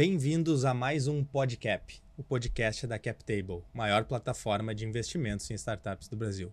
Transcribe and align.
bem-vindos 0.00 0.64
a 0.64 0.72
mais 0.72 1.06
um 1.06 1.22
Podcap, 1.22 2.00
o 2.16 2.22
podcast 2.22 2.86
da 2.86 2.98
CapTable, 2.98 3.62
maior 3.74 4.06
plataforma 4.06 4.74
de 4.74 4.86
investimentos 4.86 5.50
em 5.50 5.54
startups 5.54 6.08
do 6.08 6.16
Brasil. 6.16 6.50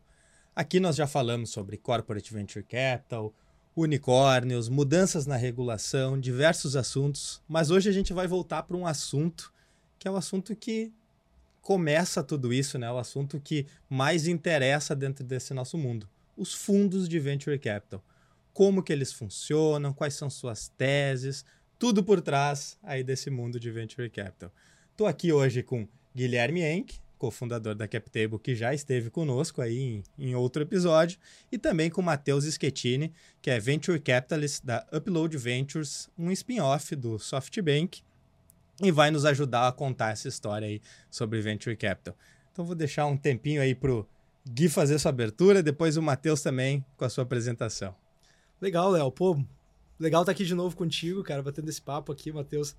Aqui 0.54 0.82
nós 0.82 0.98
já 0.98 1.08
falamos 1.08 1.50
sobre 1.52 1.78
corporate 1.78 2.34
venture 2.34 2.62
capital, 2.62 3.34
unicórnios, 3.74 4.68
mudanças 4.68 5.26
na 5.26 5.38
regulação, 5.38 6.20
diversos 6.20 6.76
assuntos, 6.76 7.42
mas 7.48 7.72
hoje 7.72 7.88
a 7.88 7.94
gente 7.94 8.12
vai 8.12 8.28
voltar 8.28 8.64
para 8.64 8.76
um 8.76 8.86
assunto 8.86 9.54
que 9.98 10.10
é 10.10 10.12
o 10.12 10.18
assunto 10.18 10.54
que 10.54 10.92
começa 11.62 12.22
tudo 12.22 12.52
isso, 12.52 12.78
né? 12.78 12.92
O 12.92 12.98
assunto 12.98 13.40
que 13.40 13.66
mais 13.90 14.28
interessa 14.28 14.94
dentro 14.94 15.24
desse 15.24 15.54
nosso 15.54 15.78
mundo, 15.78 16.06
os 16.36 16.54
fundos 16.54 17.08
de 17.08 17.18
venture 17.18 17.58
capital. 17.58 18.04
Como 18.54 18.84
que 18.84 18.92
eles 18.92 19.14
funcionam, 19.14 19.94
quais 19.94 20.16
são 20.16 20.30
suas 20.30 20.68
teses, 20.68 21.46
tudo 21.80 22.04
por 22.04 22.22
trás 22.22 22.78
aí 22.82 23.04
desse 23.04 23.30
mundo 23.30 23.60
de 23.60 23.70
venture 23.72 24.10
capital. 24.10 24.52
Estou 24.92 25.08
aqui 25.08 25.32
hoje 25.32 25.62
com 25.62 25.88
Guilherme 26.16 26.62
Enck, 26.62 27.00
cofundador 27.18 27.76
da 27.76 27.88
CapTable, 27.88 28.40
que 28.40 28.56
já 28.56 28.74
esteve 28.74 29.10
conosco 29.10 29.62
aí 29.62 29.80
em, 29.80 30.04
em 30.18 30.36
outro 30.36 30.62
episódio, 30.62 31.20
e 31.52 31.58
também 31.58 31.90
com 31.90 32.02
Matheus 32.02 32.46
Schettini, 32.46 33.14
que 33.42 33.50
é 33.50 33.60
Venture 33.60 34.00
Capitalist 34.00 34.64
da 34.64 34.86
Upload 34.92 35.38
Ventures, 35.38 36.10
um 36.18 36.32
spin-off 36.32 36.96
do 36.96 37.20
SoftBank, 37.20 38.02
e 38.82 38.92
vai 38.92 39.10
nos 39.10 39.26
ajudar 39.26 39.68
a 39.68 39.72
contar 39.72 40.12
essa 40.12 40.28
história 40.28 40.68
aí 40.68 40.82
sobre 41.10 41.42
Venture 41.42 41.76
Capital. 41.76 42.16
Então 42.52 42.66
vou 42.66 42.76
deixar 42.76 43.06
um 43.06 43.18
tempinho 43.18 43.62
aí 43.62 43.74
pro 43.76 44.08
Gui 44.48 44.70
fazer 44.70 44.98
sua 44.98 45.10
abertura, 45.10 45.62
depois 45.62 45.98
o 45.98 46.02
Matheus 46.02 46.42
também 46.42 46.86
com 46.96 47.06
a 47.06 47.10
sua 47.10 47.24
apresentação. 47.24 47.94
Legal, 48.62 48.90
Léo. 48.90 49.12
Pô, 49.12 49.44
legal 50.00 50.22
estar 50.22 50.32
aqui 50.32 50.46
de 50.46 50.56
novo 50.56 50.76
contigo, 50.76 51.24
cara, 51.24 51.42
batendo 51.42 51.70
esse 51.70 51.82
papo 51.82 52.12
aqui, 52.12 52.32
Matheus. 52.32 52.76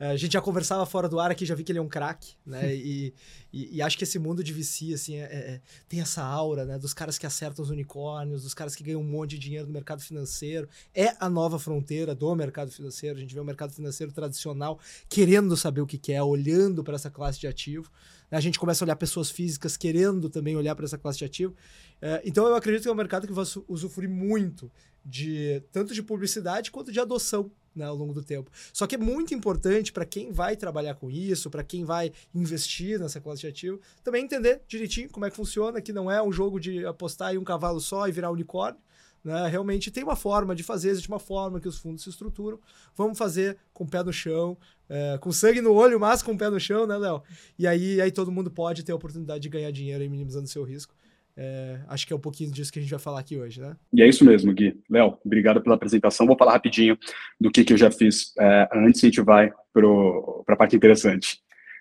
É, 0.00 0.10
a 0.10 0.16
gente 0.16 0.32
já 0.32 0.40
conversava 0.40 0.86
fora 0.86 1.08
do 1.08 1.18
ar 1.18 1.30
aqui, 1.30 1.44
já 1.44 1.56
vi 1.56 1.64
que 1.64 1.72
ele 1.72 1.80
é 1.80 1.82
um 1.82 1.88
craque, 1.88 2.34
né? 2.46 2.72
e, 2.76 3.12
e, 3.52 3.76
e, 3.76 3.82
acho 3.82 3.98
que 3.98 4.04
esse 4.04 4.18
mundo 4.18 4.44
de 4.44 4.52
VC, 4.52 4.94
assim, 4.94 5.16
é, 5.16 5.24
é, 5.24 5.60
tem 5.88 6.00
essa 6.00 6.22
aura, 6.22 6.64
né? 6.64 6.78
Dos 6.78 6.94
caras 6.94 7.18
que 7.18 7.26
acertam 7.26 7.64
os 7.64 7.70
unicórnios, 7.70 8.44
dos 8.44 8.54
caras 8.54 8.76
que 8.76 8.84
ganham 8.84 9.00
um 9.00 9.04
monte 9.04 9.30
de 9.30 9.38
dinheiro 9.38 9.66
no 9.66 9.72
mercado 9.72 10.00
financeiro. 10.00 10.68
É 10.94 11.16
a 11.18 11.28
nova 11.28 11.58
fronteira 11.58 12.14
do 12.14 12.32
mercado 12.36 12.70
financeiro. 12.70 13.16
A 13.16 13.20
gente 13.20 13.34
vê 13.34 13.40
o 13.40 13.44
mercado 13.44 13.72
financeiro 13.72 14.12
tradicional 14.12 14.78
querendo 15.08 15.56
saber 15.56 15.80
o 15.80 15.86
que 15.86 15.98
quer, 15.98 16.22
olhando 16.22 16.84
para 16.84 16.94
essa 16.94 17.10
classe 17.10 17.40
de 17.40 17.48
ativo. 17.48 17.90
A 18.30 18.40
gente 18.40 18.58
começa 18.58 18.84
a 18.84 18.86
olhar 18.86 18.96
pessoas 18.96 19.30
físicas 19.30 19.76
querendo 19.76 20.28
também 20.28 20.54
olhar 20.54 20.76
para 20.76 20.84
essa 20.84 20.98
classe 20.98 21.18
de 21.18 21.24
ativo. 21.24 21.56
É, 22.00 22.22
então 22.24 22.46
eu 22.46 22.54
acredito 22.54 22.82
que 22.82 22.88
é 22.88 22.92
um 22.92 22.94
mercado 22.94 23.26
que 23.26 23.32
vai 23.32 23.44
usufruir 23.66 24.08
muito 24.08 24.70
de 25.08 25.62
tanto 25.72 25.94
de 25.94 26.02
publicidade 26.02 26.70
quanto 26.70 26.92
de 26.92 27.00
adoção 27.00 27.50
né, 27.74 27.86
ao 27.86 27.94
longo 27.94 28.12
do 28.12 28.22
tempo. 28.22 28.50
Só 28.72 28.86
que 28.86 28.96
é 28.96 28.98
muito 28.98 29.32
importante 29.32 29.92
para 29.92 30.04
quem 30.04 30.32
vai 30.32 30.56
trabalhar 30.56 30.94
com 30.94 31.10
isso, 31.10 31.48
para 31.48 31.64
quem 31.64 31.84
vai 31.84 32.12
investir 32.34 32.98
nessa 32.98 33.20
classe 33.20 33.40
de 33.40 33.46
ativo, 33.46 33.80
também 34.04 34.24
entender 34.24 34.60
direitinho 34.68 35.08
como 35.08 35.24
é 35.24 35.30
que 35.30 35.36
funciona, 35.36 35.80
que 35.80 35.92
não 35.92 36.10
é 36.10 36.22
um 36.22 36.32
jogo 36.32 36.60
de 36.60 36.84
apostar 36.84 37.34
em 37.34 37.38
um 37.38 37.44
cavalo 37.44 37.80
só 37.80 38.06
e 38.06 38.12
virar 38.12 38.30
unicórnio. 38.30 38.80
Né? 39.24 39.48
Realmente 39.48 39.90
tem 39.90 40.04
uma 40.04 40.16
forma 40.16 40.54
de 40.54 40.62
fazer, 40.62 40.90
existe 40.90 41.08
uma 41.08 41.18
forma 41.18 41.60
que 41.60 41.68
os 41.68 41.78
fundos 41.78 42.02
se 42.02 42.10
estruturam. 42.10 42.60
Vamos 42.94 43.16
fazer 43.16 43.58
com 43.72 43.84
o 43.84 43.88
pé 43.88 44.02
no 44.02 44.12
chão, 44.12 44.56
é, 44.88 45.18
com 45.18 45.32
sangue 45.32 45.60
no 45.60 45.72
olho, 45.72 45.98
mas 45.98 46.22
com 46.22 46.32
o 46.32 46.38
pé 46.38 46.50
no 46.50 46.60
chão, 46.60 46.86
né, 46.86 46.96
Léo? 46.96 47.22
E 47.58 47.66
aí, 47.66 48.00
aí 48.00 48.10
todo 48.10 48.30
mundo 48.30 48.50
pode 48.50 48.82
ter 48.82 48.92
a 48.92 48.96
oportunidade 48.96 49.40
de 49.40 49.48
ganhar 49.48 49.70
dinheiro 49.70 50.02
aí, 50.02 50.08
minimizando 50.08 50.44
o 50.44 50.48
seu 50.48 50.62
risco. 50.62 50.94
É, 51.40 51.78
acho 51.86 52.04
que 52.04 52.12
é 52.12 52.16
um 52.16 52.20
pouquinho 52.20 52.50
disso 52.50 52.72
que 52.72 52.80
a 52.80 52.82
gente 52.82 52.90
vai 52.90 52.98
falar 52.98 53.20
aqui 53.20 53.38
hoje, 53.38 53.60
né? 53.60 53.76
E 53.92 54.02
é 54.02 54.08
isso 54.08 54.24
mesmo, 54.24 54.52
Gui. 54.52 54.76
Léo, 54.90 55.16
obrigado 55.24 55.62
pela 55.62 55.76
apresentação. 55.76 56.26
Vou 56.26 56.36
falar 56.36 56.50
rapidinho 56.50 56.98
do 57.40 57.48
que, 57.48 57.62
que 57.62 57.72
eu 57.72 57.76
já 57.76 57.92
fiz 57.92 58.32
é, 58.36 58.68
antes 58.74 59.04
a 59.04 59.06
gente 59.06 59.20
vai 59.20 59.52
para 59.72 60.54
a 60.54 60.56
parte 60.56 60.74
interessante. 60.74 61.38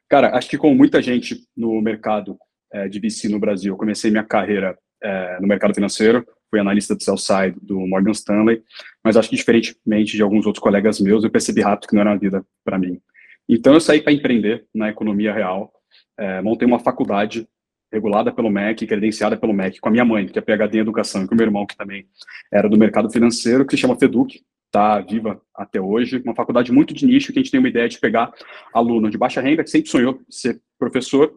Cara, 0.07 0.37
acho 0.37 0.47
que 0.47 0.59
como 0.59 0.75
muita 0.75 1.01
gente 1.01 1.43
no 1.57 1.81
mercado 1.81 2.37
é, 2.71 2.87
de 2.87 2.99
VC 2.99 3.29
no 3.29 3.39
Brasil, 3.39 3.73
eu 3.73 3.77
comecei 3.77 4.11
minha 4.11 4.23
carreira 4.23 4.77
é, 5.01 5.39
no 5.41 5.47
mercado 5.47 5.73
financeiro, 5.73 6.23
fui 6.51 6.59
analista 6.59 6.95
de 6.95 7.03
sell 7.03 7.17
side 7.17 7.57
do 7.59 7.79
Morgan 7.79 8.11
Stanley, 8.11 8.61
mas 9.03 9.17
acho 9.17 9.27
que 9.27 9.35
diferentemente 9.35 10.15
de 10.15 10.21
alguns 10.21 10.45
outros 10.45 10.61
colegas 10.61 10.99
meus, 10.99 11.23
eu 11.23 11.31
percebi 11.31 11.61
rápido 11.61 11.89
que 11.89 11.95
não 11.95 12.01
era 12.01 12.11
uma 12.11 12.19
vida 12.19 12.45
para 12.63 12.77
mim. 12.77 13.01
Então 13.49 13.73
eu 13.73 13.81
saí 13.81 14.01
para 14.01 14.13
empreender 14.13 14.67
na 14.71 14.89
economia 14.89 15.33
real, 15.33 15.73
é, 16.15 16.43
montei 16.43 16.67
uma 16.67 16.79
faculdade 16.79 17.47
regulada 17.91 18.31
pelo 18.31 18.49
MEC, 18.49 18.85
credenciada 18.85 19.37
pelo 19.37 19.53
MEC, 19.53 19.79
com 19.79 19.89
a 19.89 19.91
minha 19.91 20.05
mãe, 20.05 20.27
que 20.27 20.37
é 20.37 20.41
PhD 20.41 20.77
em 20.77 20.81
educação, 20.81 21.23
e 21.23 21.27
com 21.27 21.33
o 21.33 21.37
meu 21.37 21.45
irmão, 21.45 21.65
que 21.65 21.75
também 21.75 22.05
era 22.51 22.69
do 22.69 22.77
mercado 22.77 23.09
financeiro, 23.09 23.65
que 23.65 23.75
se 23.75 23.81
chama 23.81 23.97
FEDUC, 23.97 24.41
está 24.65 24.99
viva 24.99 25.41
até 25.55 25.79
hoje, 25.79 26.21
uma 26.23 26.35
faculdade 26.35 26.71
muito 26.71 26.93
de 26.93 27.05
nicho, 27.05 27.31
que 27.31 27.39
a 27.39 27.41
gente 27.41 27.51
tem 27.51 27.59
uma 27.59 27.69
ideia 27.69 27.87
de 27.87 27.99
pegar 27.99 28.31
aluno 28.73 29.09
de 29.09 29.17
baixa 29.17 29.41
renda, 29.41 29.63
que 29.63 29.69
sempre 29.69 29.89
sonhou 29.89 30.19
ser 30.29 30.61
professor, 30.77 31.31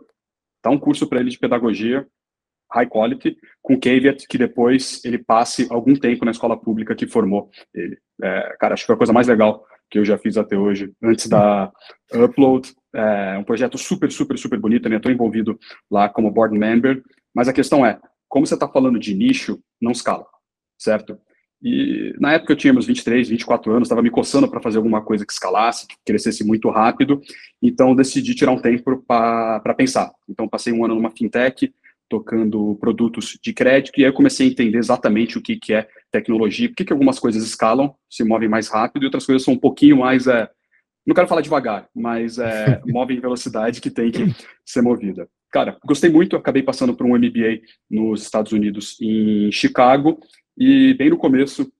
dar 0.62 0.70
um 0.70 0.78
curso 0.78 1.06
para 1.06 1.20
ele 1.20 1.30
de 1.30 1.38
pedagogia, 1.38 2.06
high 2.72 2.86
quality, 2.86 3.36
com 3.62 3.78
caveat 3.78 4.26
que 4.28 4.38
depois 4.38 5.04
ele 5.04 5.18
passe 5.18 5.66
algum 5.70 5.94
tempo 5.94 6.24
na 6.24 6.30
escola 6.30 6.56
pública 6.56 6.94
que 6.94 7.06
formou 7.06 7.50
ele. 7.74 7.98
É, 8.22 8.56
cara, 8.60 8.74
acho 8.74 8.82
que 8.82 8.86
foi 8.86 8.94
a 8.94 8.98
coisa 8.98 9.12
mais 9.12 9.26
legal 9.26 9.64
que 9.90 9.98
eu 9.98 10.04
já 10.04 10.16
fiz 10.16 10.36
até 10.36 10.56
hoje, 10.56 10.92
antes 11.02 11.26
da 11.26 11.70
Upload, 12.14 12.72
é 12.94 13.36
um 13.38 13.44
projeto 13.44 13.76
super, 13.76 14.10
super, 14.10 14.38
super 14.38 14.58
bonito, 14.58 14.88
né? 14.88 14.96
Estou 14.96 15.10
envolvido 15.10 15.58
lá 15.90 16.08
como 16.08 16.30
board 16.30 16.56
member, 16.56 17.02
mas 17.34 17.48
a 17.48 17.52
questão 17.52 17.84
é, 17.84 17.98
como 18.28 18.46
você 18.46 18.54
está 18.54 18.68
falando 18.68 18.98
de 18.98 19.14
nicho, 19.14 19.58
não 19.80 19.90
escala, 19.90 20.24
certo? 20.78 21.18
E 21.62 22.14
na 22.18 22.32
época 22.32 22.52
eu 22.52 22.56
tinha 22.56 22.72
meus 22.72 22.86
23, 22.86 23.28
24 23.28 23.72
anos, 23.72 23.86
estava 23.86 24.02
me 24.02 24.10
coçando 24.10 24.48
para 24.48 24.62
fazer 24.62 24.78
alguma 24.78 25.02
coisa 25.02 25.26
que 25.26 25.32
escalasse, 25.32 25.86
que 25.86 25.94
crescesse 26.06 26.42
muito 26.42 26.70
rápido, 26.70 27.20
então 27.60 27.94
decidi 27.94 28.34
tirar 28.34 28.52
um 28.52 28.60
tempo 28.60 29.04
para 29.06 29.74
pensar. 29.76 30.10
Então 30.28 30.48
passei 30.48 30.72
um 30.72 30.84
ano 30.84 30.94
numa 30.94 31.10
fintech, 31.10 31.74
tocando 32.10 32.76
produtos 32.80 33.38
de 33.40 33.52
crédito, 33.54 33.98
e 33.98 34.04
aí 34.04 34.10
eu 34.10 34.12
comecei 34.12 34.48
a 34.48 34.50
entender 34.50 34.76
exatamente 34.76 35.38
o 35.38 35.40
que, 35.40 35.56
que 35.56 35.72
é 35.72 35.88
tecnologia, 36.10 36.68
por 36.68 36.74
que, 36.74 36.84
que 36.84 36.92
algumas 36.92 37.20
coisas 37.20 37.44
escalam, 37.44 37.94
se 38.10 38.24
movem 38.24 38.48
mais 38.48 38.68
rápido, 38.68 39.04
e 39.04 39.06
outras 39.06 39.24
coisas 39.24 39.44
são 39.44 39.54
um 39.54 39.58
pouquinho 39.58 39.98
mais, 39.98 40.26
é, 40.26 40.50
não 41.06 41.14
quero 41.14 41.28
falar 41.28 41.40
devagar, 41.40 41.88
mas 41.94 42.36
é, 42.36 42.82
movem 42.84 43.16
em 43.16 43.20
velocidade 43.20 43.80
que 43.80 43.90
tem 43.90 44.10
que 44.10 44.34
ser 44.66 44.82
movida. 44.82 45.28
Cara, 45.52 45.78
gostei 45.84 46.10
muito, 46.10 46.34
acabei 46.34 46.64
passando 46.64 46.94
por 46.94 47.06
um 47.06 47.16
MBA 47.16 47.60
nos 47.88 48.22
Estados 48.22 48.50
Unidos, 48.50 49.00
em 49.00 49.52
Chicago, 49.52 50.18
e 50.58 50.92
bem 50.94 51.10
no 51.10 51.16
começo 51.16 51.72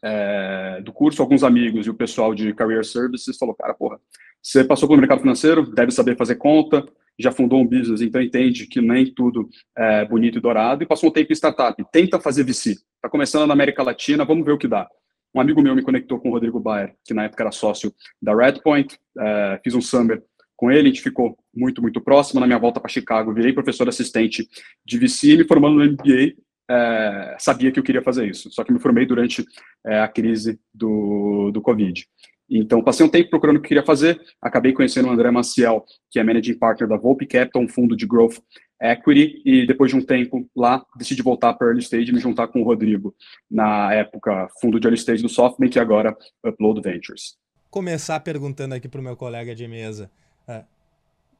é, 0.00 0.80
do 0.80 0.92
curso, 0.92 1.20
alguns 1.20 1.42
amigos 1.42 1.86
e 1.86 1.90
o 1.90 1.94
pessoal 1.94 2.32
de 2.36 2.54
Career 2.54 2.84
Services 2.84 3.36
falou, 3.36 3.54
cara, 3.54 3.74
porra, 3.74 3.98
você 4.40 4.62
passou 4.62 4.88
pelo 4.88 5.00
mercado 5.00 5.20
financeiro, 5.20 5.68
deve 5.68 5.90
saber 5.90 6.16
fazer 6.16 6.36
conta, 6.36 6.86
já 7.18 7.32
fundou 7.32 7.60
um 7.60 7.66
business, 7.66 8.00
então 8.00 8.20
entende 8.20 8.66
que 8.66 8.80
nem 8.80 9.12
tudo 9.12 9.48
é 9.76 10.04
bonito 10.04 10.38
e 10.38 10.40
dourado, 10.40 10.82
e 10.82 10.86
passou 10.86 11.08
um 11.08 11.12
tempo 11.12 11.32
em 11.32 11.34
startup. 11.34 11.82
Tenta 11.90 12.20
fazer 12.20 12.44
VC. 12.44 12.72
Está 12.72 13.08
começando 13.10 13.46
na 13.46 13.54
América 13.54 13.82
Latina, 13.82 14.24
vamos 14.24 14.44
ver 14.44 14.52
o 14.52 14.58
que 14.58 14.68
dá. 14.68 14.88
Um 15.34 15.40
amigo 15.40 15.62
meu 15.62 15.74
me 15.74 15.82
conectou 15.82 16.18
com 16.18 16.30
o 16.30 16.32
Rodrigo 16.32 16.58
Baer, 16.60 16.94
que 17.04 17.12
na 17.12 17.24
época 17.24 17.42
era 17.42 17.52
sócio 17.52 17.92
da 18.20 18.34
Redpoint, 18.34 18.96
é, 19.18 19.60
fiz 19.62 19.74
um 19.74 19.80
summer 19.80 20.22
com 20.56 20.70
ele, 20.70 20.88
a 20.88 20.92
gente 20.92 21.02
ficou 21.02 21.36
muito, 21.54 21.82
muito 21.82 22.00
próximo. 22.00 22.40
Na 22.40 22.46
minha 22.46 22.58
volta 22.58 22.80
para 22.80 22.90
Chicago, 22.90 23.34
virei 23.34 23.52
professor 23.52 23.88
assistente 23.88 24.48
de 24.84 24.98
VC, 24.98 25.36
me 25.36 25.44
formando 25.44 25.76
no 25.76 25.92
MBA, 25.92 26.34
é, 26.68 27.36
sabia 27.38 27.70
que 27.70 27.78
eu 27.78 27.84
queria 27.84 28.02
fazer 28.02 28.28
isso. 28.28 28.50
Só 28.50 28.64
que 28.64 28.72
me 28.72 28.80
formei 28.80 29.06
durante 29.06 29.44
é, 29.86 30.00
a 30.00 30.08
crise 30.08 30.58
do, 30.74 31.50
do 31.52 31.60
Covid. 31.60 32.06
Então, 32.48 32.82
passei 32.82 33.04
um 33.04 33.08
tempo 33.08 33.30
procurando 33.30 33.56
o 33.56 33.60
que 33.60 33.68
queria 33.68 33.84
fazer, 33.84 34.20
acabei 34.40 34.72
conhecendo 34.72 35.08
o 35.08 35.10
André 35.10 35.30
Maciel, 35.30 35.84
que 36.10 36.18
é 36.18 36.24
Managing 36.24 36.58
Partner 36.58 36.88
da 36.88 36.96
Volpe 36.96 37.26
Capital, 37.26 37.62
um 37.62 37.68
fundo 37.68 37.96
de 37.96 38.06
Growth 38.06 38.38
Equity, 38.80 39.42
e 39.44 39.66
depois 39.66 39.90
de 39.90 39.96
um 39.96 40.02
tempo 40.02 40.48
lá, 40.54 40.84
decidi 40.96 41.22
voltar 41.22 41.54
para 41.54 41.68
Early 41.68 41.80
Stage 41.80 42.10
e 42.10 42.12
me 42.14 42.20
juntar 42.20 42.48
com 42.48 42.60
o 42.60 42.64
Rodrigo, 42.64 43.14
na 43.50 43.92
época, 43.92 44.48
fundo 44.60 44.78
de 44.78 44.86
Early 44.86 44.98
Stage 44.98 45.22
do 45.22 45.28
SoftBank 45.28 45.76
e 45.76 45.80
agora 45.80 46.16
Upload 46.44 46.80
Ventures. 46.80 47.36
Começar 47.70 48.20
perguntando 48.20 48.74
aqui 48.74 48.88
para 48.88 49.00
o 49.00 49.04
meu 49.04 49.16
colega 49.16 49.54
de 49.54 49.66
mesa, 49.66 50.10
uh, 50.48 50.64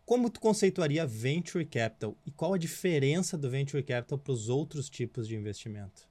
como 0.04 0.30
tu 0.30 0.40
conceituaria 0.40 1.06
Venture 1.06 1.64
Capital 1.64 2.16
e 2.26 2.30
qual 2.30 2.54
a 2.54 2.58
diferença 2.58 3.36
do 3.36 3.50
Venture 3.50 3.82
Capital 3.82 4.18
para 4.18 4.32
os 4.32 4.48
outros 4.48 4.88
tipos 4.88 5.26
de 5.28 5.36
investimento? 5.36 6.08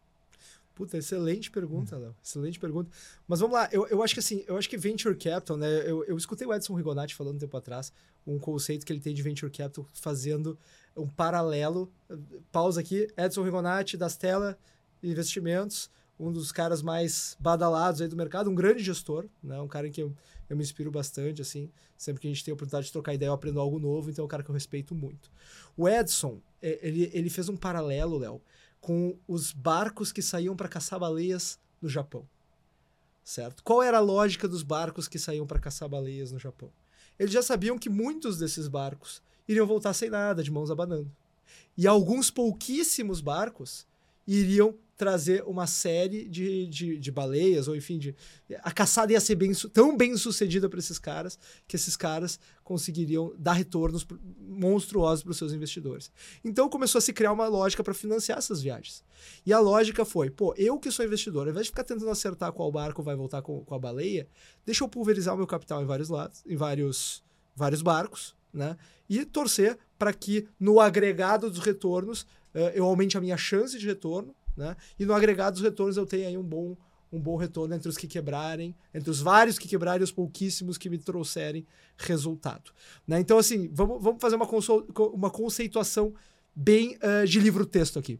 Puta, 0.76 0.98
excelente 0.98 1.50
pergunta, 1.50 1.96
hum. 1.96 2.02
Léo. 2.02 2.16
Excelente 2.22 2.60
pergunta. 2.60 2.92
Mas 3.26 3.40
vamos 3.40 3.56
lá, 3.56 3.70
eu, 3.72 3.88
eu 3.88 4.04
acho 4.04 4.14
que 4.14 4.20
assim, 4.20 4.44
eu 4.46 4.58
acho 4.58 4.70
que 4.70 4.78
Venture 4.78 5.16
Capital, 5.16 5.56
né? 5.56 5.90
Eu, 5.90 6.04
eu 6.04 6.18
escutei 6.18 6.46
o 6.46 6.54
Edson 6.54 6.76
Rigonati 6.76 7.16
falando 7.16 7.38
um 7.38 7.40
tempo 7.40 7.56
atrás, 7.56 7.94
um 8.28 8.38
conceito 8.38 8.86
que 8.86 8.92
ele 8.92 9.00
tem 9.00 9.16
de 9.16 9.22
Venture 9.22 9.50
Capital 9.50 9.88
fazendo 9.94 10.60
um 10.96 11.08
paralelo. 11.08 11.90
Pausa 12.52 12.82
aqui, 12.82 13.08
Edson 13.18 13.44
Rigonati, 13.44 13.96
das 13.96 14.18
Tela 14.18 14.58
Investimentos, 15.02 15.90
um 16.20 16.32
dos 16.32 16.52
caras 16.52 16.82
mais 16.82 17.38
badalados 17.40 18.02
aí 18.02 18.08
do 18.08 18.16
mercado, 18.18 18.50
um 18.50 18.56
grande 18.56 18.84
gestor, 18.84 19.26
né? 19.42 19.60
Um 19.62 19.68
cara 19.68 19.88
em 19.88 19.92
que 19.92 20.02
eu, 20.02 20.14
eu 20.50 20.58
me 20.58 20.64
inspiro 20.64 20.92
bastante, 20.92 21.42
assim. 21.42 21.72
Sempre 21.98 22.22
que 22.22 22.28
a 22.28 22.32
gente 22.32 22.44
tem 22.44 22.52
a 22.52 22.56
oportunidade 22.56 22.88
de 22.88 22.92
trocar 22.92 23.14
ideia, 23.14 23.30
eu 23.30 23.34
aprendo 23.34 23.62
algo 23.62 23.80
novo, 23.80 24.10
então 24.10 24.24
é 24.24 24.26
um 24.26 24.30
cara 24.30 24.44
que 24.44 24.50
eu 24.50 24.54
respeito 24.54 24.94
muito. 24.94 25.32
O 25.78 25.88
Edson, 25.88 26.42
é, 26.62 26.80
ele, 26.82 27.10
ele 27.14 27.30
fez 27.30 27.48
um 27.48 27.56
paralelo, 27.56 28.18
Léo, 28.18 28.42
com 28.86 29.18
os 29.28 29.52
barcos 29.52 30.12
que 30.12 30.22
saíam 30.22 30.56
para 30.56 30.70
caçar 30.70 31.00
baleias 31.00 31.60
no 31.82 31.90
Japão. 31.90 32.24
Certo? 33.24 33.64
Qual 33.64 33.82
era 33.82 33.98
a 33.98 34.00
lógica 34.00 34.48
dos 34.48 34.62
barcos 34.62 35.08
que 35.08 35.18
saíam 35.18 35.48
para 35.48 35.58
caçar 35.58 35.90
baleias 35.90 36.32
no 36.32 36.38
Japão? 36.38 36.72
eles 37.18 37.34
já 37.34 37.42
sabiam 37.42 37.80
que 37.80 37.90
muitos 37.90 38.38
desses 38.38 38.68
barcos 38.68 39.24
iriam 39.48 39.66
voltar 39.66 39.92
sem 39.96 40.08
nada, 40.08 40.44
de 40.44 40.52
mãos 40.52 40.70
abanando. 40.70 41.12
E 41.76 41.88
alguns 41.88 42.30
pouquíssimos 42.30 43.22
barcos 43.22 43.88
iriam 44.28 44.76
trazer 44.98 45.44
uma 45.46 45.68
série 45.68 46.28
de, 46.28 46.68
de, 46.68 46.98
de, 46.98 47.12
baleias, 47.12 47.68
ou 47.68 47.76
enfim, 47.76 47.98
de, 47.98 48.16
a 48.62 48.72
caçada 48.72 49.12
ia 49.12 49.20
ser 49.20 49.36
bem, 49.36 49.52
tão 49.74 49.96
bem 49.98 50.16
sucedida 50.16 50.70
para 50.70 50.80
esses 50.80 50.98
caras 50.98 51.38
que 51.68 51.76
esses 51.76 51.98
caras 51.98 52.40
conseguiriam 52.64 53.34
dar 53.38 53.54
retornos 53.54 54.08
monstruosos 54.40 55.24
para 55.24 55.32
os 55.32 55.38
seus 55.38 55.52
investidores. 55.52 56.12
Então 56.44 56.70
começou 56.70 57.00
a 57.00 57.02
se 57.02 57.12
criar 57.12 57.34
uma 57.34 57.48
lógica 57.48 57.84
para 57.84 57.94
financiar 57.94 58.38
essas 58.38 58.62
viagens. 58.62 59.04
E 59.46 59.52
a 59.52 59.60
lógica 59.60 60.06
foi: 60.06 60.30
pô, 60.30 60.54
eu 60.58 60.80
que 60.80 60.90
sou 60.90 61.06
investidor, 61.06 61.48
ao 61.48 61.52
invés 61.52 61.66
de 61.66 61.72
ficar 61.72 61.84
tentando 61.84 62.10
acertar 62.10 62.54
qual 62.54 62.72
barco 62.72 63.04
vai 63.04 63.16
voltar 63.16 63.42
com, 63.42 63.66
com 63.66 63.76
a 63.76 63.80
baleia, 63.80 64.28
deixa 64.66 64.84
eu 64.84 64.88
pulverizar 64.88 65.34
o 65.34 65.38
meu 65.38 65.48
capital 65.48 65.84
em 65.84 65.86
vários 65.86 66.10
lados, 66.10 66.42
em 66.46 66.56
vários, 66.56 67.22
vários 67.54 67.82
barcos, 67.82 68.34
né? 68.54 68.78
E 69.10 69.26
torcer 69.26 69.78
para 70.00 70.14
que 70.14 70.48
no 70.58 70.80
agregado 70.80 71.50
dos 71.50 71.60
retornos 71.60 72.22
uh, 72.54 72.72
eu 72.74 72.86
aumente 72.86 73.18
a 73.18 73.22
minha 73.22 73.38
chance 73.38 73.78
de 73.78 73.86
retorno 73.86 74.34
né? 74.56 74.76
E 75.00 75.06
no 75.06 75.14
agregado 75.14 75.54
dos 75.54 75.64
retornos 75.64 75.98
eu 75.98 76.06
tenho 76.06 76.28
aí 76.28 76.38
um 76.38 76.44
bom, 76.44 76.76
um 77.12 77.20
bom 77.20 77.36
retorno 77.36 77.74
entre 77.74 77.90
os 77.90 77.98
que 77.98 78.08
quebrarem, 78.08 78.76
entre 78.94 79.10
os 79.10 79.20
vários 79.22 79.58
que 79.58 79.68
quebrarem 79.68 80.02
e 80.02 80.04
os 80.04 80.12
pouquíssimos 80.12 80.78
que 80.78 80.90
me 80.90 80.98
trouxerem 80.98 81.66
resultado. 81.98 82.72
Né? 83.08 83.20
Então, 83.20 83.38
assim, 83.38 83.70
vamos, 83.72 84.02
vamos 84.02 84.22
fazer 84.22 84.36
uma, 84.36 84.48
uma 85.14 85.30
conceituação 85.30 86.14
bem 86.56 86.98
uh, 86.98 87.26
de 87.28 87.40
livro-texto 87.40 88.00
aqui. 88.00 88.20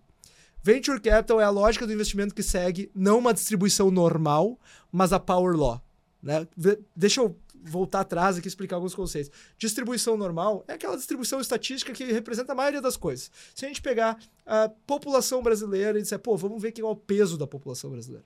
Venture 0.62 1.00
Capital 1.00 1.40
é 1.40 1.44
a 1.44 1.50
lógica 1.52 1.86
do 1.86 1.94
investimento 1.94 2.34
que 2.34 2.42
segue 2.42 2.90
não 2.96 3.20
uma 3.20 3.34
distribuição 3.34 3.92
normal, 3.92 4.60
mas 4.92 5.14
a 5.14 5.20
Power 5.20 5.56
Law. 5.56 5.85
Né? 6.26 6.48
Deixa 6.96 7.22
eu 7.22 7.38
voltar 7.62 8.00
atrás 8.00 8.36
aqui 8.36 8.48
e 8.48 8.50
explicar 8.50 8.78
alguns 8.78 8.96
conceitos. 8.96 9.32
Distribuição 9.60 10.18
normal 10.18 10.66
é 10.68 10.74
aquela 10.74 10.98
distribuição 10.98 11.40
estatística 11.40 11.94
que 11.94 12.04
representa 12.06 12.52
a 12.52 12.56
maioria 12.56 12.82
das 12.82 12.98
coisas. 12.98 13.30
Se 13.54 13.64
a 13.64 13.68
gente 13.68 13.80
pegar 13.82 14.18
a 14.44 14.68
população 14.88 15.44
brasileira 15.44 16.00
e 16.00 16.02
disser, 16.02 16.18
pô, 16.18 16.36
vamos 16.36 16.60
ver 16.60 16.72
quem 16.72 16.84
é 16.84 16.88
o 16.88 16.96
peso 16.96 17.38
da 17.38 17.46
população 17.46 17.92
brasileira. 17.92 18.26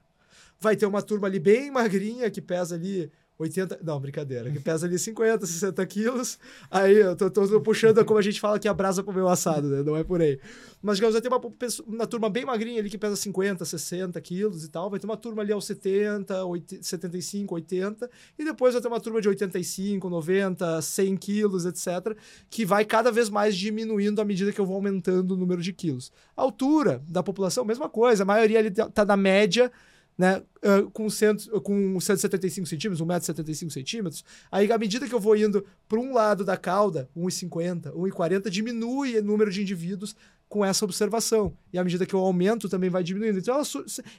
Vai 0.58 0.78
ter 0.78 0.86
uma 0.86 1.02
turma 1.02 1.28
ali 1.28 1.40
bem 1.40 1.70
magrinha, 1.70 2.32
que 2.32 2.42
pesa 2.42 2.76
ali 2.76 3.12
80. 3.40 3.80
Não, 3.82 4.00
brincadeira. 4.00 4.52
Que 4.52 4.60
pesa 4.60 4.86
ali 4.86 5.00
50, 5.00 5.46
60 5.46 5.86
quilos. 5.86 6.38
Aí 6.70 6.98
eu 6.98 7.16
tô, 7.16 7.30
tô, 7.32 7.62
puxando 7.62 8.04
como 8.04 8.20
a 8.20 8.22
gente 8.22 8.40
fala 8.40 8.60
que 8.60 8.68
a 8.68 8.74
brasa 8.74 9.02
pro 9.02 9.14
meu 9.14 9.30
assado, 9.30 9.68
né? 9.70 9.82
Não 9.82 9.96
é 9.96 10.04
por 10.04 10.22
aí. 10.22 10.38
Mas, 10.82 10.98
digamos, 10.98 11.14
vai 11.14 11.22
ter 11.22 11.30
uma, 11.30 11.42
uma 11.88 12.06
turma 12.06 12.30
bem 12.30 12.46
magrinha 12.46 12.80
ali 12.80 12.90
que 12.90 12.98
pesa 12.98 13.16
50, 13.16 13.64
60 13.64 14.20
quilos 14.20 14.66
e 14.66 14.70
tal. 14.70 14.90
Vai 14.90 15.00
ter 15.00 15.06
uma 15.06 15.16
turma 15.16 15.42
ali 15.42 15.54
aos 15.54 15.66
70, 15.66 16.44
80, 16.44 16.84
75, 16.84 17.56
80. 17.56 18.10
E 18.38 18.44
depois 18.44 18.74
vai 18.74 18.82
ter 18.82 18.90
uma 18.90 19.00
turma 19.00 19.22
de 19.22 19.30
85, 19.30 20.10
90, 20.10 20.82
100 20.82 21.18
quilos, 21.18 21.66
etc. 21.66 22.18
Que 22.50 22.66
vai 22.66 22.84
cada 22.84 23.10
vez 23.10 23.30
mais 23.30 23.56
diminuindo 23.56 24.22
à 24.22 24.26
medida 24.26 24.52
que 24.52 24.60
eu 24.60 24.66
vou 24.66 24.76
aumentando 24.76 25.32
o 25.32 25.38
número 25.38 25.62
de 25.62 25.72
quilos. 25.72 26.12
A 26.36 26.42
altura 26.42 27.02
da 27.08 27.24
população, 27.24 27.64
mesma 27.64 27.88
coisa. 27.88 28.24
A 28.24 28.26
maioria 28.26 28.60
ali 28.60 28.72
tá, 28.72 28.90
tá 28.90 29.06
na 29.06 29.16
média 29.16 29.72
né, 30.20 30.44
uh, 30.66 30.92
com, 30.92 31.10
cento, 31.10 31.50
com 31.62 31.98
175 31.98 32.68
centímetros, 32.68 33.08
1,75 33.08 33.70
centímetros, 33.70 34.26
aí 34.52 34.70
à 34.70 34.78
medida 34.78 35.08
que 35.08 35.16
eu 35.16 35.20
vou 35.20 35.34
indo 35.34 35.66
para 35.88 35.98
um 35.98 36.14
lado 36.14 36.44
da 36.44 36.58
cauda, 36.58 37.10
1,50, 37.16 37.94
1,40, 37.94 38.50
diminui 38.50 39.18
o 39.18 39.24
número 39.24 39.50
de 39.50 39.62
indivíduos 39.62 40.14
com 40.50 40.66
essa 40.66 40.84
observação. 40.84 41.56
E 41.72 41.78
à 41.78 41.84
medida 41.84 42.06
que 42.06 42.14
eu 42.14 42.20
aumento, 42.20 42.68
também 42.68 42.90
vai 42.90 43.02
diminuindo. 43.02 43.38
Então, 43.38 43.62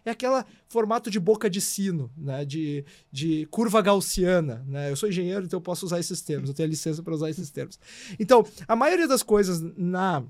é 0.04 0.10
aquele 0.12 0.42
formato 0.68 1.10
de 1.10 1.20
boca 1.20 1.50
de 1.50 1.60
sino, 1.60 2.10
né? 2.16 2.44
de, 2.46 2.84
de 3.12 3.46
curva 3.50 3.82
gaussiana. 3.82 4.64
Né? 4.66 4.90
Eu 4.90 4.96
sou 4.96 5.08
engenheiro, 5.08 5.44
então 5.44 5.58
eu 5.58 5.62
posso 5.62 5.84
usar 5.84 5.98
esses 5.98 6.22
termos, 6.22 6.48
eu 6.48 6.54
tenho 6.54 6.68
licença 6.68 7.02
para 7.02 7.12
usar 7.12 7.28
esses 7.28 7.50
termos. 7.50 7.78
Então, 8.18 8.46
a 8.66 8.76
maioria 8.76 9.08
das 9.08 9.22
coisas 9.22 9.60
na 9.76 10.24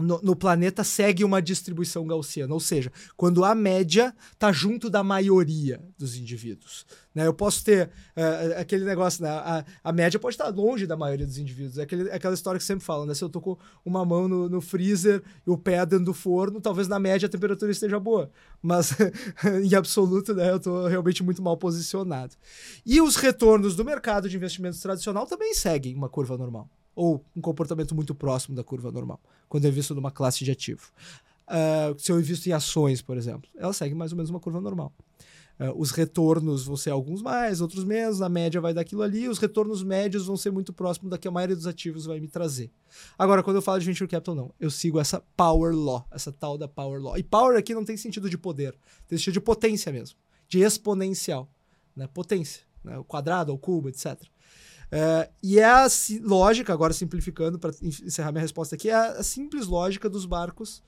no, 0.00 0.20
no, 0.22 0.34
planeta 0.36 0.82
segue 0.82 1.24
uma 1.24 1.42
distribuição 1.42 2.06
gaussiana, 2.06 2.52
ou 2.52 2.60
seja, 2.60 2.90
quando 3.16 3.44
a 3.44 3.54
média 3.54 4.14
está 4.32 4.50
junto 4.50 4.88
da 4.88 5.02
maioria 5.02 5.80
dos 5.98 6.16
indivíduos. 6.16 6.86
Né? 7.14 7.26
Eu 7.26 7.34
posso 7.34 7.64
ter 7.64 7.88
uh, 8.16 8.60
aquele 8.60 8.84
negócio, 8.84 9.22
né? 9.22 9.30
a, 9.30 9.64
a 9.82 9.92
média 9.92 10.18
pode 10.18 10.34
estar 10.34 10.48
longe 10.48 10.86
da 10.86 10.96
maioria 10.96 11.26
dos 11.26 11.38
indivíduos. 11.38 11.78
É 11.78 11.82
aquele, 11.82 12.10
aquela 12.10 12.34
história 12.34 12.58
que 12.58 12.64
sempre 12.64 12.84
fala, 12.84 13.04
né? 13.04 13.14
Se 13.14 13.22
eu 13.22 13.28
tô 13.28 13.40
com 13.40 13.58
uma 13.84 14.04
mão 14.04 14.28
no, 14.28 14.48
no 14.48 14.60
freezer 14.60 15.22
e 15.46 15.50
o 15.50 15.58
pé 15.58 15.84
dentro 15.84 16.06
do 16.06 16.14
forno, 16.14 16.60
talvez 16.60 16.88
na 16.88 16.98
média 16.98 17.26
a 17.26 17.30
temperatura 17.30 17.70
esteja 17.70 17.98
boa. 17.98 18.30
Mas 18.62 18.94
em 19.64 19.74
absoluto, 19.74 20.34
né, 20.34 20.50
eu 20.50 20.56
estou 20.56 20.86
realmente 20.86 21.22
muito 21.22 21.42
mal 21.42 21.56
posicionado. 21.56 22.34
E 22.86 23.00
os 23.00 23.16
retornos 23.16 23.74
do 23.74 23.84
mercado 23.84 24.28
de 24.28 24.36
investimentos 24.36 24.80
tradicional 24.80 25.26
também 25.26 25.54
seguem 25.54 25.94
uma 25.94 26.08
curva 26.08 26.38
normal 26.38 26.68
ou 26.94 27.24
um 27.34 27.40
comportamento 27.40 27.94
muito 27.94 28.14
próximo 28.14 28.54
da 28.54 28.64
curva 28.64 28.90
normal, 28.90 29.20
quando 29.48 29.64
eu 29.64 29.70
invisto 29.70 29.94
numa 29.94 30.10
classe 30.10 30.44
de 30.44 30.50
ativo. 30.50 30.90
Uh, 31.50 31.98
se 31.98 32.12
eu 32.12 32.20
invisto 32.20 32.48
em 32.48 32.52
ações, 32.52 33.02
por 33.02 33.16
exemplo, 33.16 33.50
ela 33.56 33.72
segue 33.72 33.94
mais 33.94 34.12
ou 34.12 34.16
menos 34.16 34.30
uma 34.30 34.38
curva 34.38 34.60
normal. 34.60 34.92
Uh, 35.58 35.78
os 35.78 35.90
retornos 35.90 36.64
vão 36.64 36.76
ser 36.76 36.90
alguns 36.90 37.20
mais, 37.20 37.60
outros 37.60 37.84
menos, 37.84 38.22
a 38.22 38.28
média 38.28 38.60
vai 38.60 38.72
daquilo 38.72 39.02
ali, 39.02 39.28
os 39.28 39.38
retornos 39.38 39.82
médios 39.82 40.26
vão 40.26 40.36
ser 40.36 40.50
muito 40.50 40.72
próximos 40.72 41.10
da 41.10 41.18
que 41.18 41.28
a 41.28 41.30
maioria 41.30 41.56
dos 41.56 41.66
ativos 41.66 42.06
vai 42.06 42.18
me 42.18 42.28
trazer. 42.28 42.70
Agora, 43.18 43.42
quando 43.42 43.56
eu 43.56 43.62
falo 43.62 43.78
de 43.78 43.84
venture 43.84 44.08
capital, 44.08 44.34
não. 44.34 44.54
Eu 44.58 44.70
sigo 44.70 44.98
essa 44.98 45.22
power 45.36 45.74
law, 45.74 46.06
essa 46.10 46.32
tal 46.32 46.56
da 46.56 46.66
power 46.66 47.02
law. 47.02 47.18
E 47.18 47.22
power 47.22 47.58
aqui 47.58 47.74
não 47.74 47.84
tem 47.84 47.96
sentido 47.96 48.30
de 48.30 48.38
poder, 48.38 48.74
tem 49.06 49.18
sentido 49.18 49.34
de 49.34 49.40
potência 49.40 49.92
mesmo, 49.92 50.16
de 50.48 50.60
exponencial. 50.60 51.46
Né? 51.94 52.06
Potência, 52.06 52.62
né? 52.82 52.96
o 52.96 53.04
quadrado, 53.04 53.52
o 53.52 53.58
cubo, 53.58 53.88
etc. 53.88 54.18
É, 54.92 55.30
e 55.42 55.58
é 55.60 55.64
a 55.64 55.86
lógica, 56.22 56.72
agora 56.72 56.92
simplificando 56.92 57.58
para 57.58 57.72
encerrar 57.80 58.32
minha 58.32 58.42
resposta 58.42 58.74
aqui, 58.74 58.90
é 58.90 58.94
a, 58.94 59.22
simples 59.22 59.66
lógica 59.66 60.10
dos 60.10 60.26
barcos 60.26 60.82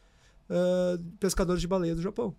uh, 0.50 1.02
pescadores 1.20 1.60
de 1.60 1.68
baleia 1.68 1.94
do 1.94 2.02
Japão. 2.02 2.34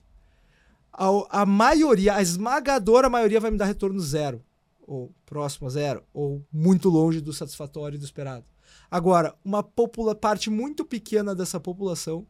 A, 0.92 1.42
a, 1.42 1.45
maioria, 1.45 2.15
a 2.15 2.21
esmagadora 2.21 3.10
maioria 3.10 3.39
vai 3.39 3.50
me 3.50 3.57
dar 3.57 3.65
retorno 3.65 4.00
zero, 4.00 4.44
ou 4.86 5.13
próximo 5.25 5.68
a 5.68 5.69
zero, 5.69 6.04
ou 6.13 6.45
muito 6.51 6.89
longe 6.89 7.21
do 7.21 7.31
satisfatório 7.31 7.95
e 7.95 8.00
do 8.00 8.06
esperado. 8.06 8.45
Agora, 8.92 9.33
uma 9.44 9.63
parte 9.63 10.50
muito 10.50 10.83
pequena 10.83 11.33
dessa 11.33 11.59
população 11.59 12.27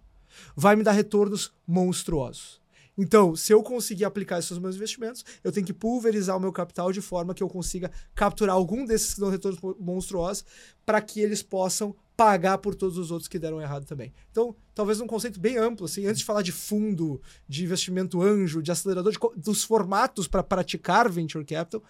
vai 0.56 0.76
me 0.76 0.84
dar 0.84 0.92
retornos 0.92 1.54
monstruosos. 1.68 2.63
Então, 2.98 3.36
se 3.36 3.52
eu 3.52 3.64
conseguir 3.64 4.06
aplicar 4.06 4.40
esses 4.40 4.58
meus 4.58 4.76
investimentos, 4.76 5.26
eu 5.44 5.52
tenho 5.52 5.66
que 5.66 5.74
pulverizar 5.74 6.38
o 6.38 6.40
meu 6.40 6.52
capital 6.52 6.92
de 6.92 7.02
forma 7.02 7.34
que 7.34 7.42
eu 7.42 7.50
consiga 7.50 7.92
capturar 8.14 8.56
algum 8.56 8.86
desses 8.86 9.14
que 9.16 9.20
dão 9.20 9.30
retornos 9.30 9.60
monstruosos 9.80 10.46
para 10.86 11.02
que 11.02 11.20
eles 11.20 11.42
possam 11.42 11.96
pagar 12.16 12.60
por 12.60 12.76
todos 12.76 12.98
os 12.98 13.10
outros 13.10 13.28
que 13.28 13.40
deram 13.40 13.60
errado 13.60 13.86
também. 13.86 14.14
Então, 14.32 14.56
talvez 14.76 15.02
um 15.02 15.08
conceito 15.08 15.40
bem 15.40 15.58
amplo, 15.58 15.86
assim, 15.86 16.06
antes 16.06 16.20
de 16.20 16.26
falar 16.26 16.44
de 16.44 16.52
fundo, 16.52 17.20
de 17.48 17.64
investimento 17.64 18.22
anjo, 18.22 18.62
de 18.62 18.72
acelerador, 18.72 19.12
de, 19.12 19.20
dos 19.38 19.64
formatos 19.64 20.28
para 20.28 20.44
praticar 20.44 21.10
venture 21.10 21.44
capital, 21.44 21.84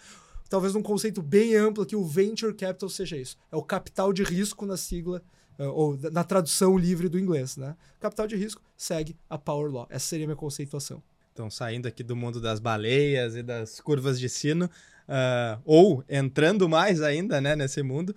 talvez 0.49 0.75
um 0.75 0.81
conceito 0.81 1.21
bem 1.21 1.55
amplo 1.55 1.85
que 1.85 1.95
o 1.95 2.05
venture 2.05 2.53
capital 2.53 2.87
seja 2.87 3.17
isso. 3.17 3.37
É 3.51 3.57
o 3.57 3.63
capital 3.63 4.13
de 4.13 4.23
risco 4.23 4.65
na 4.65 4.77
sigla 4.77 5.21
ou 5.59 5.97
na 6.11 6.23
tradução 6.23 6.77
livre 6.77 7.09
do 7.09 7.19
inglês, 7.19 7.57
né? 7.57 7.75
Capital 7.99 8.27
de 8.27 8.35
risco 8.35 8.61
segue 8.75 9.15
a 9.29 9.37
Power 9.37 9.71
Law. 9.71 9.87
Essa 9.89 10.07
seria 10.07 10.25
a 10.25 10.27
minha 10.27 10.35
conceituação. 10.35 11.01
Então, 11.31 11.49
saindo 11.49 11.87
aqui 11.87 12.03
do 12.03 12.15
mundo 12.15 12.39
das 12.39 12.59
baleias 12.59 13.35
e 13.35 13.41
das 13.41 13.81
curvas 13.81 14.19
de 14.19 14.29
sino, 14.29 14.65
uh, 14.65 15.59
ou 15.65 16.03
entrando 16.07 16.69
mais 16.69 17.01
ainda 17.01 17.41
né, 17.41 17.55
nesse 17.55 17.81
mundo, 17.81 18.15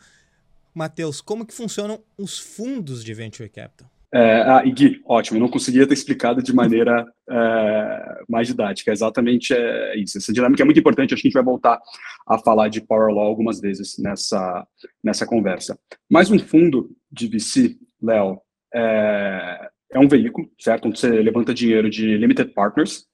Matheus, 0.74 1.22
como 1.22 1.46
que 1.46 1.54
funcionam 1.54 2.02
os 2.18 2.38
fundos 2.38 3.02
de 3.02 3.14
Venture 3.14 3.48
Capital? 3.48 3.90
É, 4.12 4.42
ah, 4.42 4.62
e 4.64 4.70
Gui, 4.70 5.02
ótimo, 5.04 5.40
não 5.40 5.48
conseguia 5.48 5.86
ter 5.86 5.94
explicado 5.94 6.42
de 6.42 6.54
maneira 6.54 7.04
é, 7.28 8.22
mais 8.28 8.46
didática, 8.46 8.92
exatamente 8.92 9.52
é 9.52 9.98
isso. 9.98 10.16
Essa 10.16 10.32
dinâmica 10.32 10.62
é 10.62 10.64
muito 10.64 10.78
importante, 10.78 11.12
acho 11.12 11.20
que 11.20 11.28
a 11.28 11.30
gente 11.30 11.34
vai 11.34 11.42
voltar 11.42 11.78
a 12.26 12.38
falar 12.38 12.68
de 12.68 12.80
Power 12.80 13.12
Law 13.12 13.26
algumas 13.26 13.60
vezes 13.60 13.98
nessa, 13.98 14.66
nessa 15.02 15.26
conversa. 15.26 15.78
Mas 16.08 16.30
um 16.30 16.38
fundo 16.38 16.95
de 17.10 17.28
VC, 17.28 17.76
Léo, 18.02 18.40
é, 18.74 19.68
é 19.92 19.98
um 19.98 20.08
veículo, 20.08 20.50
certo? 20.60 20.88
Onde 20.88 20.98
você 20.98 21.08
levanta 21.08 21.54
dinheiro 21.54 21.88
de 21.88 22.16
limited 22.16 22.52
partners, 22.52 23.06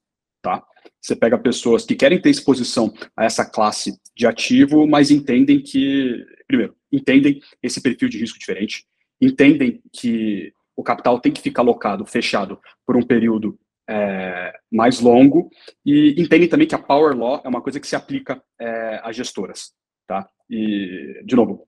tá? 0.43 0.65
Você 1.01 1.17
pega 1.17 1.39
pessoas 1.39 1.85
que 1.85 1.95
querem 1.95 2.21
ter 2.21 2.31
exposição 2.31 2.93
a 3.17 3.25
essa 3.25 3.45
classe 3.45 3.99
de 4.17 4.27
ativo, 4.27 4.87
mas 4.87 5.11
entendem 5.11 5.61
que, 5.61 6.25
primeiro, 6.47 6.77
entendem 6.91 7.41
esse 7.63 7.81
perfil 7.81 8.09
de 8.09 8.19
risco 8.19 8.39
diferente, 8.39 8.85
entendem 9.21 9.83
que 9.93 10.53
o 10.77 10.83
capital 10.83 11.21
tem 11.21 11.33
que 11.33 11.41
ficar 11.41 11.63
alocado, 11.63 12.07
fechado, 12.07 12.59
por 12.87 12.97
um 12.97 13.03
período 13.03 13.59
é, 13.89 14.53
mais 14.71 15.01
longo, 15.01 15.51
e 15.85 16.15
entendem 16.21 16.49
também 16.49 16.67
que 16.67 16.75
a 16.75 16.79
Power 16.79 17.17
Law 17.17 17.41
é 17.45 17.49
uma 17.49 17.63
coisa 17.63 17.81
que 17.81 17.87
se 17.87 17.97
aplica 17.97 18.43
é, 18.61 19.01
a 19.03 19.13
gestoras. 19.13 19.73
Tá? 20.07 20.29
E, 20.49 21.23
de 21.25 21.37
novo, 21.37 21.67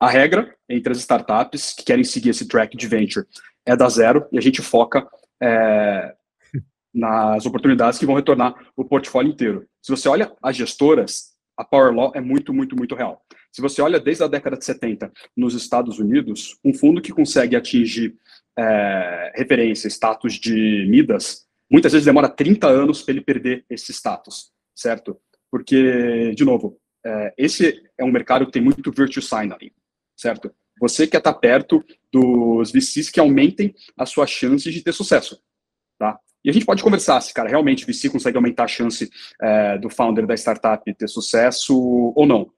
a 0.00 0.08
regra 0.08 0.54
entre 0.68 0.92
as 0.92 0.98
startups 0.98 1.72
que 1.72 1.84
querem 1.84 2.04
seguir 2.04 2.30
esse 2.30 2.46
track 2.46 2.76
de 2.76 2.86
venture 2.86 3.26
é 3.66 3.76
da 3.76 3.88
zero, 3.88 4.26
e 4.30 4.38
a 4.38 4.40
gente 4.40 4.60
foca 4.60 5.06
é, 5.42 6.14
nas 6.92 7.46
oportunidades 7.46 7.98
que 7.98 8.06
vão 8.06 8.14
retornar 8.14 8.54
o 8.76 8.84
portfólio 8.84 9.30
inteiro. 9.30 9.66
Se 9.82 9.90
você 9.90 10.08
olha 10.08 10.32
as 10.42 10.56
gestoras, 10.56 11.34
a 11.56 11.64
Power 11.64 11.94
Law 11.94 12.12
é 12.14 12.20
muito, 12.20 12.52
muito, 12.52 12.76
muito 12.76 12.94
real. 12.94 13.22
Se 13.52 13.62
você 13.62 13.80
olha 13.80 14.00
desde 14.00 14.24
a 14.24 14.28
década 14.28 14.56
de 14.56 14.64
70 14.64 15.12
nos 15.36 15.54
Estados 15.54 15.98
Unidos, 15.98 16.58
um 16.64 16.74
fundo 16.74 17.00
que 17.00 17.12
consegue 17.12 17.54
atingir 17.54 18.16
é, 18.58 19.32
referência, 19.34 19.88
status 19.88 20.34
de 20.34 20.86
Midas, 20.88 21.46
muitas 21.70 21.92
vezes 21.92 22.04
demora 22.04 22.28
30 22.28 22.66
anos 22.66 23.02
para 23.02 23.14
ele 23.14 23.20
perder 23.20 23.64
esse 23.70 23.92
status, 23.92 24.50
certo? 24.74 25.16
Porque, 25.50 26.34
de 26.34 26.44
novo, 26.44 26.78
é, 27.06 27.34
esse 27.38 27.82
é 27.96 28.04
um 28.04 28.10
mercado 28.10 28.46
que 28.46 28.52
tem 28.52 28.62
muito 28.62 28.90
virtue 28.90 29.22
signaling, 29.22 29.70
certo? 30.16 30.54
Você 30.80 31.06
quer 31.06 31.18
estar 31.18 31.34
perto 31.34 31.84
dos 32.12 32.72
VCs 32.72 33.10
que 33.10 33.20
aumentem 33.20 33.74
as 33.96 34.10
suas 34.10 34.30
chances 34.30 34.72
de 34.72 34.82
ter 34.82 34.92
sucesso, 34.92 35.40
tá? 35.98 36.18
E 36.44 36.50
a 36.50 36.52
gente 36.52 36.66
pode 36.66 36.82
conversar 36.82 37.20
se, 37.22 37.32
cara, 37.32 37.48
realmente 37.48 37.84
o 37.84 37.86
VC 37.86 38.10
consegue 38.10 38.36
aumentar 38.36 38.64
a 38.64 38.68
chance 38.68 39.08
é, 39.40 39.78
do 39.78 39.88
founder 39.88 40.26
da 40.26 40.34
startup 40.34 40.94
ter 40.94 41.08
sucesso 41.08 41.74
ou 42.14 42.26
não. 42.26 42.50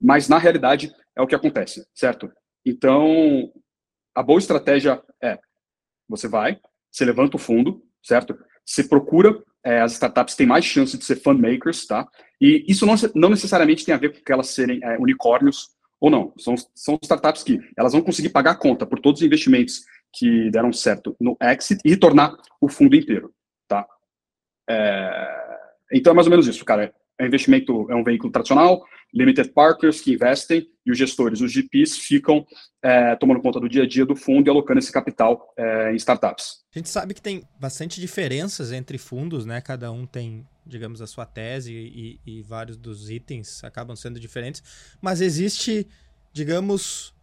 Mas, 0.00 0.28
na 0.28 0.38
realidade, 0.38 0.92
é 1.16 1.22
o 1.22 1.26
que 1.26 1.34
acontece, 1.34 1.86
certo? 1.94 2.30
Então, 2.66 3.52
a 4.14 4.22
boa 4.22 4.38
estratégia 4.38 5.00
é, 5.22 5.38
você 6.08 6.26
vai, 6.26 6.58
você 6.90 7.04
levanta 7.04 7.36
o 7.36 7.40
fundo, 7.40 7.82
certo? 8.02 8.36
Você 8.64 8.82
procura 8.82 9.40
é, 9.64 9.80
as 9.80 9.92
startups 9.92 10.34
que 10.34 10.38
têm 10.38 10.46
mais 10.46 10.64
chance 10.64 10.98
de 10.98 11.04
ser 11.04 11.16
fund 11.16 11.40
makers, 11.40 11.86
tá? 11.86 12.08
E 12.40 12.64
isso 12.68 12.84
não, 12.84 12.94
não 13.14 13.30
necessariamente 13.30 13.84
tem 13.84 13.94
a 13.94 13.98
ver 13.98 14.20
com 14.20 14.32
elas 14.32 14.48
serem 14.48 14.80
é, 14.82 14.98
unicórnios 14.98 15.68
ou 16.00 16.10
não. 16.10 16.32
São, 16.38 16.54
são 16.74 16.98
startups 17.02 17.42
que 17.42 17.58
elas 17.76 17.92
vão 17.92 18.02
conseguir 18.02 18.30
pagar 18.30 18.52
a 18.52 18.58
conta 18.58 18.86
por 18.86 19.00
todos 19.00 19.20
os 19.20 19.26
investimentos 19.26 19.84
que 20.12 20.50
deram 20.50 20.72
certo 20.72 21.16
no 21.20 21.36
exit 21.40 21.80
e 21.84 21.90
retornar 21.90 22.36
o 22.60 22.68
fundo 22.68 22.96
inteiro, 22.96 23.32
tá? 23.66 23.86
É, 24.68 25.68
então 25.92 26.12
é 26.12 26.14
mais 26.14 26.26
ou 26.26 26.30
menos 26.30 26.46
isso, 26.46 26.64
cara. 26.64 26.94
É 27.18 27.26
investimento, 27.26 27.90
é 27.90 27.94
um 27.94 28.04
veículo 28.04 28.32
tradicional, 28.32 28.84
limited 29.12 29.50
partners 29.50 30.00
que 30.00 30.12
investem 30.12 30.66
e 30.84 30.90
os 30.90 30.98
gestores, 30.98 31.40
os 31.40 31.52
GPs, 31.52 31.98
ficam 31.98 32.46
é, 32.82 33.16
tomando 33.16 33.40
conta 33.40 33.58
do 33.58 33.68
dia 33.68 33.82
a 33.82 33.86
dia 33.86 34.06
do 34.06 34.14
fundo 34.14 34.46
e 34.46 34.50
alocando 34.50 34.78
esse 34.78 34.92
capital 34.92 35.52
é, 35.56 35.92
em 35.92 35.96
startups. 35.96 36.64
A 36.74 36.78
gente 36.78 36.88
sabe 36.88 37.14
que 37.14 37.22
tem 37.22 37.42
bastante 37.58 38.00
diferenças 38.00 38.72
entre 38.72 38.98
fundos, 38.98 39.44
né? 39.44 39.60
Cada 39.60 39.90
um 39.90 40.06
tem, 40.06 40.46
digamos, 40.66 41.02
a 41.02 41.06
sua 41.06 41.26
tese 41.26 41.72
e, 41.74 42.20
e 42.24 42.42
vários 42.42 42.76
dos 42.76 43.10
itens 43.10 43.62
acabam 43.64 43.96
sendo 43.96 44.20
diferentes, 44.20 44.62
mas 45.00 45.20
existe, 45.20 45.86
digamos, 46.32 47.14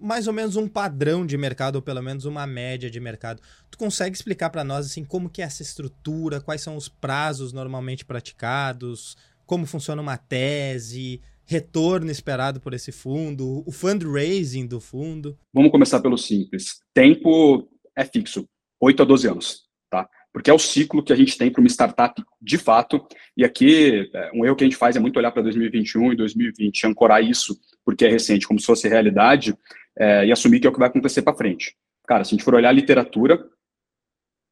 mais 0.00 0.26
ou 0.26 0.32
menos 0.32 0.56
um 0.56 0.68
padrão 0.68 1.24
de 1.24 1.36
mercado, 1.36 1.76
ou 1.76 1.82
pelo 1.82 2.02
menos 2.02 2.24
uma 2.24 2.46
média 2.46 2.90
de 2.90 3.00
mercado. 3.00 3.40
Tu 3.70 3.78
consegue 3.78 4.14
explicar 4.14 4.50
para 4.50 4.64
nós 4.64 4.86
assim 4.86 5.04
como 5.04 5.30
que 5.30 5.42
é 5.42 5.44
essa 5.44 5.62
estrutura, 5.62 6.40
quais 6.40 6.60
são 6.60 6.76
os 6.76 6.88
prazos 6.88 7.52
normalmente 7.52 8.04
praticados, 8.04 9.16
como 9.46 9.66
funciona 9.66 10.02
uma 10.02 10.16
tese, 10.16 11.20
retorno 11.46 12.10
esperado 12.10 12.60
por 12.60 12.74
esse 12.74 12.90
fundo, 12.90 13.62
o 13.64 13.72
fundraising 13.72 14.66
do 14.66 14.80
fundo? 14.80 15.38
Vamos 15.54 15.70
começar 15.70 16.00
pelo 16.00 16.18
simples. 16.18 16.80
Tempo 16.92 17.68
é 17.96 18.04
fixo, 18.04 18.46
8 18.80 19.02
a 19.02 19.06
12 19.06 19.28
anos, 19.28 19.60
tá? 19.88 20.08
Porque 20.32 20.50
é 20.50 20.52
o 20.52 20.58
ciclo 20.58 21.02
que 21.02 21.12
a 21.12 21.16
gente 21.16 21.38
tem 21.38 21.50
para 21.50 21.60
uma 21.60 21.68
startup 21.68 22.22
de 22.42 22.58
fato. 22.58 23.06
E 23.36 23.44
aqui, 23.44 24.10
é, 24.12 24.30
um 24.34 24.44
erro 24.44 24.56
que 24.56 24.64
a 24.64 24.66
gente 24.66 24.76
faz 24.76 24.96
é 24.96 25.00
muito 25.00 25.16
olhar 25.16 25.30
para 25.30 25.42
2021 25.42 26.12
e 26.12 26.16
2020, 26.16 26.86
ancorar 26.86 27.24
isso, 27.24 27.58
porque 27.84 28.04
é 28.04 28.10
recente, 28.10 28.46
como 28.46 28.60
se 28.60 28.66
fosse 28.66 28.88
realidade, 28.88 29.56
é, 29.98 30.26
e 30.26 30.32
assumir 30.32 30.60
que 30.60 30.66
é 30.66 30.70
o 30.70 30.72
que 30.72 30.78
vai 30.78 30.88
acontecer 30.88 31.22
para 31.22 31.36
frente. 31.36 31.74
Cara, 32.06 32.24
se 32.24 32.34
a 32.34 32.34
gente 32.36 32.44
for 32.44 32.54
olhar 32.54 32.68
a 32.68 32.72
literatura, 32.72 33.48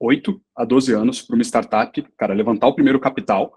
8 0.00 0.40
a 0.56 0.64
12 0.64 0.92
anos 0.92 1.22
para 1.22 1.34
uma 1.34 1.44
startup, 1.44 2.02
cara, 2.16 2.34
levantar 2.34 2.66
o 2.66 2.74
primeiro 2.74 3.00
capital, 3.00 3.56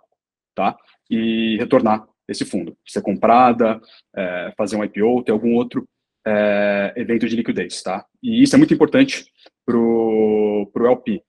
tá? 0.56 0.77
e 1.10 1.58
retornar 1.58 2.08
esse 2.27 2.44
fundo, 2.44 2.77
ser 2.86 3.01
comprada, 3.01 3.79
é, 4.15 4.53
fazer 4.58 4.75
um 4.75 4.84
IPO, 4.84 5.24
ter 5.24 5.32
algum 5.32 5.56
outro 5.56 5.88
é, 6.25 6.94
evento 6.98 7.27
de 7.27 7.36
liquidez, 7.36 7.82
tá? 7.82 8.06
E 8.22 8.44
isso 8.44 8.53
é 8.56 8.58
muito 8.58 8.74
importante 8.74 9.25
para 9.65 9.77
o 9.77 10.70
LP. 10.75 11.24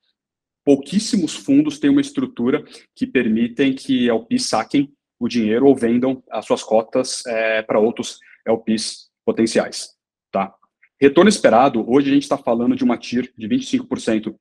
Pouquíssimos 0.64 1.36
fundos 1.36 1.78
têm 1.78 1.90
uma 1.90 2.00
estrutura 2.00 2.64
que 2.96 3.06
permitem 3.06 3.74
que 3.74 4.10
LPs 4.10 4.48
saquem 4.48 4.92
o 5.20 5.28
dinheiro 5.28 5.66
ou 5.66 5.74
vendam 5.74 6.22
as 6.30 6.44
suas 6.44 6.62
cotas 6.62 7.24
é, 7.26 7.62
para 7.62 7.78
outros 7.78 8.18
LPs 8.46 9.08
potenciais, 9.24 9.90
tá? 10.30 10.54
Retorno 11.00 11.28
esperado, 11.28 11.88
hoje 11.88 12.10
a 12.10 12.14
gente 12.14 12.24
está 12.24 12.36
falando 12.36 12.74
de 12.74 12.82
uma 12.82 12.98
TIR 12.98 13.32
de 13.36 13.48
25% 13.48 14.34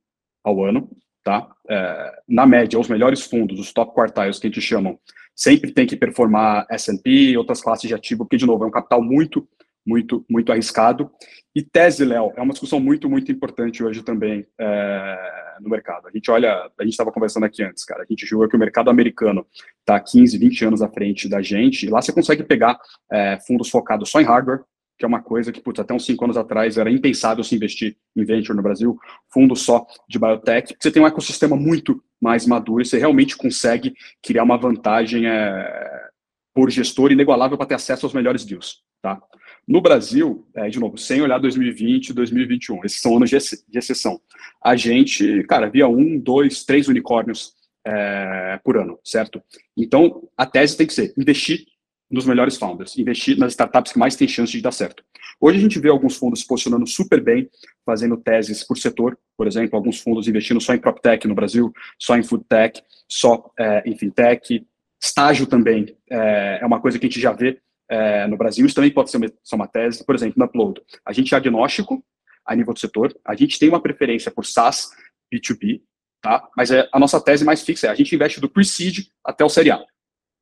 ao 0.44 0.64
ano, 0.64 0.90
tá? 1.24 1.48
É, 1.70 2.22
na 2.28 2.46
média, 2.46 2.80
os 2.80 2.88
melhores 2.88 3.22
fundos, 3.22 3.60
os 3.60 3.72
top 3.72 3.94
quartiles 3.94 4.40
que 4.40 4.48
a 4.48 4.50
gente 4.50 4.62
chamam, 4.62 5.00
sempre 5.36 5.72
tem 5.72 5.86
que 5.86 5.96
performar 5.96 6.66
S&P 6.70 7.38
outras 7.38 7.62
classes 7.62 7.88
de 7.88 7.94
ativo, 7.94 8.26
porque, 8.26 8.38
de 8.38 8.46
novo, 8.46 8.64
é 8.64 8.68
um 8.68 8.72
capital 8.72 9.04
muito, 9.04 9.48
muito, 9.86 10.26
muito 10.28 10.52
arriscado. 10.52 11.12
E 11.56 11.62
tese, 11.62 12.04
Léo, 12.04 12.34
é 12.36 12.42
uma 12.42 12.54
discussão 12.54 12.80
muito, 12.80 13.10
muito 13.10 13.32
importante 13.32 13.84
hoje 13.84 14.02
também 14.02 14.48
é, 14.60 15.58
no 15.62 15.70
mercado. 15.70 16.08
A 16.08 16.12
gente 16.12 16.32
olha, 16.32 16.70
a 16.80 16.84
gente 16.84 16.94
estava 16.94 17.12
conversando 17.12 17.46
aqui 17.46 17.64
antes, 17.64 17.86
cara, 17.86 18.04
a 18.04 18.06
gente 18.10 18.26
julga 18.26 18.50
que 18.50 18.56
o 18.56 18.60
mercado 18.60 18.90
americano 18.90 19.46
está 19.80 20.00
15, 20.00 20.38
20 20.38 20.66
anos 20.66 20.82
à 20.82 20.90
frente 20.90 21.30
da 21.30 21.42
gente, 21.42 21.86
e 21.86 21.90
lá 21.90 22.02
você 22.02 22.12
consegue 22.12 22.44
pegar 22.44 22.80
é, 23.12 23.38
fundos 23.46 23.70
focados 23.70 24.10
só 24.10 24.20
em 24.20 24.26
hardware, 24.26 24.62
que 24.98 25.06
é 25.06 25.08
uma 25.08 25.22
coisa 25.22 25.52
que, 25.52 25.62
putz, 25.62 25.80
até 25.80 25.94
uns 25.94 26.06
cinco 26.06 26.24
anos 26.24 26.38
atrás 26.38 26.78
era 26.78 26.90
impensável 26.90 27.44
se 27.44 27.56
investir 27.56 27.96
em 28.16 28.26
venture 28.26 28.56
no 28.56 28.64
Brasil, 28.64 28.98
fundo 29.32 29.56
só 29.56 29.86
de 30.10 30.18
biotech, 30.18 30.76
você 30.80 30.92
tem 30.92 31.02
um 31.02 31.08
ecossistema 31.08 31.56
muito 31.56 32.02
mais 32.20 32.46
maduro 32.46 32.82
e 32.82 32.86
você 32.86 32.98
realmente 32.98 33.38
consegue 33.38 33.94
criar 34.24 34.44
uma 34.44 34.58
vantagem 34.58 35.28
é, 35.28 36.08
por 36.54 36.72
gestor 36.72 37.12
inigualável 37.12 37.58
para 37.58 37.68
ter 37.68 37.76
acesso 37.76 38.06
aos 38.06 38.14
melhores 38.14 38.44
deals, 38.44 38.82
tá? 39.02 39.22
No 39.68 39.82
Brasil, 39.82 40.48
é, 40.56 40.70
de 40.70 40.80
novo, 40.80 40.98
sem 40.98 41.22
olhar 41.22 41.38
2020 41.38 42.10
e 42.10 42.14
2021, 42.14 42.86
esses 42.86 43.02
são 43.02 43.18
anos 43.18 43.30
de, 43.30 43.36
exceção, 43.78 44.20
a 44.64 44.76
gente, 44.76 45.44
cara, 45.44 45.70
via 45.70 45.88
um, 45.88 46.18
dois, 46.18 46.64
três 46.64 46.88
unicórnios 46.88 47.54
é, 47.86 48.60
por 48.64 48.78
ano, 48.78 48.98
certo? 49.04 49.42
Então, 49.76 50.28
a 50.38 50.46
tese 50.46 50.78
tem 50.78 50.88
que 50.88 50.94
ser 50.94 51.14
investir 51.18 51.66
nos 52.10 52.26
melhores 52.26 52.58
founders, 52.58 52.98
investir 52.98 53.38
nas 53.38 53.52
startups 53.52 53.92
que 53.92 54.00
mais 54.00 54.16
têm 54.16 54.28
chance 54.28 54.52
de 54.52 54.62
dar 54.62 54.72
certo. 54.72 55.04
Hoje 55.40 55.58
a 55.58 55.62
gente 55.62 55.80
vê 55.80 55.90
alguns 55.90 56.16
fundos 56.16 56.40
se 56.40 56.48
posicionando 56.48 56.88
super 56.88 57.22
bem, 57.22 57.50
fazendo 57.86 58.18
teses 58.18 58.64
por 58.64 58.78
setor, 58.78 59.18
por 59.38 59.46
exemplo, 59.46 59.76
alguns 59.76 60.00
fundos 60.00 60.28
investindo 60.28 60.60
só 60.62 60.74
em 60.74 60.80
PropTech 60.80 61.28
no 61.28 61.36
Brasil, 61.36 61.72
só 62.00 62.18
em 62.18 62.24
FoodTech, 62.24 62.82
só 63.08 63.52
é, 63.60 63.84
em 63.86 63.96
FinTech, 63.96 64.66
estágio 65.02 65.46
também 65.46 65.96
é, 66.10 66.60
é, 66.62 66.66
uma 66.66 66.82
coisa 66.82 66.98
que 66.98 67.06
a 67.06 67.10
gente 67.10 67.22
já 67.22 67.32
vê 67.32 67.60
é, 67.90 68.28
no 68.28 68.38
Brasil, 68.38 68.66
isso 68.66 68.76
também 68.76 68.92
pode 68.92 69.12
ser 69.12 69.18
uma, 69.18 69.28
uma 69.54 69.68
tese, 69.68 70.06
por 70.06 70.16
exemplo, 70.16 70.36
no 70.38 70.46
Upload. 70.46 70.82
A 71.06 71.14
gente 71.14 71.34
é 71.34 71.38
agnóstico 71.38 72.04
a 72.46 72.56
nível 72.56 72.74
do 72.74 72.80
setor, 72.80 73.16
a 73.24 73.36
gente 73.36 73.60
tem 73.60 73.70
uma 73.70 73.82
preferência 73.82 74.32
por 74.32 74.46
SaaS, 74.46 74.90
B2B, 75.34 75.82
tá? 76.22 76.48
mas 76.56 76.72
é, 76.72 76.88
a 76.92 77.00
nossa 77.00 77.22
tese 77.22 77.46
mais 77.46 77.62
fixa 77.62 77.88
é 77.88 77.90
a 77.90 77.96
gente 77.96 78.14
investe 78.16 78.42
do 78.42 78.50
pre-seed 78.50 79.08
até 79.24 79.44
o 79.44 79.50
Série 79.50 79.72
A. 79.72 79.84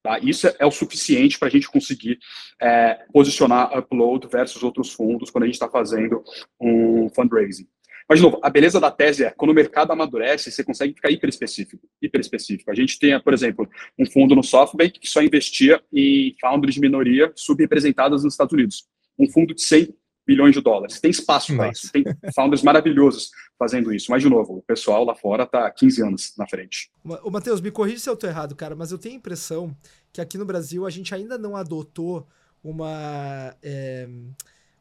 Tá? 0.06 0.20
Isso 0.20 0.48
é 0.60 0.64
o 0.64 0.70
suficiente 0.70 1.40
para 1.40 1.48
a 1.48 1.52
gente 1.52 1.68
conseguir 1.68 2.20
é, 2.62 3.00
posicionar 3.12 3.76
upload 3.76 4.28
versus 4.28 4.62
outros 4.62 4.94
fundos 4.94 5.32
quando 5.32 5.46
a 5.46 5.48
gente 5.48 5.56
está 5.56 5.68
fazendo 5.68 6.24
um 6.62 7.10
fundraising. 7.10 7.68
Mas, 8.08 8.20
de 8.20 8.24
novo, 8.24 8.40
a 8.44 8.48
beleza 8.48 8.80
da 8.80 8.92
tese 8.92 9.26
é, 9.26 9.32
quando 9.32 9.50
o 9.50 9.54
mercado 9.56 9.92
amadurece, 9.92 10.52
você 10.52 10.64
consegue 10.64 10.94
ficar 10.94 11.10
hiper 11.10 11.28
específico. 11.28 11.90
Hiper 12.00 12.22
específico. 12.22 12.70
A 12.70 12.76
gente 12.76 13.00
tem, 13.00 13.20
por 13.20 13.34
exemplo, 13.34 13.68
um 13.98 14.06
fundo 14.06 14.36
no 14.36 14.44
SoftBank 14.44 15.00
que 15.00 15.10
só 15.10 15.24
investia 15.24 15.82
em 15.92 16.36
founders 16.40 16.76
de 16.76 16.82
minoria 16.82 17.34
subrepresentadas 17.36 18.24
nos 18.24 18.36
Estados 18.36 18.54
Unidos. 18.54 18.86
Um 19.18 19.28
fundo 19.28 19.56
de 19.56 19.64
100 19.64 19.92
bilhões 20.26 20.54
de 20.54 20.62
dólares. 20.62 21.00
Tem 21.00 21.12
espaço 21.12 21.56
para 21.56 21.70
isso. 21.70 21.92
Tem 21.92 22.04
founders 22.34 22.64
maravilhosos 22.64 23.30
fazendo 23.58 23.94
isso. 23.94 24.10
Mas, 24.10 24.22
de 24.22 24.30
novo, 24.30 24.58
o 24.58 24.62
pessoal 24.62 25.04
lá 25.04 25.16
fora 25.16 25.44
está 25.44 25.70
15 25.70 26.04
anos 26.04 26.34
na 26.38 26.48
frente. 26.48 26.90
O 27.24 27.30
Matheus, 27.30 27.62
me 27.62 27.72
corrija 27.72 28.00
se 28.00 28.10
eu 28.10 28.14
estou 28.14 28.30
errado, 28.30 28.56
cara, 28.56 28.76
mas 28.76 28.92
eu 28.92 28.98
tenho 28.98 29.16
a 29.16 29.18
impressão 29.18 29.76
que 30.12 30.22
aqui 30.22 30.38
no 30.38 30.46
Brasil 30.46 30.86
a 30.86 30.90
gente 30.90 31.14
ainda 31.14 31.38
não 31.38 31.56
adotou 31.56 32.28
uma, 32.64 33.56
é, 33.62 34.08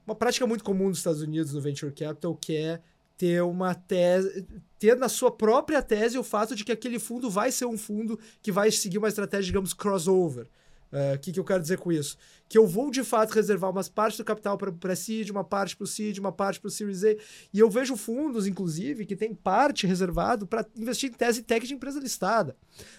uma 0.06 0.14
prática 0.14 0.46
muito 0.46 0.64
comum 0.64 0.88
nos 0.88 0.98
Estados 0.98 1.20
Unidos 1.20 1.52
no 1.52 1.60
Venture 1.60 1.92
Capital, 1.92 2.34
que 2.34 2.56
é 2.56 2.80
ter 3.16 3.42
uma 3.42 3.74
tese, 3.74 4.46
ter 4.78 4.96
na 4.96 5.08
sua 5.08 5.30
própria 5.30 5.82
tese 5.82 6.18
o 6.18 6.24
fato 6.24 6.54
de 6.54 6.64
que 6.64 6.72
aquele 6.72 6.98
fundo 6.98 7.30
vai 7.30 7.52
ser 7.52 7.66
um 7.66 7.78
fundo 7.78 8.18
que 8.42 8.50
vai 8.50 8.70
seguir 8.70 8.98
uma 8.98 9.08
estratégia, 9.08 9.46
digamos, 9.46 9.72
crossover. 9.72 10.48
O 10.92 10.96
uh, 10.96 11.14
é, 11.14 11.18
que, 11.18 11.32
que 11.32 11.40
eu 11.40 11.44
quero 11.44 11.60
dizer 11.60 11.78
com 11.78 11.90
isso? 11.90 12.16
Que 12.48 12.56
eu 12.56 12.66
vou 12.66 12.90
de 12.90 13.02
fato 13.02 13.32
reservar 13.32 13.70
umas 13.70 13.88
partes 13.88 14.18
do 14.18 14.24
capital 14.24 14.56
para 14.56 14.96
seed 14.96 15.30
uma 15.30 15.42
parte 15.42 15.76
para 15.76 15.84
o 15.84 15.86
seed, 15.86 16.18
uma 16.18 16.30
parte 16.30 16.60
para 16.60 16.68
o 16.68 16.70
Series 16.70 17.02
A. 17.04 17.16
E 17.52 17.58
eu 17.58 17.68
vejo 17.68 17.96
fundos, 17.96 18.46
inclusive, 18.46 19.04
que 19.04 19.16
tem 19.16 19.34
parte 19.34 19.86
reservado 19.86 20.46
para 20.46 20.64
investir 20.76 21.10
em 21.10 21.12
tese 21.12 21.42
tech 21.42 21.66
de 21.66 21.74
empresa 21.74 21.98
listada. 21.98 22.56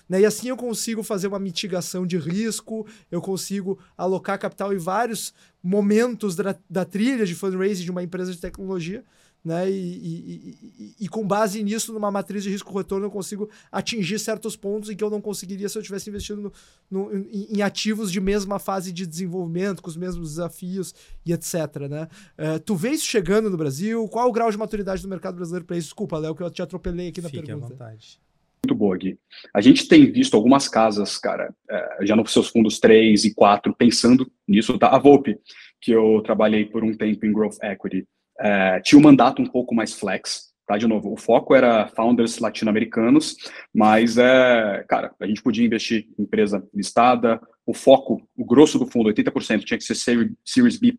Né? 0.10 0.22
E 0.22 0.26
assim 0.26 0.50
eu 0.50 0.58
consigo 0.58 1.04
fazer 1.04 1.28
uma 1.28 1.40
mitigação 1.40 2.06
de 2.06 2.18
risco, 2.18 2.86
eu 3.10 3.22
consigo 3.22 3.80
alocar 3.98 4.40
capital 4.40 4.74
em 4.74 4.78
vários 4.78 5.34
momentos 5.64 6.36
da, 6.36 6.56
da 6.70 6.86
trilha 6.86 7.26
de 7.26 7.34
fundraising 7.34 7.84
de 7.84 7.92
uma 7.92 8.04
empresa 8.04 8.32
de 8.32 8.40
tecnologia 8.40 9.04
né? 9.46 9.70
E, 9.70 9.74
e, 9.74 10.58
e, 10.80 10.96
e, 11.02 11.08
com 11.08 11.26
base 11.26 11.64
nisso, 11.64 11.94
numa 11.94 12.10
matriz 12.10 12.44
de 12.44 12.50
risco-retorno, 12.50 13.06
eu 13.06 13.12
consigo 13.12 13.48
atingir 13.72 14.18
certos 14.18 14.56
pontos 14.56 14.90
em 14.90 14.96
que 14.96 15.04
eu 15.04 15.10
não 15.10 15.22
conseguiria 15.22 15.70
se 15.70 15.78
eu 15.78 15.84
tivesse 15.84 16.10
investido 16.10 16.42
no, 16.42 16.52
no, 16.90 17.16
em, 17.16 17.58
em, 17.58 17.62
ativos 17.62 18.12
de 18.12 18.20
mesma 18.20 18.58
fase 18.58 18.92
de 18.92 19.06
desenvolvimento, 19.06 19.84
com 19.84 19.90
os 19.90 19.96
mesmos 19.96 20.30
desafios 20.30 20.96
e 21.24 21.32
etc. 21.32 21.54
Né? 21.88 22.08
Uh, 22.40 22.60
tu 22.60 22.76
vê 22.76 22.90
isso 22.90 23.06
chegando 23.06 23.48
no 23.48 23.58
Brasil? 23.58 24.08
Qual 24.10 24.28
o 24.28 24.32
grau 24.32 24.50
de 24.50 24.58
maturidade 24.58 25.04
do 25.04 25.08
mercado 25.08 25.36
brasileiro 25.36 25.66
para 25.66 25.78
isso? 25.78 25.90
Desculpa, 25.90 26.18
Léo, 26.18 26.34
que 26.34 26.42
eu 26.42 26.50
te 26.50 26.64
atropelei 26.64 27.10
aqui 27.10 27.22
na 27.22 27.30
Fique 27.30 27.46
pergunta. 27.46 27.68
À 27.68 27.70
vontade. 27.70 28.20
Muito 28.66 28.74
boa, 28.74 28.98
Gui. 28.98 29.20
A 29.54 29.62
gente 29.62 29.88
tem 29.88 30.12
visto 30.12 30.34
algumas 30.34 30.68
casas, 30.68 31.20
cara, 31.20 31.54
é, 31.70 31.98
já 32.02 32.16
nos 32.16 32.34
seus 32.34 32.48
fundos 32.48 32.80
3 32.80 33.26
e 33.26 33.34
4, 33.36 33.76
pensando 33.76 34.28
nisso, 34.48 34.76
tá? 34.80 34.88
A 34.88 34.98
Volpe, 34.98 35.38
que 35.80 35.92
eu 35.92 36.20
trabalhei 36.24 36.66
por 36.66 36.84
um 36.84 36.98
tempo 36.98 37.28
em 37.28 37.32
Growth 37.32 37.58
Equity, 37.62 38.08
é, 38.40 38.80
tinha 38.82 39.00
um 39.00 39.04
mandato 39.04 39.42
um 39.42 39.46
pouco 39.46 39.74
mais 39.74 39.94
flex, 39.94 40.54
tá? 40.68 40.78
De 40.78 40.88
novo, 40.88 41.14
o 41.14 41.18
foco 41.18 41.56
era 41.56 41.88
founders 41.88 42.40
latino-americanos, 42.40 43.36
mas, 43.74 44.18
é, 44.18 44.84
cara, 44.88 45.14
a 45.20 45.28
gente 45.28 45.42
podia 45.42 45.66
investir 45.66 46.08
em 46.18 46.24
empresa 46.24 46.68
listada, 46.74 47.40
o 47.66 47.74
foco, 47.74 48.22
o 48.38 48.46
grosso 48.46 48.78
do 48.78 48.86
fundo, 48.86 49.10
80%, 49.10 49.64
tinha 49.64 49.78
que 49.78 49.84
ser 49.84 49.96
Series 50.44 50.80
B+, 50.80 50.96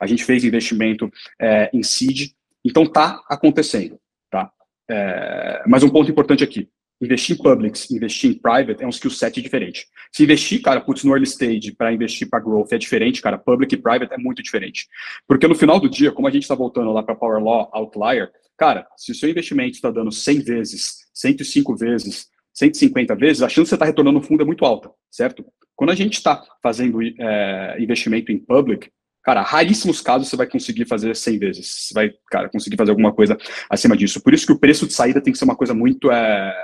a 0.00 0.06
gente 0.06 0.24
fez 0.24 0.44
investimento 0.44 1.10
é, 1.40 1.70
em 1.72 1.82
seed, 1.82 2.32
então 2.64 2.86
tá 2.86 3.22
acontecendo, 3.28 3.98
tá? 4.30 4.50
É, 4.90 5.62
mas 5.66 5.82
um 5.82 5.88
ponto 5.88 6.10
importante 6.10 6.42
aqui, 6.42 6.68
investir 7.02 7.36
em 7.36 7.42
publics, 7.42 7.90
investir 7.90 8.30
em 8.30 8.34
private 8.34 8.82
é 8.82 8.86
um 8.86 8.90
skill 8.90 9.10
set 9.10 9.42
diferente. 9.42 9.86
Se 10.12 10.22
investir, 10.22 10.62
cara, 10.62 10.80
putz, 10.80 11.02
no 11.02 11.12
early 11.12 11.26
stage 11.26 11.72
para 11.72 11.92
investir 11.92 12.28
para 12.28 12.40
growth 12.40 12.72
é 12.72 12.78
diferente, 12.78 13.20
cara, 13.20 13.36
public 13.36 13.74
e 13.74 13.78
private 13.78 14.14
é 14.14 14.18
muito 14.18 14.42
diferente. 14.42 14.86
Porque 15.26 15.48
no 15.48 15.54
final 15.54 15.80
do 15.80 15.90
dia, 15.90 16.12
como 16.12 16.28
a 16.28 16.30
gente 16.30 16.42
está 16.42 16.54
voltando 16.54 16.92
lá 16.92 17.02
para 17.02 17.16
Power 17.16 17.42
Law 17.42 17.68
Outlier, 17.72 18.30
cara, 18.56 18.86
se 18.96 19.10
o 19.10 19.14
seu 19.14 19.28
investimento 19.28 19.72
está 19.72 19.90
dando 19.90 20.12
100 20.12 20.40
vezes, 20.40 21.08
105 21.12 21.76
vezes, 21.76 22.28
150 22.54 23.16
vezes, 23.16 23.42
a 23.42 23.48
chance 23.48 23.64
de 23.64 23.68
você 23.70 23.74
estar 23.74 23.86
tá 23.86 23.90
retornando 23.90 24.20
no 24.20 24.24
fundo 24.24 24.42
é 24.42 24.46
muito 24.46 24.64
alta, 24.64 24.90
certo? 25.10 25.44
Quando 25.74 25.90
a 25.90 25.94
gente 25.94 26.14
está 26.14 26.42
fazendo 26.62 27.00
é, 27.02 27.76
investimento 27.80 28.30
em 28.30 28.38
public, 28.38 28.90
cara, 29.24 29.42
raríssimos 29.42 30.00
casos 30.00 30.28
você 30.28 30.36
vai 30.36 30.46
conseguir 30.46 30.84
fazer 30.84 31.16
100 31.16 31.38
vezes. 31.38 31.66
Você 31.66 31.94
vai, 31.94 32.10
cara, 32.30 32.48
conseguir 32.48 32.76
fazer 32.76 32.90
alguma 32.90 33.12
coisa 33.12 33.36
acima 33.70 33.96
disso. 33.96 34.22
Por 34.22 34.34
isso 34.34 34.46
que 34.46 34.52
o 34.52 34.58
preço 34.58 34.86
de 34.86 34.92
saída 34.92 35.20
tem 35.20 35.32
que 35.32 35.38
ser 35.38 35.44
uma 35.44 35.56
coisa 35.56 35.72
muito 35.72 36.10
é, 36.10 36.54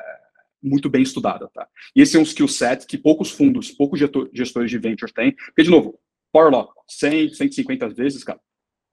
muito 0.62 0.88
bem 0.88 1.02
estudada, 1.02 1.48
tá? 1.48 1.66
E 1.94 2.02
esse 2.02 2.16
é 2.16 2.20
um 2.20 2.24
skill 2.24 2.48
set 2.48 2.86
que 2.86 2.98
poucos 2.98 3.30
fundos, 3.30 3.70
poucos 3.70 4.00
gestores 4.32 4.70
de 4.70 4.78
venture 4.78 5.12
têm, 5.12 5.32
porque, 5.32 5.62
de 5.62 5.70
novo, 5.70 5.98
Power 6.32 6.50
Law, 6.50 6.72
100, 6.88 7.34
150 7.34 7.88
vezes, 7.90 8.24
cara, 8.24 8.40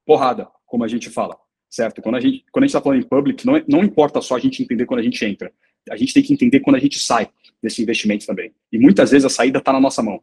porrada, 0.05 0.48
como 0.65 0.84
a 0.84 0.88
gente 0.88 1.10
fala, 1.10 1.38
certo? 1.69 2.01
Quando 2.01 2.15
a 2.15 2.19
gente 2.19 2.45
quando 2.51 2.63
a 2.63 2.67
gente 2.67 2.75
está 2.75 2.81
falando 2.81 3.00
em 3.00 3.07
public, 3.07 3.45
não, 3.45 3.62
não 3.67 3.84
importa 3.84 4.22
só 4.22 4.36
a 4.36 4.39
gente 4.39 4.62
entender 4.62 4.86
quando 4.86 5.00
a 5.00 5.03
gente 5.03 5.24
entra, 5.25 5.51
a 5.89 5.98
gente 5.98 6.13
tem 6.13 6.24
que 6.24 6.34
entender 6.34 6.60
quando 6.62 6.75
a 6.75 6.79
gente 6.79 7.00
sai 7.00 7.29
desse 7.62 7.81
investimento 7.81 8.25
também. 8.25 8.53
E 8.72 8.77
muitas 8.77 9.12
vezes 9.12 9.25
a 9.25 9.29
saída 9.29 9.60
está 9.60 9.74
na 9.74 9.79
nossa 9.79 10.01
mão. 10.01 10.22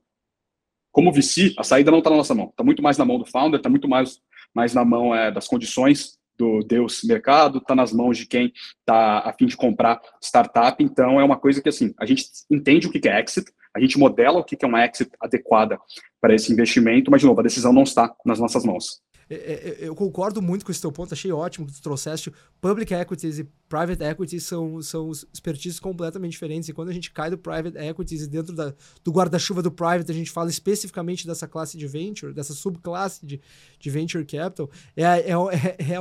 Como 0.90 1.12
VC, 1.12 1.54
a 1.56 1.64
saída 1.64 1.90
não 1.90 1.99
está 1.99 2.11
na 2.11 2.16
nossa 2.16 2.34
mão, 2.34 2.49
está 2.50 2.62
muito 2.62 2.82
mais 2.82 2.99
na 2.99 3.04
mão 3.04 3.18
do 3.18 3.25
founder, 3.25 3.58
está 3.58 3.68
muito 3.68 3.88
mais, 3.88 4.20
mais 4.54 4.75
na 4.75 4.84
mão 4.84 5.14
é, 5.14 5.30
das 5.30 5.49
condições 5.49 6.18
do 6.38 6.60
Deus 6.60 7.02
mercado, 7.04 7.58
está 7.58 7.74
nas 7.74 7.92
mãos 7.92 8.16
de 8.18 8.26
quem 8.26 8.52
está 8.80 9.20
a 9.20 9.32
fim 9.32 9.46
de 9.46 9.56
comprar 9.56 10.00
startup. 10.20 10.82
Então, 10.82 11.20
é 11.20 11.24
uma 11.24 11.36
coisa 11.36 11.62
que, 11.62 11.68
assim, 11.68 11.94
a 11.98 12.06
gente 12.06 12.24
entende 12.50 12.86
o 12.86 12.90
que 12.90 13.08
é 13.08 13.20
exit, 13.20 13.50
a 13.74 13.80
gente 13.80 13.98
modela 13.98 14.40
o 14.40 14.44
que 14.44 14.56
é 14.62 14.68
uma 14.68 14.84
exit 14.84 15.10
adequada 15.20 15.78
para 16.20 16.34
esse 16.34 16.52
investimento, 16.52 17.10
mas, 17.10 17.20
de 17.20 17.26
novo, 17.26 17.40
a 17.40 17.44
decisão 17.44 17.72
não 17.72 17.82
está 17.82 18.14
nas 18.24 18.38
nossas 18.38 18.64
mãos. 18.64 19.00
É, 19.34 19.78
é, 19.82 19.88
eu 19.88 19.94
concordo 19.94 20.42
muito 20.42 20.64
com 20.64 20.70
esse 20.70 20.80
teu 20.80 20.92
ponto, 20.92 21.14
achei 21.14 21.32
ótimo 21.32 21.66
que 21.66 21.72
tu 21.72 21.82
trouxeste 21.82 22.32
public 22.60 22.92
equities 22.92 23.38
e 23.38 23.48
private 23.68 24.04
equities 24.04 24.44
são, 24.44 24.82
são 24.82 25.10
expertises 25.32 25.80
completamente 25.80 26.32
diferentes. 26.32 26.68
E 26.68 26.74
quando 26.74 26.90
a 26.90 26.92
gente 26.92 27.10
cai 27.10 27.30
do 27.30 27.38
private 27.38 27.78
equities 27.78 28.22
e 28.22 28.26
dentro 28.26 28.54
da, 28.54 28.74
do 29.02 29.10
guarda-chuva 29.10 29.62
do 29.62 29.70
private, 29.70 30.10
a 30.10 30.14
gente 30.14 30.30
fala 30.30 30.50
especificamente 30.50 31.26
dessa 31.26 31.48
classe 31.48 31.78
de 31.78 31.86
venture, 31.86 32.34
dessa 32.34 32.52
subclasse 32.52 33.24
de, 33.24 33.40
de 33.80 33.90
venture 33.90 34.25
capital, 34.26 34.71
é, 34.95 35.02
é, 35.02 35.32
é, 35.32 35.95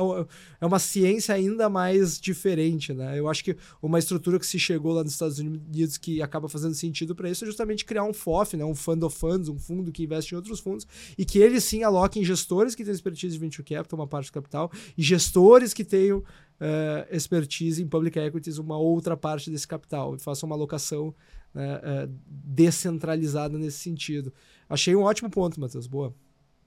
é, 0.60 0.66
uma 0.66 0.78
ciência 0.78 1.34
ainda 1.34 1.70
mais 1.70 2.20
diferente. 2.20 2.92
Né? 2.92 3.18
Eu 3.18 3.26
acho 3.26 3.42
que 3.42 3.56
uma 3.80 3.98
estrutura 3.98 4.38
que 4.38 4.46
se 4.46 4.58
chegou 4.58 4.92
lá 4.92 5.02
nos 5.02 5.14
Estados 5.14 5.38
Unidos 5.38 5.96
que 5.96 6.20
acaba 6.20 6.50
fazendo 6.50 6.74
sentido 6.74 7.14
para 7.14 7.30
isso 7.30 7.44
é 7.44 7.46
justamente 7.46 7.86
criar 7.86 8.04
um 8.04 8.12
FOF, 8.12 8.54
né? 8.54 8.64
um 8.64 8.74
fund 8.74 9.02
of 9.02 9.18
funds, 9.18 9.48
um 9.48 9.58
fundo 9.58 9.90
que 9.90 10.04
investe 10.04 10.34
em 10.34 10.36
outros 10.36 10.60
fundos, 10.60 10.86
e 11.16 11.24
que 11.24 11.38
ele 11.38 11.58
sim 11.58 11.82
aloque 11.82 12.20
em 12.20 12.24
gestores 12.24 12.74
que 12.74 12.84
têm 12.84 12.92
expertise 12.92 13.21
de 13.28 13.38
venture 13.38 13.62
capital, 13.62 13.98
uma 13.98 14.06
parte 14.06 14.26
do 14.26 14.32
capital, 14.32 14.70
e 14.96 15.02
gestores 15.02 15.72
que 15.72 15.84
tenham 15.84 16.18
uh, 16.18 17.14
expertise 17.14 17.82
em 17.82 17.88
public 17.88 18.18
equities 18.18 18.58
uma 18.58 18.78
outra 18.78 19.16
parte 19.16 19.50
desse 19.50 19.66
capital 19.66 20.14
e 20.14 20.18
faça 20.18 20.46
uma 20.46 20.54
alocação 20.54 21.14
né, 21.54 21.76
uh, 21.76 22.14
descentralizada 22.28 23.58
nesse 23.58 23.78
sentido. 23.78 24.32
Achei 24.68 24.94
um 24.94 25.02
ótimo 25.02 25.30
ponto, 25.30 25.60
Matheus. 25.60 25.86
Boa. 25.86 26.14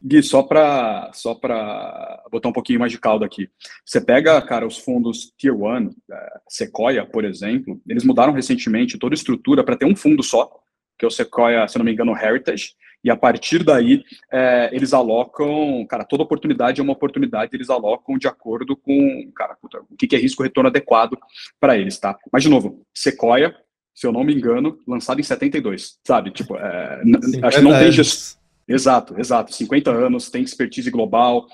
Gui, 0.03 0.21
só 0.21 0.43
para 0.43 1.09
só 1.13 1.33
botar 1.33 2.49
um 2.49 2.53
pouquinho 2.53 2.79
mais 2.79 2.91
de 2.91 2.99
caldo 2.99 3.25
aqui. 3.25 3.49
Você 3.83 3.99
pega, 3.99 4.39
cara, 4.41 4.67
os 4.67 4.77
fundos 4.77 5.33
Tier 5.37 5.55
1, 5.55 5.89
é, 6.11 6.39
Sequoia, 6.47 7.05
por 7.05 7.25
exemplo, 7.25 7.81
eles 7.87 8.03
mudaram 8.03 8.33
recentemente 8.33 8.99
toda 8.99 9.15
a 9.15 9.17
estrutura 9.17 9.63
para 9.63 9.75
ter 9.75 9.85
um 9.85 9.95
fundo 9.95 10.21
só, 10.21 10.51
que 10.99 11.05
é 11.05 11.07
o 11.07 11.11
Sequoia, 11.11 11.67
se 11.67 11.77
não 11.77 11.85
me 11.85 11.91
engano, 11.91 12.15
Heritage, 12.15 12.73
e 13.05 13.11
a 13.11 13.15
partir 13.15 13.63
daí 13.63 14.03
é, 14.33 14.71
eles 14.73 14.91
alocam, 14.91 15.85
cara, 15.87 16.03
toda 16.03 16.23
oportunidade 16.23 16.81
é 16.81 16.83
uma 16.83 16.93
oportunidade, 16.93 17.55
eles 17.55 17.69
alocam 17.69 18.17
de 18.17 18.27
acordo 18.27 18.75
com, 18.75 19.31
cara, 19.35 19.55
puta, 19.61 19.79
o 19.87 19.95
que, 19.95 20.15
é 20.15 20.19
risco-retorno 20.19 20.69
adequado 20.69 21.15
para 21.59 21.77
eles, 21.77 21.99
tá? 21.99 22.17
Mas, 22.31 22.41
de 22.41 22.49
novo, 22.49 22.81
Sequoia, 22.91 23.55
se 23.93 24.07
eu 24.07 24.11
não 24.11 24.23
me 24.23 24.33
engano, 24.33 24.79
lançado 24.87 25.19
em 25.19 25.23
72, 25.23 25.99
sabe? 26.03 26.31
Tipo, 26.31 26.57
é, 26.57 27.03
acho 27.43 27.57
que 27.59 27.63
não 27.63 27.77
tem 27.77 27.91
gestão. 27.91 28.43
Exato, 28.67 29.19
exato. 29.19 29.53
50 29.53 29.91
anos, 29.91 30.31
tem 30.31 30.41
expertise 30.41 30.89
global, 30.89 31.45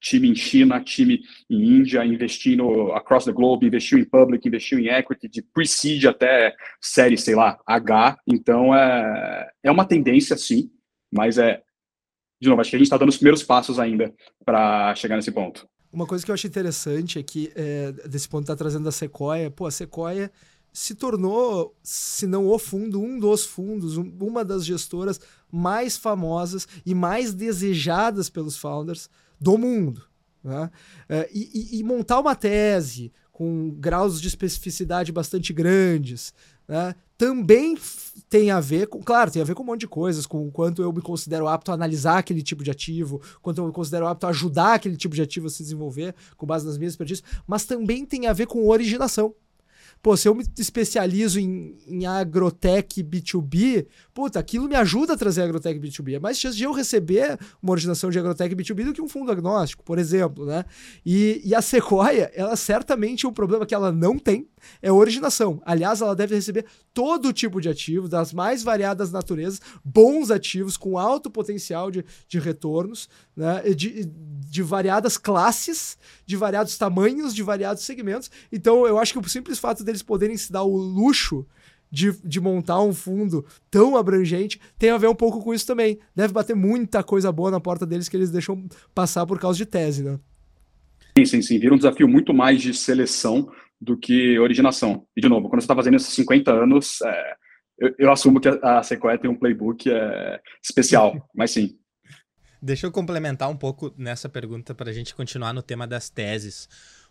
time 0.00 0.28
em 0.28 0.34
China, 0.34 0.80
time 0.80 1.20
em 1.48 1.78
Índia, 1.78 2.04
investindo 2.04 2.90
across 2.90 3.24
the 3.24 3.32
globe, 3.32 3.68
investiu 3.68 4.00
em 4.00 4.04
public, 4.04 4.48
investiu 4.48 4.80
em 4.80 4.88
equity, 4.88 5.28
de 5.28 5.42
pre-seed 5.42 6.06
até 6.06 6.52
série, 6.80 7.16
sei 7.16 7.36
lá, 7.36 7.56
H. 7.64 8.18
Então, 8.26 8.74
é, 8.74 9.48
é 9.62 9.70
uma 9.70 9.84
tendência, 9.84 10.36
sim, 10.36 10.68
mas 11.12 11.38
é, 11.38 11.62
de 12.40 12.48
novo, 12.48 12.60
acho 12.60 12.70
que 12.70 12.76
a 12.76 12.78
gente 12.78 12.86
está 12.86 12.96
dando 12.96 13.08
os 13.08 13.16
primeiros 13.16 13.42
passos 13.42 13.78
ainda 13.78 14.14
para 14.44 14.94
chegar 14.94 15.16
nesse 15.16 15.32
ponto. 15.32 15.68
Uma 15.92 16.06
coisa 16.06 16.24
que 16.24 16.30
eu 16.30 16.34
acho 16.34 16.46
interessante 16.46 17.18
é 17.18 17.22
que, 17.22 17.50
é, 17.54 17.92
desse 18.08 18.28
ponto 18.28 18.42
está 18.42 18.54
trazendo 18.54 18.88
a 18.88 18.92
Sequoia, 18.92 19.50
pô, 19.50 19.66
a 19.66 19.70
Sequoia 19.70 20.30
se 20.72 20.94
tornou, 20.94 21.74
se 21.82 22.26
não 22.26 22.46
o 22.46 22.58
fundo, 22.58 23.00
um 23.00 23.18
dos 23.18 23.44
fundos, 23.44 23.96
um, 23.96 24.12
uma 24.20 24.44
das 24.44 24.64
gestoras 24.64 25.20
mais 25.50 25.96
famosas 25.96 26.68
e 26.84 26.94
mais 26.94 27.34
desejadas 27.34 28.28
pelos 28.28 28.56
founders 28.56 29.10
do 29.40 29.56
mundo. 29.58 30.02
Né? 30.44 30.70
É, 31.08 31.28
e, 31.32 31.80
e, 31.80 31.82
montar 31.82 32.20
uma 32.20 32.36
tese 32.36 33.12
com 33.32 33.70
graus 33.70 34.20
de 34.20 34.28
especificidade 34.28 35.10
bastante 35.10 35.52
grandes, 35.52 36.32
né? 36.66 36.94
Também 37.18 37.76
tem 38.30 38.52
a 38.52 38.60
ver 38.60 38.86
com, 38.86 39.02
claro, 39.02 39.30
tem 39.30 39.42
a 39.42 39.44
ver 39.44 39.54
com 39.54 39.64
um 39.64 39.66
monte 39.66 39.80
de 39.80 39.88
coisas, 39.88 40.24
com 40.24 40.46
o 40.46 40.52
quanto 40.52 40.80
eu 40.80 40.92
me 40.92 41.02
considero 41.02 41.48
apto 41.48 41.72
a 41.72 41.74
analisar 41.74 42.18
aquele 42.18 42.42
tipo 42.42 42.62
de 42.62 42.70
ativo, 42.70 43.20
quanto 43.42 43.58
eu 43.58 43.66
me 43.66 43.72
considero 43.72 44.06
apto 44.06 44.26
a 44.26 44.30
ajudar 44.30 44.74
aquele 44.74 44.96
tipo 44.96 45.16
de 45.16 45.22
ativo 45.22 45.48
a 45.48 45.50
se 45.50 45.62
desenvolver, 45.62 46.14
com 46.36 46.46
base 46.46 46.64
nas 46.64 46.78
minhas 46.78 46.92
expertises, 46.92 47.24
mas 47.44 47.64
também 47.64 48.06
tem 48.06 48.28
a 48.28 48.32
ver 48.32 48.46
com 48.46 48.68
originação. 48.68 49.34
Pô, 50.00 50.16
se 50.16 50.28
eu 50.28 50.34
me 50.34 50.44
especializo 50.56 51.40
em, 51.40 51.76
em 51.86 52.06
agrotech 52.06 53.02
B2B, 53.02 53.86
puta, 54.14 54.38
aquilo 54.38 54.68
me 54.68 54.76
ajuda 54.76 55.14
a 55.14 55.16
trazer 55.16 55.42
agrotech 55.42 55.78
B2B. 55.78 56.14
É 56.14 56.20
mais 56.20 56.38
chance 56.38 56.56
de 56.56 56.64
eu 56.64 56.72
receber 56.72 57.38
uma 57.62 57.72
originação 57.72 58.10
de 58.10 58.18
agrotech 58.18 58.54
B2B 58.54 58.84
do 58.84 58.92
que 58.92 59.02
um 59.02 59.08
fundo 59.08 59.32
agnóstico, 59.32 59.82
por 59.82 59.98
exemplo, 59.98 60.46
né? 60.46 60.64
E, 61.04 61.40
e 61.44 61.54
a 61.54 61.60
Sequoia, 61.60 62.30
ela 62.34 62.56
certamente 62.56 63.26
é 63.26 63.28
um 63.28 63.32
problema 63.32 63.66
que 63.66 63.74
ela 63.74 63.90
não 63.90 64.18
tem, 64.18 64.48
é 64.80 64.90
originação. 64.90 65.60
Aliás, 65.64 66.00
ela 66.00 66.14
deve 66.14 66.34
receber 66.34 66.64
todo 66.92 67.32
tipo 67.32 67.60
de 67.60 67.68
ativo, 67.68 68.08
das 68.08 68.32
mais 68.32 68.62
variadas 68.62 69.10
naturezas, 69.10 69.60
bons 69.84 70.30
ativos 70.30 70.76
com 70.76 70.98
alto 70.98 71.30
potencial 71.30 71.90
de, 71.90 72.04
de 72.28 72.38
retornos, 72.38 73.08
né? 73.36 73.62
de, 73.74 74.04
de 74.04 74.62
variadas 74.62 75.16
classes, 75.16 75.96
de 76.26 76.36
variados 76.36 76.76
tamanhos, 76.76 77.34
de 77.34 77.42
variados 77.42 77.82
segmentos. 77.84 78.30
Então, 78.52 78.86
eu 78.86 78.98
acho 78.98 79.12
que 79.12 79.18
o 79.18 79.28
simples 79.28 79.58
fato 79.58 79.84
deles 79.88 80.02
poderem 80.02 80.36
se 80.36 80.52
dar 80.52 80.62
o 80.62 80.76
luxo 80.76 81.46
de, 81.90 82.12
de, 82.22 82.40
montar 82.40 82.82
um 82.82 82.92
fundo 82.92 83.46
tão 83.70 83.96
abrangente 83.96 84.60
tem 84.78 84.90
a 84.90 84.98
ver 84.98 85.08
um 85.08 85.14
pouco 85.14 85.42
com 85.42 85.54
isso 85.54 85.66
também. 85.66 85.98
Deve 86.14 86.32
bater 86.32 86.54
muita 86.54 87.02
coisa 87.02 87.32
boa 87.32 87.50
na 87.50 87.60
porta 87.60 87.86
deles 87.86 88.08
que 88.08 88.16
eles 88.16 88.30
deixam 88.30 88.68
passar 88.94 89.26
por 89.26 89.40
causa 89.40 89.56
de 89.56 89.64
tese, 89.64 90.04
né? 90.04 90.18
Sim, 91.16 91.24
sim, 91.24 91.42
sim. 91.42 91.58
Vira 91.58 91.74
um 91.74 91.78
desafio 91.78 92.06
muito 92.06 92.34
mais 92.34 92.60
de 92.60 92.74
seleção 92.74 93.50
do 93.80 93.96
que 93.96 94.38
originação. 94.38 95.06
E, 95.16 95.20
de 95.20 95.28
novo, 95.28 95.48
quando 95.48 95.60
você 95.60 95.64
está 95.64 95.74
fazendo 95.74 95.96
esses 95.96 96.12
50 96.12 96.52
anos, 96.52 97.00
é, 97.02 97.34
eu, 97.78 97.94
eu, 97.98 98.12
assumo 98.12 98.40
que 98.40 98.48
a, 98.48 98.78
a 98.78 98.82
Sequoia 98.82 99.18
tem 99.18 99.30
um 99.30 99.38
playbook 99.38 99.90
é, 99.90 100.40
especial, 100.62 101.26
mas 101.34 101.52
sim. 101.52 101.76
Deixa 102.60 102.86
eu 102.86 102.92
complementar 102.92 103.48
um 103.48 103.56
pouco 103.56 103.94
nessa 103.96 104.28
pergunta 104.28 104.74
para 104.74 104.90
a 104.90 104.92
gente 104.92 105.14
continuar 105.14 105.52
no 105.52 105.62
tema 105.62 105.86
das 105.86 106.10
teses. 106.10 106.68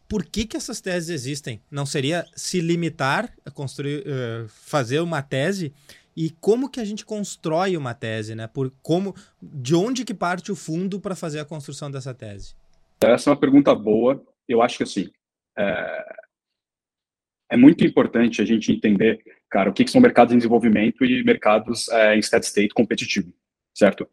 Por 0.08 0.26
que, 0.26 0.46
que 0.46 0.58
essas 0.58 0.80
teses 0.80 1.10
existem? 1.10 1.62
Não 1.70 1.86
seria 1.86 2.26
se 2.36 2.62
limitar 2.62 3.34
a 3.46 3.52
construir, 3.52 4.06
uh, 4.08 4.48
fazer 4.48 5.00
uma 5.00 5.22
tese 5.22 5.74
e 6.15 6.30
como 6.30 6.70
que 6.70 6.80
a 6.80 6.86
gente 6.86 7.06
constrói 7.06 7.78
uma 7.78 7.93
tese, 7.93 8.34
né? 8.34 8.48
Por 8.48 8.74
como, 8.82 9.13
de 9.41 9.76
onde 9.76 10.04
que 10.04 10.13
parte 10.13 10.52
o 10.52 10.56
fundo 10.56 11.00
para 11.00 11.15
fazer 11.15 11.39
a 11.39 11.46
construção 11.46 11.91
dessa 11.91 12.13
tese? 12.13 12.56
Essa 13.02 13.30
é 13.30 13.32
uma 13.32 13.39
pergunta 13.39 13.76
boa. 13.76 14.24
Eu 14.48 14.62
acho 14.62 14.78
que 14.78 14.84
assim 14.84 15.10
é, 15.58 16.15
é 17.52 17.58
muito 17.58 17.86
importante 17.86 18.41
a 18.41 18.46
gente 18.46 18.72
entender, 18.72 19.20
cara, 19.50 19.70
o 19.70 19.74
que, 19.74 19.84
que 19.84 19.91
são 19.91 20.02
mercados 20.02 20.34
em 20.34 20.38
desenvolvimento 20.38 21.04
e 21.04 21.24
mercados 21.24 21.89
é, 21.89 22.15
em 22.15 22.22
steady 22.22 22.46
state 22.46 22.74
competitivo, 22.74 23.34
certo? 23.74 24.08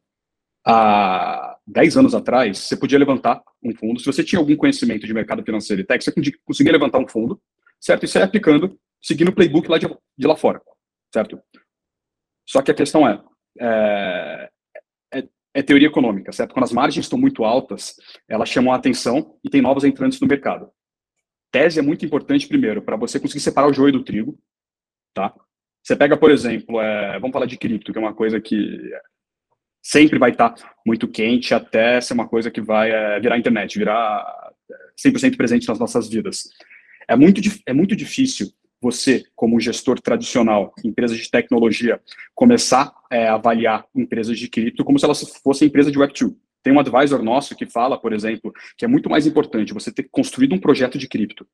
Há 0.64 1.58
10 1.66 1.96
anos 1.96 2.14
atrás, 2.14 2.58
você 2.58 2.76
podia 2.76 2.98
levantar 2.98 3.42
um 3.62 3.74
fundo, 3.74 4.00
se 4.00 4.06
você 4.06 4.24
tinha 4.24 4.38
algum 4.38 4.56
conhecimento 4.56 5.06
de 5.06 5.14
mercado 5.14 5.42
financeiro 5.42 5.82
e 5.82 5.84
tech, 5.84 6.02
você 6.02 6.12
conseguia 6.44 6.72
levantar 6.72 6.98
um 6.98 7.08
fundo, 7.08 7.40
certo? 7.80 8.04
E 8.04 8.08
sair 8.08 8.22
aplicando, 8.22 8.78
seguindo 9.02 9.28
o 9.28 9.34
playbook 9.34 9.68
lá 9.68 9.78
de, 9.78 9.86
de, 9.86 10.26
lá 10.26 10.36
fora, 10.36 10.60
certo? 11.12 11.40
Só 12.48 12.62
que 12.62 12.70
a 12.70 12.74
questão 12.74 13.06
é, 13.08 13.22
é, 13.60 14.50
é, 15.14 15.28
é, 15.54 15.62
teoria 15.62 15.88
econômica, 15.88 16.32
certo? 16.32 16.52
Quando 16.52 16.64
as 16.64 16.72
margens 16.72 17.04
estão 17.04 17.18
muito 17.18 17.44
altas, 17.44 17.96
elas 18.28 18.48
chamam 18.48 18.72
a 18.72 18.76
atenção 18.76 19.38
e 19.44 19.50
tem 19.50 19.62
novos 19.62 19.84
entrantes 19.84 20.20
no 20.20 20.28
mercado. 20.28 20.70
Tese 21.50 21.78
é 21.78 21.82
muito 21.82 22.04
importante, 22.04 22.48
primeiro, 22.48 22.82
para 22.82 22.96
você 22.96 23.20
conseguir 23.20 23.40
separar 23.40 23.68
o 23.68 23.72
joio 23.72 23.92
do 23.92 24.04
trigo, 24.04 24.38
tá? 25.14 25.34
Você 25.82 25.94
pega, 25.94 26.16
por 26.16 26.30
exemplo, 26.30 26.80
é, 26.80 27.18
vamos 27.18 27.32
falar 27.32 27.46
de 27.46 27.58
cripto, 27.58 27.92
que 27.92 27.98
é 27.98 28.02
uma 28.02 28.14
coisa 28.14 28.40
que 28.40 28.80
sempre 29.84 30.18
vai 30.18 30.30
estar 30.30 30.50
tá 30.50 30.74
muito 30.84 31.06
quente 31.06 31.52
até 31.52 32.00
ser 32.00 32.14
uma 32.14 32.26
coisa 32.26 32.50
que 32.50 32.60
vai 32.62 32.90
é, 32.90 33.20
virar 33.20 33.38
internet, 33.38 33.78
virar 33.78 34.50
100% 34.98 35.36
presente 35.36 35.68
nas 35.68 35.78
nossas 35.78 36.08
vidas. 36.08 36.48
É 37.06 37.14
muito, 37.14 37.40
é 37.66 37.72
muito 37.74 37.94
difícil 37.94 38.48
você, 38.80 39.24
como 39.36 39.60
gestor 39.60 40.00
tradicional, 40.00 40.72
empresa 40.82 41.14
de 41.14 41.30
tecnologia, 41.30 42.00
começar 42.34 42.94
é, 43.10 43.28
a 43.28 43.34
avaliar 43.34 43.84
empresas 43.94 44.38
de 44.38 44.48
cripto 44.48 44.84
como 44.84 44.98
se 44.98 45.04
elas 45.04 45.20
fossem 45.42 45.68
empresa 45.68 45.92
de 45.92 45.98
Web2. 45.98 46.34
Tem 46.62 46.72
um 46.72 46.80
advisor 46.80 47.22
nosso 47.22 47.54
que 47.54 47.66
fala, 47.66 47.98
por 47.98 48.14
exemplo, 48.14 48.52
que 48.78 48.86
é 48.86 48.88
muito 48.88 49.10
mais 49.10 49.26
importante 49.26 49.74
você 49.74 49.92
ter 49.92 50.08
construído 50.10 50.54
um 50.54 50.58
projeto 50.58 50.96
de 50.96 51.06
cripto 51.06 51.46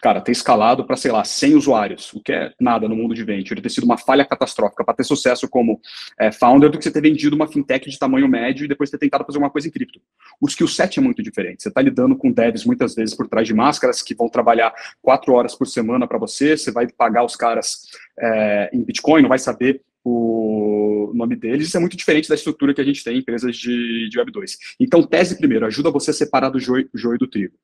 cara, 0.00 0.20
ter 0.20 0.32
escalado 0.32 0.84
para, 0.84 0.96
sei 0.96 1.10
lá, 1.10 1.24
100 1.24 1.54
usuários, 1.56 2.12
o 2.12 2.20
que 2.20 2.32
é 2.32 2.52
nada 2.60 2.88
no 2.88 2.94
mundo 2.94 3.14
de 3.14 3.24
venture, 3.24 3.60
ter 3.60 3.68
sido 3.68 3.84
uma 3.84 3.98
falha 3.98 4.24
catastrófica 4.24 4.84
para 4.84 4.94
ter 4.94 5.04
sucesso 5.04 5.48
como 5.48 5.80
é, 6.18 6.30
founder 6.30 6.70
do 6.70 6.78
que 6.78 6.84
você 6.84 6.90
ter 6.90 7.00
vendido 7.00 7.34
uma 7.34 7.48
fintech 7.48 7.88
de 7.90 7.98
tamanho 7.98 8.28
médio 8.28 8.64
e 8.64 8.68
depois 8.68 8.90
ter 8.90 8.98
tentado 8.98 9.24
fazer 9.24 9.38
uma 9.38 9.50
coisa 9.50 9.66
em 9.68 9.70
cripto. 9.70 10.00
O 10.40 10.46
skill 10.46 10.68
set 10.68 10.98
é 10.98 11.02
muito 11.02 11.22
diferente. 11.22 11.62
Você 11.62 11.68
está 11.68 11.82
lidando 11.82 12.16
com 12.16 12.30
devs 12.30 12.64
muitas 12.64 12.94
vezes 12.94 13.14
por 13.14 13.28
trás 13.28 13.46
de 13.46 13.54
máscaras 13.54 14.00
que 14.02 14.14
vão 14.14 14.28
trabalhar 14.28 14.72
quatro 15.02 15.32
horas 15.32 15.54
por 15.54 15.66
semana 15.66 16.06
para 16.06 16.18
você, 16.18 16.56
você 16.56 16.70
vai 16.70 16.86
pagar 16.86 17.24
os 17.24 17.34
caras 17.34 17.88
é, 18.18 18.70
em 18.72 18.82
Bitcoin, 18.82 19.22
não 19.22 19.28
vai 19.28 19.38
saber 19.38 19.82
o 20.04 21.12
nome 21.14 21.36
deles, 21.36 21.68
isso 21.68 21.76
é 21.76 21.80
muito 21.80 21.96
diferente 21.96 22.28
da 22.28 22.34
estrutura 22.34 22.72
que 22.72 22.80
a 22.80 22.84
gente 22.84 23.02
tem 23.02 23.16
em 23.16 23.18
empresas 23.18 23.56
de, 23.56 24.08
de 24.08 24.18
Web 24.18 24.30
2. 24.30 24.58
Então, 24.80 25.02
tese 25.02 25.36
primeiro, 25.36 25.66
ajuda 25.66 25.90
você 25.90 26.10
a 26.10 26.14
separar 26.14 26.50
do 26.50 26.58
joio, 26.58 26.88
joio 26.94 27.18
do 27.18 27.26
trigo. 27.26 27.54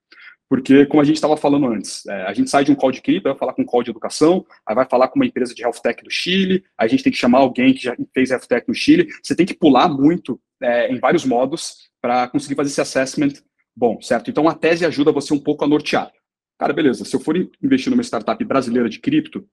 Porque, 0.48 0.86
como 0.86 1.00
a 1.00 1.04
gente 1.04 1.16
estava 1.16 1.36
falando 1.36 1.66
antes, 1.66 2.04
é, 2.06 2.22
a 2.22 2.32
gente 2.32 2.50
sai 2.50 2.64
de 2.64 2.70
um 2.70 2.74
call 2.74 2.92
de 2.92 3.00
cripto, 3.00 3.28
vai 3.28 3.38
falar 3.38 3.54
com 3.54 3.62
um 3.62 3.66
call 3.66 3.82
de 3.82 3.90
educação, 3.90 4.44
aí 4.66 4.74
vai 4.74 4.86
falar 4.86 5.08
com 5.08 5.16
uma 5.16 5.26
empresa 5.26 5.54
de 5.54 5.62
health 5.62 5.80
tech 5.82 6.02
do 6.04 6.10
Chile, 6.10 6.64
a 6.78 6.86
gente 6.86 7.02
tem 7.02 7.12
que 7.12 7.18
chamar 7.18 7.38
alguém 7.38 7.72
que 7.72 7.82
já 7.82 7.96
fez 8.12 8.30
health 8.30 8.46
tech 8.48 8.68
no 8.68 8.74
Chile. 8.74 9.08
Você 9.22 9.34
tem 9.34 9.46
que 9.46 9.54
pular 9.54 9.88
muito 9.88 10.40
é, 10.62 10.92
em 10.92 10.98
vários 10.98 11.24
modos 11.24 11.88
para 12.00 12.28
conseguir 12.28 12.54
fazer 12.54 12.70
esse 12.70 12.80
assessment 12.80 13.32
bom, 13.74 14.00
certo? 14.00 14.30
Então, 14.30 14.48
a 14.48 14.54
tese 14.54 14.84
ajuda 14.84 15.10
você 15.10 15.32
um 15.32 15.40
pouco 15.40 15.64
a 15.64 15.68
nortear. 15.68 16.12
Cara, 16.58 16.72
beleza, 16.72 17.04
se 17.04 17.16
eu 17.16 17.20
for 17.20 17.36
investir 17.62 17.90
numa 17.90 18.02
startup 18.02 18.42
brasileira 18.44 18.88
de 18.88 19.00
cripto, 19.00 19.46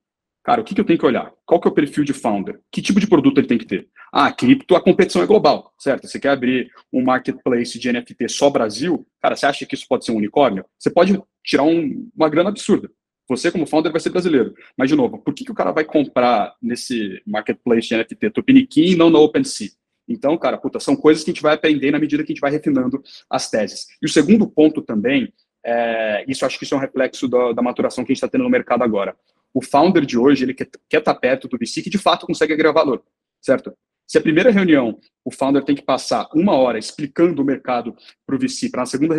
Cara, 0.44 0.62
o 0.62 0.64
que, 0.64 0.74
que 0.74 0.82
eu 0.82 0.86
tenho 0.86 0.98
que 0.98 1.06
olhar? 1.06 1.32
Qual 1.46 1.62
que 1.62 1.68
é 1.68 1.72
o 1.72 1.74
perfil 1.74 2.04
de 2.04 2.14
founder? 2.14 2.60
Que 2.72 2.82
tipo 2.82 3.00
de 3.00 3.08
produto 3.08 3.38
ele 3.38 3.48
tem 3.48 3.60
que 3.60 3.66
ter? 3.66 3.88
Ah, 4.12 4.32
cripto, 4.32 4.76
a 4.76 4.82
competição 4.82 5.22
é 5.22 5.28
global, 5.28 5.72
certo? 5.78 6.08
Você 6.08 6.20
quer 6.20 6.30
abrir 6.30 6.72
um 6.92 7.04
marketplace 7.04 7.78
de 7.78 7.92
NFT 7.92 8.28
só 8.28 8.50
Brasil? 8.50 9.06
Cara, 9.22 9.36
você 9.36 9.46
acha 9.46 9.66
que 9.66 9.76
isso 9.76 9.86
pode 9.88 10.04
ser 10.04 10.12
um 10.12 10.18
unicórnio? 10.18 10.66
Você 10.80 10.90
pode 10.90 11.22
tirar 11.44 11.64
um, 11.64 12.10
uma 12.16 12.28
grana 12.28 12.50
absurda. 12.50 12.90
Você, 13.30 13.52
como 13.52 13.68
founder, 13.68 13.92
vai 13.92 14.02
ser 14.02 14.10
brasileiro. 14.10 14.54
Mas, 14.76 14.90
de 14.90 14.96
novo, 14.96 15.20
por 15.20 15.34
que, 15.34 15.46
que 15.46 15.52
o 15.52 15.56
cara 15.56 15.72
vai 15.72 15.86
comprar 15.86 16.56
nesse 16.62 17.22
marketplace 17.26 17.88
de 17.88 17.98
NFT 17.98 18.32
Tupiniquim 18.32 18.92
e 18.92 18.96
não 18.96 19.12
no 19.12 19.20
OpenSea? 19.20 19.70
Então, 20.10 20.36
cara, 20.38 20.58
puta, 20.58 20.80
são 20.80 20.96
coisas 20.96 21.24
que 21.24 21.30
a 21.30 21.34
gente 21.34 21.44
vai 21.44 21.54
aprender 21.54 21.92
na 21.92 22.00
medida 22.00 22.24
que 22.24 22.32
a 22.32 22.34
gente 22.34 22.42
vai 22.42 22.52
refinando 22.52 23.02
as 23.30 23.50
teses. 23.50 23.86
E 24.02 24.06
o 24.08 24.10
segundo 24.10 24.50
ponto 24.50 24.82
também, 24.82 25.32
é, 25.64 26.26
isso 26.28 26.46
acho 26.46 26.58
que 26.58 26.66
isso 26.66 26.74
é 26.74 26.78
um 26.78 26.82
reflexo 26.82 27.28
da, 27.30 27.54
da 27.54 27.62
maturação 27.62 28.04
que 28.04 28.12
a 28.12 28.14
gente 28.14 28.18
está 28.18 28.28
tendo 28.28 28.44
no 28.44 28.50
mercado 28.50 28.84
agora 28.84 29.16
o 29.54 29.62
founder 29.62 30.06
de 30.06 30.18
hoje, 30.18 30.44
ele 30.44 30.54
quer, 30.54 30.70
estar 30.88 31.02
tá 31.02 31.16
perto 31.16 31.48
do 31.48 31.58
VC 31.58 31.82
que 31.82 31.90
de 31.90 31.98
fato 31.98 32.26
consegue 32.26 32.54
agregar 32.54 32.72
valor, 32.72 33.04
certo? 33.42 33.74
Se 34.08 34.18
a 34.18 34.22
primeira 34.22 34.52
reunião 34.52 35.00
o 35.24 35.32
founder 35.32 35.64
tem 35.64 35.76
que 35.76 35.84
passar 35.84 36.28
uma 36.34 36.54
hora 36.54 36.78
explicando 36.78 37.42
o 37.42 37.46
mercado 37.46 37.96
para 38.26 38.36
o 38.36 38.40
VC, 38.40 38.70
para 38.70 38.82
na 38.82 38.86
segunda 38.86 39.16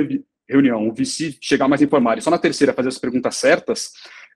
reunião 0.49 0.89
o 0.89 0.93
VC 0.93 1.37
chegar 1.41 1.69
mais 1.69 1.81
informado 1.81 2.19
e 2.19 2.23
só 2.23 2.31
na 2.31 2.39
terceira 2.39 2.75
fazer 2.75 2.89
as 2.89 2.99
perguntas 2.99 3.37
certas, 3.37 3.93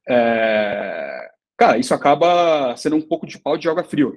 é... 0.09 1.29
cara, 1.59 1.79
isso 1.79 1.93
acaba 1.93 2.75
sendo 2.77 2.97
um 2.97 3.03
pouco 3.03 3.27
de 3.27 3.39
pau 3.39 3.59
de 3.59 3.69
água 3.69 3.85
frio, 3.85 4.17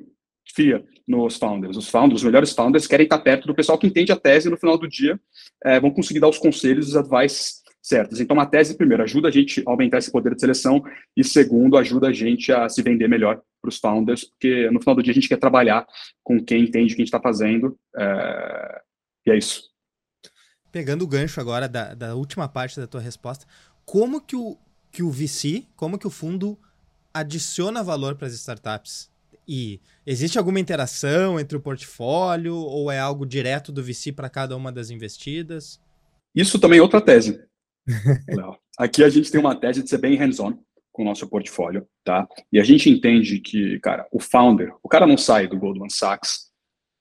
fria 0.54 0.84
nos 1.08 1.38
founders. 1.38 1.76
Os 1.76 1.90
founders, 1.90 2.22
os 2.22 2.26
melhores 2.26 2.54
founders, 2.54 2.88
querem 2.88 3.06
estar 3.06 3.20
perto 3.20 3.48
do 3.48 3.56
pessoal 3.56 3.78
que 3.78 3.88
entende 3.88 4.12
a 4.12 4.16
tese 4.16 4.48
e 4.48 4.52
no 4.52 4.58
final 4.58 4.78
do 4.78 4.88
dia 4.88 5.20
é, 5.64 5.80
vão 5.80 5.92
conseguir 5.92 6.20
dar 6.20 6.30
os 6.30 6.38
conselhos, 6.38 6.90
os 6.90 6.96
advice 6.96 7.60
certas. 7.82 8.20
Então, 8.20 8.40
a 8.40 8.46
tese, 8.46 8.76
primeiro, 8.76 9.04
ajuda 9.04 9.28
a 9.28 9.32
gente 9.32 9.64
a 9.66 9.72
aumentar 9.72 9.98
esse 9.98 10.12
poder 10.12 10.36
de 10.36 10.42
seleção 10.42 10.84
e, 11.16 11.24
segundo, 11.24 11.78
ajuda 11.78 12.08
a 12.08 12.14
gente 12.14 12.52
a 12.52 12.68
se 12.68 12.82
vender 12.82 13.08
melhor 13.08 13.42
para 13.62 13.70
os 13.70 13.78
founders, 13.78 14.24
porque 14.26 14.70
no 14.72 14.80
final 14.80 14.96
do 14.96 15.04
dia 15.04 15.12
a 15.12 15.14
gente 15.16 15.28
quer 15.28 15.38
trabalhar 15.38 15.86
com 16.24 16.44
quem 16.44 16.64
entende 16.64 16.94
o 16.94 16.96
que 16.96 17.02
a 17.02 17.06
gente 17.06 17.14
está 17.14 17.20
fazendo. 17.20 17.78
É... 17.96 18.82
E 19.26 19.32
é 19.32 19.38
isso. 19.38 19.70
Pegando 20.72 21.04
o 21.04 21.08
gancho 21.08 21.42
agora 21.42 21.68
da, 21.68 21.94
da 21.94 22.16
última 22.16 22.48
parte 22.48 22.80
da 22.80 22.88
tua 22.88 23.02
resposta, 23.02 23.46
como 23.86 24.22
que 24.22 24.36
o, 24.36 24.58
que 24.92 25.04
o 25.04 25.10
VC, 25.10 25.66
como 25.76 25.98
que 25.98 26.08
o 26.08 26.12
fundo 26.12 26.58
adiciona 27.14 27.84
valor 27.84 28.16
para 28.16 28.28
as 28.28 28.34
startups? 28.34 29.10
E 29.48 29.82
existe 30.06 30.38
alguma 30.38 30.60
interação 30.60 31.40
entre 31.40 31.58
o 31.58 31.60
portfólio 31.60 32.56
ou 32.56 32.92
é 32.92 33.00
algo 33.00 33.26
direto 33.26 33.72
do 33.72 33.84
VC 33.84 34.12
para 34.12 34.30
cada 34.30 34.56
uma 34.56 34.72
das 34.72 34.92
investidas? 34.92 35.82
Isso 36.36 36.60
também 36.60 36.78
é 36.78 36.82
outra 36.84 37.02
tese. 37.02 37.44
Aqui 38.78 39.04
a 39.04 39.10
gente 39.10 39.32
tem 39.32 39.40
uma 39.40 39.56
tese 39.56 39.84
de 39.84 39.90
ser 39.90 39.98
bem 39.98 40.16
hands-on 40.16 40.58
com 40.92 41.04
o 41.04 41.06
nosso 41.06 41.28
portfólio, 41.30 41.88
tá? 42.04 42.28
E 42.52 42.60
a 42.60 42.64
gente 42.64 42.90
entende 42.90 43.40
que, 43.40 43.80
cara, 43.80 44.08
o 44.12 44.20
founder, 44.20 44.74
o 44.84 44.90
cara 44.90 45.06
não 45.06 45.18
sai 45.18 45.48
do 45.48 45.58
Goldman 45.58 45.90
Sachs 45.90 46.50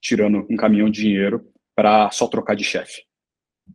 tirando 0.01 0.46
um 0.48 0.57
caminhão 0.57 0.90
de 0.90 1.03
dinheiro 1.03 1.44
para 1.74 2.11
só 2.11 2.27
trocar 2.27 2.55
de 2.55 2.64
chefe. 2.64 3.03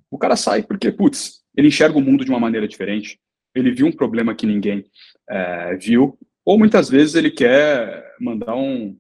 O 0.10 0.18
cara 0.18 0.36
sai 0.36 0.64
porque, 0.64 0.92
putz, 0.92 1.44
ele 1.56 1.68
enxerga 1.68 1.98
o 1.98 2.02
mundo 2.02 2.26
de 2.26 2.32
uma 2.32 2.40
maneira 2.40 2.68
diferente, 2.68 3.20
ele 3.54 3.72
viu 3.72 3.86
um 3.86 3.92
problema 3.92 4.36
que 4.36 4.46
ninguém 4.46 4.86
é, 5.30 5.76
viu, 5.76 6.18
ou 6.46 6.58
muitas 6.58 6.90
vezes 6.90 7.16
ele 7.16 7.32
quer 7.32 8.04
mandar 8.20 8.56
um, 8.56 8.98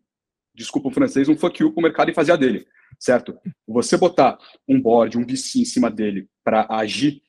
desculpa 0.53 0.87
o 0.87 0.91
francês, 0.91 1.27
um 1.27 1.37
fuck 1.37 1.61
you 1.61 1.73
pro 1.73 1.81
mercado 1.81 2.11
e 2.11 2.13
fazer 2.13 2.33
a 2.33 2.35
dele, 2.35 2.65
certo? 2.99 3.37
Você 3.67 3.97
botar 3.97 4.37
um 4.67 4.79
board, 4.79 5.17
um 5.17 5.25
VC 5.25 5.59
em 5.59 5.65
cima 5.65 5.89
dele 5.89 6.27
para 6.43 6.67
agir 6.69 7.21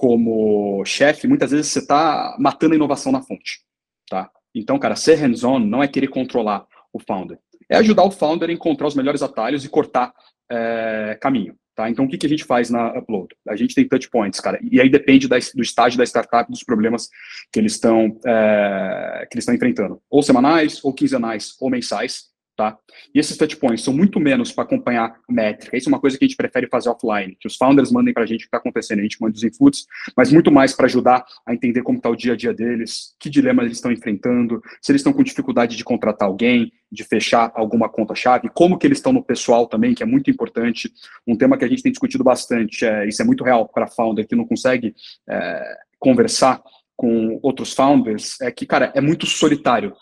como 0.00 0.82
chefe, 0.86 1.28
muitas 1.28 1.50
vezes 1.50 1.66
você 1.66 1.80
está 1.80 2.34
matando 2.38 2.72
a 2.72 2.76
inovação 2.76 3.12
na 3.12 3.20
fonte, 3.20 3.60
tá? 4.08 4.30
Então, 4.54 4.78
cara, 4.78 4.96
ser 4.96 5.16
hands-on 5.16 5.58
não 5.58 5.82
é 5.82 5.88
querer 5.88 6.08
controlar 6.08 6.66
o 6.90 6.98
founder, 6.98 7.38
é 7.68 7.76
ajudar 7.76 8.04
o 8.04 8.10
founder 8.10 8.48
a 8.48 8.52
encontrar 8.52 8.86
os 8.86 8.94
melhores 8.94 9.20
atalhos 9.20 9.62
e 9.62 9.68
cortar 9.68 10.10
é, 10.50 11.18
caminho, 11.20 11.54
tá? 11.76 11.90
Então, 11.90 12.06
o 12.06 12.08
que, 12.08 12.16
que 12.16 12.24
a 12.24 12.28
gente 12.30 12.44
faz 12.44 12.70
na 12.70 12.98
Upload? 12.98 13.36
A 13.46 13.54
gente 13.56 13.74
tem 13.74 13.86
touch 13.86 14.08
points, 14.08 14.40
cara, 14.40 14.58
e 14.62 14.80
aí 14.80 14.88
depende 14.88 15.28
da, 15.28 15.36
do 15.54 15.62
estágio 15.62 15.98
da 15.98 16.04
startup, 16.04 16.50
dos 16.50 16.64
problemas 16.64 17.10
que 17.52 17.60
eles 17.60 17.72
estão 17.72 18.18
é, 18.24 19.26
que 19.30 19.36
eles 19.36 19.42
estão 19.42 19.54
enfrentando, 19.54 20.00
ou 20.08 20.22
semanais, 20.22 20.82
ou 20.82 20.94
quinzenais, 20.94 21.56
ou 21.60 21.68
mensais, 21.68 22.29
Tá? 22.60 22.76
E 23.14 23.18
esses 23.18 23.38
touchpoints 23.38 23.82
são 23.82 23.94
muito 23.94 24.20
menos 24.20 24.52
para 24.52 24.64
acompanhar 24.64 25.18
métrica. 25.26 25.78
Isso 25.78 25.88
é 25.88 25.92
uma 25.92 25.98
coisa 25.98 26.18
que 26.18 26.26
a 26.26 26.28
gente 26.28 26.36
prefere 26.36 26.68
fazer 26.68 26.90
offline, 26.90 27.34
que 27.40 27.46
os 27.46 27.56
founders 27.56 27.90
mandem 27.90 28.12
para 28.12 28.24
a 28.24 28.26
gente 28.26 28.40
o 28.40 28.42
que 28.42 28.48
está 28.48 28.58
acontecendo, 28.58 28.98
a 28.98 29.02
gente 29.02 29.16
manda 29.18 29.34
os 29.34 29.42
inputs, 29.42 29.86
mas 30.14 30.30
muito 30.30 30.52
mais 30.52 30.74
para 30.74 30.84
ajudar 30.84 31.24
a 31.46 31.54
entender 31.54 31.82
como 31.82 31.96
está 31.96 32.10
o 32.10 32.14
dia 32.14 32.34
a 32.34 32.36
dia 32.36 32.52
deles, 32.52 33.16
que 33.18 33.30
dilemas 33.30 33.64
eles 33.64 33.78
estão 33.78 33.90
enfrentando, 33.90 34.60
se 34.82 34.92
eles 34.92 35.00
estão 35.00 35.10
com 35.10 35.22
dificuldade 35.22 35.74
de 35.74 35.82
contratar 35.82 36.28
alguém, 36.28 36.70
de 36.92 37.02
fechar 37.02 37.50
alguma 37.54 37.88
conta-chave, 37.88 38.50
como 38.52 38.76
que 38.76 38.86
eles 38.86 38.98
estão 38.98 39.14
no 39.14 39.24
pessoal 39.24 39.66
também, 39.66 39.94
que 39.94 40.02
é 40.02 40.06
muito 40.06 40.30
importante. 40.30 40.92
Um 41.26 41.38
tema 41.38 41.56
que 41.56 41.64
a 41.64 41.68
gente 41.68 41.82
tem 41.82 41.92
discutido 41.92 42.22
bastante, 42.22 42.84
é, 42.84 43.08
isso 43.08 43.22
é 43.22 43.24
muito 43.24 43.42
real 43.42 43.66
para 43.66 43.86
founder 43.86 44.28
que 44.28 44.36
não 44.36 44.44
consegue 44.44 44.94
é, 45.26 45.78
conversar 45.98 46.62
com 46.94 47.40
outros 47.42 47.72
founders, 47.72 48.38
é 48.42 48.50
que, 48.50 48.66
cara, 48.66 48.92
é 48.94 49.00
muito 49.00 49.24
solitário 49.24 49.94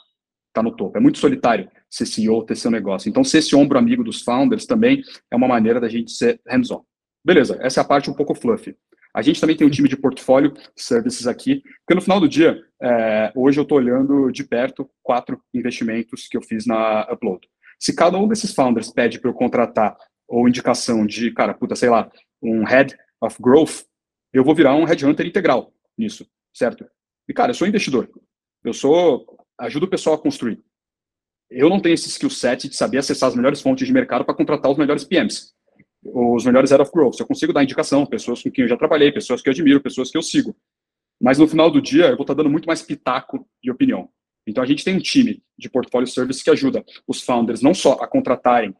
tá 0.52 0.62
no 0.62 0.74
topo. 0.74 0.96
É 0.96 1.00
muito 1.00 1.18
solitário 1.18 1.68
ser 1.90 2.06
CEO, 2.06 2.44
ter 2.44 2.56
seu 2.56 2.70
negócio. 2.70 3.08
Então, 3.08 3.24
ser 3.24 3.38
esse 3.38 3.54
ombro 3.54 3.78
amigo 3.78 4.04
dos 4.04 4.22
founders 4.22 4.66
também 4.66 5.02
é 5.30 5.36
uma 5.36 5.48
maneira 5.48 5.80
da 5.80 5.88
gente 5.88 6.10
ser 6.10 6.40
hands-on. 6.46 6.82
Beleza, 7.24 7.58
essa 7.60 7.80
é 7.80 7.82
a 7.82 7.86
parte 7.86 8.10
um 8.10 8.14
pouco 8.14 8.34
fluffy. 8.34 8.76
A 9.14 9.22
gente 9.22 9.40
também 9.40 9.56
tem 9.56 9.66
um 9.66 9.70
time 9.70 9.88
de 9.88 9.96
portfólio 9.96 10.52
services 10.76 11.26
aqui, 11.26 11.62
porque 11.80 11.94
no 11.94 12.00
final 12.00 12.20
do 12.20 12.28
dia, 12.28 12.62
é, 12.80 13.32
hoje 13.34 13.58
eu 13.58 13.62
estou 13.62 13.78
olhando 13.78 14.30
de 14.30 14.44
perto 14.44 14.88
quatro 15.02 15.40
investimentos 15.52 16.28
que 16.28 16.36
eu 16.36 16.42
fiz 16.42 16.66
na 16.66 17.02
Upload. 17.10 17.48
Se 17.80 17.94
cada 17.94 18.18
um 18.18 18.28
desses 18.28 18.54
founders 18.54 18.92
pede 18.92 19.18
para 19.18 19.30
eu 19.30 19.34
contratar 19.34 19.96
ou 20.28 20.48
indicação 20.48 21.06
de, 21.06 21.32
cara, 21.32 21.54
puta, 21.54 21.74
sei 21.74 21.88
lá, 21.88 22.10
um 22.42 22.64
head 22.64 22.96
of 23.20 23.36
growth, 23.40 23.82
eu 24.32 24.44
vou 24.44 24.54
virar 24.54 24.74
um 24.74 24.84
headhunter 24.84 25.26
integral 25.26 25.72
nisso, 25.96 26.26
certo? 26.54 26.86
E, 27.28 27.32
cara, 27.32 27.50
eu 27.50 27.54
sou 27.54 27.66
investidor. 27.66 28.08
Eu 28.64 28.72
sou. 28.72 29.26
Ajudo 29.58 29.86
o 29.86 29.90
pessoal 29.90 30.16
a 30.16 30.18
construir. 30.18 30.62
Eu 31.50 31.68
não 31.68 31.80
tenho 31.80 31.94
esse 31.94 32.08
skill 32.08 32.30
set 32.30 32.68
de 32.68 32.76
saber 32.76 32.98
acessar 32.98 33.28
as 33.28 33.34
melhores 33.34 33.60
fontes 33.60 33.86
de 33.86 33.92
mercado 33.92 34.24
para 34.24 34.34
contratar 34.34 34.70
os 34.70 34.76
melhores 34.76 35.04
PMs, 35.04 35.54
os 36.04 36.44
melhores 36.44 36.70
head 36.70 36.82
of 36.82 36.92
growth. 36.92 37.18
Eu 37.18 37.26
consigo 37.26 37.52
dar 37.52 37.62
indicação, 37.62 38.04
pessoas 38.04 38.42
com 38.42 38.50
quem 38.50 38.62
eu 38.62 38.68
já 38.68 38.76
trabalhei, 38.76 39.10
pessoas 39.10 39.40
que 39.40 39.48
eu 39.48 39.52
admiro, 39.52 39.80
pessoas 39.80 40.10
que 40.10 40.18
eu 40.18 40.22
sigo. 40.22 40.54
Mas 41.20 41.38
no 41.38 41.48
final 41.48 41.70
do 41.70 41.80
dia, 41.80 42.06
eu 42.06 42.16
vou 42.16 42.22
estar 42.22 42.34
dando 42.34 42.50
muito 42.50 42.66
mais 42.66 42.82
pitaco 42.82 43.46
de 43.62 43.70
opinião. 43.70 44.08
Então, 44.46 44.62
a 44.62 44.66
gente 44.66 44.84
tem 44.84 44.94
um 44.94 45.00
time 45.00 45.42
de 45.58 45.68
portfólio 45.68 46.06
service 46.06 46.42
que 46.42 46.50
ajuda 46.50 46.84
os 47.06 47.22
founders 47.22 47.60
não 47.60 47.74
só 47.74 47.94
a 47.94 48.06
contratarem 48.06 48.74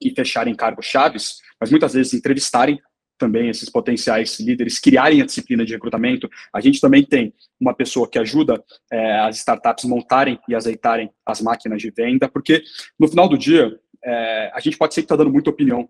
e 0.00 0.10
fecharem 0.10 0.54
cargos 0.54 0.86
chaves, 0.86 1.38
mas 1.60 1.70
muitas 1.70 1.94
vezes 1.94 2.14
entrevistarem 2.14 2.80
também 3.18 3.48
esses 3.48 3.68
potenciais 3.70 4.38
líderes 4.40 4.78
criarem 4.78 5.22
a 5.22 5.26
disciplina 5.26 5.64
de 5.64 5.72
recrutamento. 5.72 6.28
A 6.52 6.60
gente 6.60 6.80
também 6.80 7.04
tem 7.04 7.32
uma 7.60 7.74
pessoa 7.74 8.08
que 8.08 8.18
ajuda 8.18 8.62
é, 8.92 9.20
as 9.20 9.36
startups 9.36 9.84
montarem 9.84 10.38
e 10.48 10.54
azeitarem 10.54 11.10
as 11.24 11.40
máquinas 11.40 11.80
de 11.80 11.90
venda, 11.90 12.28
porque 12.28 12.62
no 12.98 13.08
final 13.08 13.28
do 13.28 13.38
dia 13.38 13.78
é, 14.04 14.50
a 14.54 14.60
gente 14.60 14.76
pode 14.76 14.94
ser 14.94 15.02
que 15.02 15.06
está 15.06 15.16
dando 15.16 15.32
muita 15.32 15.50
opinião 15.50 15.88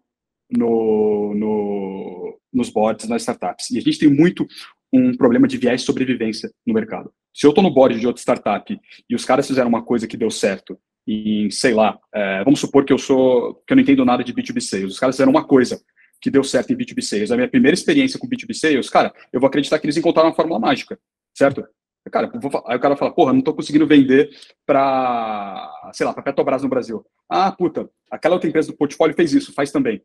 no, 0.50 1.34
no, 1.34 2.38
nos 2.52 2.68
boards 2.68 3.08
nas 3.08 3.22
startups. 3.22 3.70
E 3.70 3.78
a 3.78 3.80
gente 3.80 3.98
tem 3.98 4.10
muito 4.10 4.46
um 4.92 5.16
problema 5.16 5.48
de 5.48 5.56
viés 5.56 5.82
sobrevivência 5.82 6.50
no 6.66 6.74
mercado. 6.74 7.10
Se 7.34 7.46
eu 7.46 7.50
estou 7.50 7.64
no 7.64 7.72
board 7.72 7.98
de 7.98 8.06
outra 8.06 8.20
startup 8.20 8.78
e 9.08 9.14
os 9.14 9.24
caras 9.24 9.46
fizeram 9.46 9.68
uma 9.68 9.82
coisa 9.82 10.06
que 10.06 10.18
deu 10.18 10.30
certo 10.30 10.78
em, 11.08 11.50
sei 11.50 11.72
lá, 11.72 11.98
é, 12.14 12.44
vamos 12.44 12.60
supor 12.60 12.84
que 12.84 12.92
eu 12.92 12.98
sou, 12.98 13.54
que 13.66 13.72
eu 13.72 13.76
não 13.76 13.82
entendo 13.82 14.04
nada 14.04 14.22
de 14.22 14.32
B2B 14.32 14.60
sales, 14.60 14.92
os 14.92 14.98
caras 14.98 15.16
fizeram 15.16 15.32
uma 15.32 15.44
coisa 15.44 15.80
que 16.22 16.30
deu 16.30 16.44
certo 16.44 16.72
em 16.72 16.76
B2B 16.76 17.02
Sales, 17.02 17.32
a 17.32 17.36
minha 17.36 17.48
primeira 17.48 17.74
experiência 17.74 18.18
com 18.18 18.28
B2B 18.28 18.54
Sales, 18.54 18.88
cara, 18.88 19.12
eu 19.32 19.40
vou 19.40 19.48
acreditar 19.48 19.78
que 19.80 19.84
eles 19.84 19.96
encontraram 19.96 20.28
uma 20.30 20.36
fórmula 20.36 20.60
mágica, 20.60 20.96
certo? 21.36 21.66
Cara, 22.10 22.30
vou, 22.34 22.50
aí 22.66 22.76
o 22.76 22.80
cara 22.80 22.96
fala, 22.96 23.12
porra, 23.12 23.32
não 23.32 23.42
tô 23.42 23.52
conseguindo 23.52 23.86
vender 23.86 24.30
para, 24.64 25.70
sei 25.92 26.06
lá, 26.06 26.14
para 26.14 26.22
Petrobras 26.22 26.62
no 26.62 26.68
Brasil. 26.68 27.04
Ah, 27.28 27.50
puta, 27.50 27.90
aquela 28.10 28.34
outra 28.34 28.48
empresa 28.48 28.70
do 28.70 28.76
portfólio 28.76 29.14
fez 29.14 29.32
isso, 29.32 29.52
faz 29.52 29.72
também. 29.72 30.02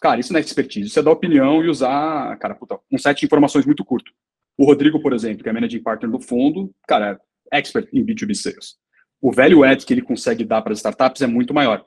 Cara, 0.00 0.18
isso 0.18 0.32
não 0.32 0.38
é 0.38 0.42
expertise, 0.42 0.88
isso 0.88 0.98
é 0.98 1.02
dar 1.02 1.10
opinião 1.10 1.62
e 1.62 1.68
usar, 1.68 2.36
cara, 2.38 2.54
puta, 2.54 2.78
um 2.90 2.96
set 2.96 3.20
de 3.20 3.26
informações 3.26 3.66
muito 3.66 3.84
curto. 3.84 4.10
O 4.56 4.64
Rodrigo, 4.64 5.00
por 5.00 5.12
exemplo, 5.12 5.42
que 5.42 5.48
é 5.48 5.52
managing 5.52 5.82
partner 5.82 6.10
do 6.10 6.20
fundo, 6.20 6.70
cara, 6.86 7.20
é 7.52 7.58
expert 7.58 7.88
em 7.92 8.04
B2B 8.04 8.34
Sales. 8.34 8.76
O 9.20 9.30
value 9.30 9.64
add 9.64 9.84
que 9.84 9.92
ele 9.92 10.02
consegue 10.02 10.44
dar 10.44 10.62
para 10.62 10.72
as 10.72 10.78
startups 10.78 11.20
é 11.20 11.26
muito 11.26 11.52
maior. 11.52 11.84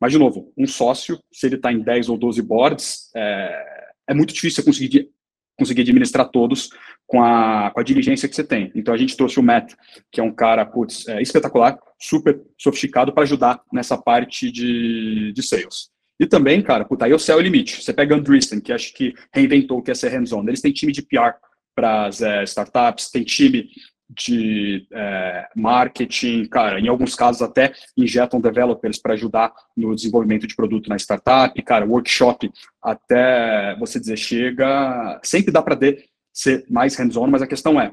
Mas, 0.00 0.12
de 0.12 0.18
novo, 0.18 0.52
um 0.56 0.66
sócio, 0.66 1.18
se 1.32 1.46
ele 1.46 1.56
está 1.56 1.72
em 1.72 1.80
10 1.80 2.08
ou 2.08 2.18
12 2.18 2.42
boards, 2.42 3.10
é, 3.14 3.64
é 4.08 4.14
muito 4.14 4.32
difícil 4.32 4.62
você 4.62 4.70
conseguir, 4.70 5.10
conseguir 5.58 5.82
administrar 5.82 6.28
todos 6.28 6.70
com 7.06 7.22
a, 7.22 7.70
com 7.70 7.80
a 7.80 7.82
diligência 7.82 8.28
que 8.28 8.34
você 8.34 8.44
tem. 8.44 8.70
Então, 8.74 8.92
a 8.92 8.96
gente 8.96 9.16
trouxe 9.16 9.38
o 9.38 9.42
Matt, 9.42 9.74
que 10.10 10.20
é 10.20 10.24
um 10.24 10.32
cara 10.32 10.64
putz, 10.66 11.06
é, 11.08 11.20
espetacular, 11.22 11.78
super 12.00 12.40
sofisticado 12.58 13.12
para 13.12 13.22
ajudar 13.22 13.62
nessa 13.72 13.96
parte 13.96 14.50
de, 14.50 15.32
de 15.32 15.42
sales. 15.42 15.90
E 16.18 16.26
também, 16.26 16.62
cara, 16.62 16.84
puta, 16.84 17.04
aí 17.04 17.12
é 17.12 17.14
o 17.14 17.18
céu 17.18 17.36
é 17.36 17.40
o 17.40 17.42
limite. 17.42 17.82
Você 17.82 17.92
pega 17.92 18.14
Andreessen, 18.14 18.60
que 18.60 18.72
acho 18.72 18.94
que 18.94 19.14
reinventou 19.32 19.78
o 19.78 19.82
que 19.82 19.90
é 19.90 19.94
ser 19.94 20.08
hands-on. 20.08 20.46
Eles 20.48 20.62
têm 20.62 20.72
time 20.72 20.92
de 20.92 21.02
PR 21.02 21.34
para 21.74 22.06
as 22.06 22.22
é, 22.22 22.42
startups, 22.44 23.10
tem 23.10 23.22
time 23.22 23.68
de 24.08 24.86
é, 24.92 25.48
marketing, 25.56 26.46
cara, 26.46 26.80
em 26.80 26.88
alguns 26.88 27.14
casos 27.14 27.42
até 27.42 27.72
injetam 27.96 28.40
developers 28.40 28.98
para 28.98 29.14
ajudar 29.14 29.52
no 29.76 29.94
desenvolvimento 29.94 30.46
de 30.46 30.54
produto 30.54 30.88
na 30.88 30.96
startup, 30.96 31.60
cara, 31.62 31.84
workshop 31.84 32.50
até 32.80 33.76
você 33.78 33.98
dizer 33.98 34.16
chega, 34.16 35.20
sempre 35.24 35.52
dá 35.52 35.60
para 35.60 35.78
ser 36.32 36.64
mais 36.70 36.94
hands-on, 36.96 37.26
mas 37.26 37.42
a 37.42 37.46
questão 37.46 37.80
é, 37.80 37.92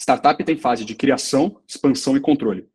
startup 0.00 0.42
tem 0.42 0.56
fase 0.56 0.84
de 0.84 0.94
criação, 0.94 1.60
expansão 1.66 2.16
e 2.16 2.20
controle. 2.20 2.68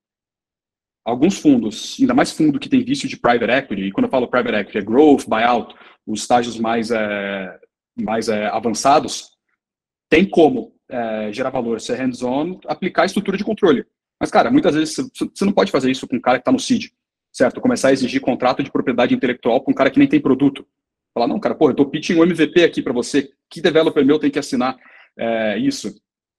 Alguns 1.05 1.37
fundos, 1.37 1.97
ainda 1.99 2.13
mais 2.13 2.31
fundo 2.31 2.59
que 2.59 2.69
tem 2.69 2.83
vício 2.83 3.09
de 3.09 3.17
private 3.17 3.51
equity, 3.51 3.81
e 3.83 3.91
quando 3.91 4.05
eu 4.05 4.11
falo 4.11 4.27
private 4.27 4.55
equity 4.55 4.77
é 4.77 4.81
growth, 4.81 5.27
buyout, 5.27 5.75
os 6.05 6.21
estágios 6.21 6.59
mais, 6.59 6.91
é, 6.91 7.59
mais 7.99 8.29
é, 8.29 8.47
avançados, 8.47 9.31
tem 10.09 10.29
como 10.29 10.73
é, 10.93 11.33
gerar 11.33 11.49
valor, 11.49 11.81
ser 11.81 11.95
hands-on, 11.95 12.59
aplicar 12.67 13.03
a 13.03 13.05
estrutura 13.05 13.35
de 13.35 13.43
controle. 13.43 13.85
Mas, 14.19 14.29
cara, 14.29 14.51
muitas 14.51 14.75
vezes 14.75 14.95
você 14.95 15.43
não 15.43 15.51
pode 15.51 15.71
fazer 15.71 15.89
isso 15.89 16.07
com 16.07 16.15
um 16.15 16.21
cara 16.21 16.37
que 16.37 16.41
está 16.41 16.51
no 16.51 16.59
seed, 16.59 16.91
certo? 17.31 17.59
Começar 17.59 17.87
a 17.87 17.93
exigir 17.93 18.21
contrato 18.21 18.63
de 18.63 18.71
propriedade 18.71 19.13
intelectual 19.13 19.59
para 19.61 19.71
um 19.71 19.75
cara 19.75 19.89
que 19.89 19.97
nem 19.97 20.07
tem 20.07 20.21
produto. 20.21 20.65
Falar, 21.13 21.27
não, 21.27 21.39
cara, 21.39 21.55
pô, 21.55 21.67
eu 21.67 21.71
estou 21.71 21.89
pitching 21.89 22.15
um 22.15 22.23
MVP 22.23 22.63
aqui 22.63 22.81
para 22.81 22.93
você, 22.93 23.31
que 23.49 23.59
developer 23.59 24.05
meu 24.05 24.19
tem 24.19 24.29
que 24.29 24.39
assinar 24.39 24.77
é, 25.17 25.57
isso? 25.57 25.93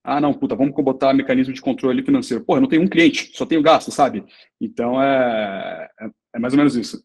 Ah, 0.05 0.21
não, 0.21 0.33
puta, 0.33 0.55
vamos 0.55 0.75
botar 0.85 1.13
mecanismo 1.13 1.53
de 1.53 1.61
controle 1.61 2.05
financeiro. 2.05 2.45
Pô, 2.45 2.57
eu 2.57 2.61
não 2.61 2.69
tenho 2.69 2.83
um 2.83 2.89
cliente, 2.89 3.33
só 3.35 3.45
tenho 3.45 3.63
gasto, 3.63 3.91
sabe? 3.91 4.25
Então, 4.61 5.03
é, 5.03 5.89
é, 6.01 6.11
é 6.35 6.39
mais 6.39 6.53
ou 6.53 6.59
menos 6.59 6.77
isso. 6.77 7.03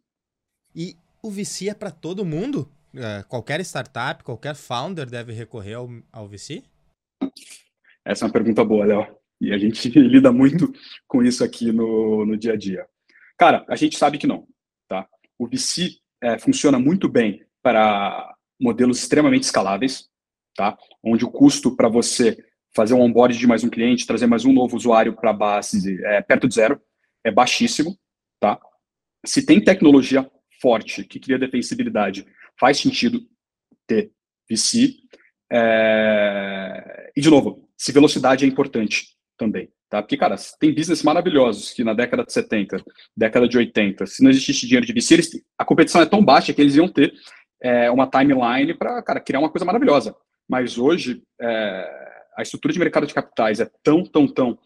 E 0.75 0.95
o 1.23 1.31
VC 1.31 1.69
é 1.69 1.73
para 1.73 1.91
todo 1.91 2.25
mundo? 2.25 2.69
É, 2.93 3.23
qualquer 3.23 3.59
startup, 3.61 4.23
qualquer 4.23 4.55
founder 4.55 5.09
deve 5.09 5.31
recorrer 5.31 5.75
ao, 5.75 5.89
ao 6.11 6.27
VC? 6.27 6.63
Essa 8.05 8.25
é 8.25 8.27
uma 8.27 8.33
pergunta 8.33 8.63
boa, 8.63 8.85
Léo. 8.85 9.07
E 9.41 9.53
a 9.53 9.57
gente 9.57 9.87
lida 9.99 10.31
muito 10.31 10.73
com 11.07 11.23
isso 11.23 11.43
aqui 11.43 11.71
no, 11.71 12.25
no 12.25 12.37
dia 12.37 12.53
a 12.53 12.57
dia. 12.57 12.85
Cara, 13.37 13.65
a 13.69 13.75
gente 13.75 13.97
sabe 13.97 14.17
que 14.17 14.27
não. 14.27 14.47
Tá? 14.87 15.07
O 15.37 15.47
VC 15.47 15.97
é, 16.21 16.37
funciona 16.37 16.77
muito 16.77 17.07
bem 17.07 17.45
para 17.61 18.35
modelos 18.59 18.99
extremamente 18.99 19.43
escaláveis, 19.43 20.09
tá? 20.55 20.77
onde 21.03 21.23
o 21.23 21.31
custo 21.31 21.75
para 21.75 21.87
você 21.87 22.37
fazer 22.75 22.93
um 22.93 23.01
onboard 23.01 23.37
de 23.37 23.47
mais 23.47 23.63
um 23.63 23.69
cliente, 23.69 24.05
trazer 24.05 24.27
mais 24.27 24.45
um 24.45 24.53
novo 24.53 24.75
usuário 24.75 25.15
para 25.15 25.31
a 25.31 25.33
base 25.33 26.03
é 26.05 26.21
perto 26.21 26.47
de 26.47 26.55
zero, 26.55 26.81
é 27.23 27.31
baixíssimo. 27.31 27.97
Tá? 28.39 28.59
Se 29.25 29.45
tem 29.45 29.63
tecnologia 29.63 30.29
forte 30.61 31.03
que 31.03 31.19
cria 31.19 31.39
defensibilidade, 31.39 32.25
faz 32.59 32.77
sentido 32.77 33.21
ter 33.87 34.11
VC. 34.49 34.95
É... 35.51 37.11
E, 37.15 37.21
de 37.21 37.29
novo, 37.29 37.67
se 37.77 37.91
velocidade 37.91 38.45
é 38.45 38.47
importante 38.47 39.07
também, 39.37 39.69
tá? 39.89 40.01
Porque, 40.01 40.17
cara, 40.17 40.35
tem 40.59 40.73
business 40.73 41.01
maravilhosos 41.01 41.71
que 41.71 41.83
na 41.83 41.93
década 41.93 42.23
de 42.23 42.33
70, 42.33 42.83
década 43.15 43.47
de 43.47 43.57
80, 43.57 44.05
se 44.05 44.23
não 44.23 44.29
existisse 44.29 44.67
dinheiro 44.67 44.85
de 44.85 44.93
VC, 44.93 45.13
eles, 45.15 45.29
a 45.57 45.65
competição 45.65 46.01
é 46.01 46.05
tão 46.05 46.23
baixa 46.23 46.53
que 46.53 46.61
eles 46.61 46.75
iam 46.75 46.87
ter 46.87 47.13
é, 47.61 47.89
uma 47.89 48.07
timeline 48.07 48.73
para, 48.73 49.01
cara, 49.01 49.19
criar 49.19 49.39
uma 49.39 49.49
coisa 49.49 49.65
maravilhosa. 49.65 50.15
Mas 50.47 50.77
hoje, 50.77 51.21
é, 51.41 52.09
a 52.37 52.41
estrutura 52.41 52.73
de 52.73 52.79
mercado 52.79 53.07
de 53.07 53.13
capitais 53.13 53.59
é 53.59 53.69
tão, 53.83 54.03
tão, 54.03 54.27
tão 54.27 54.59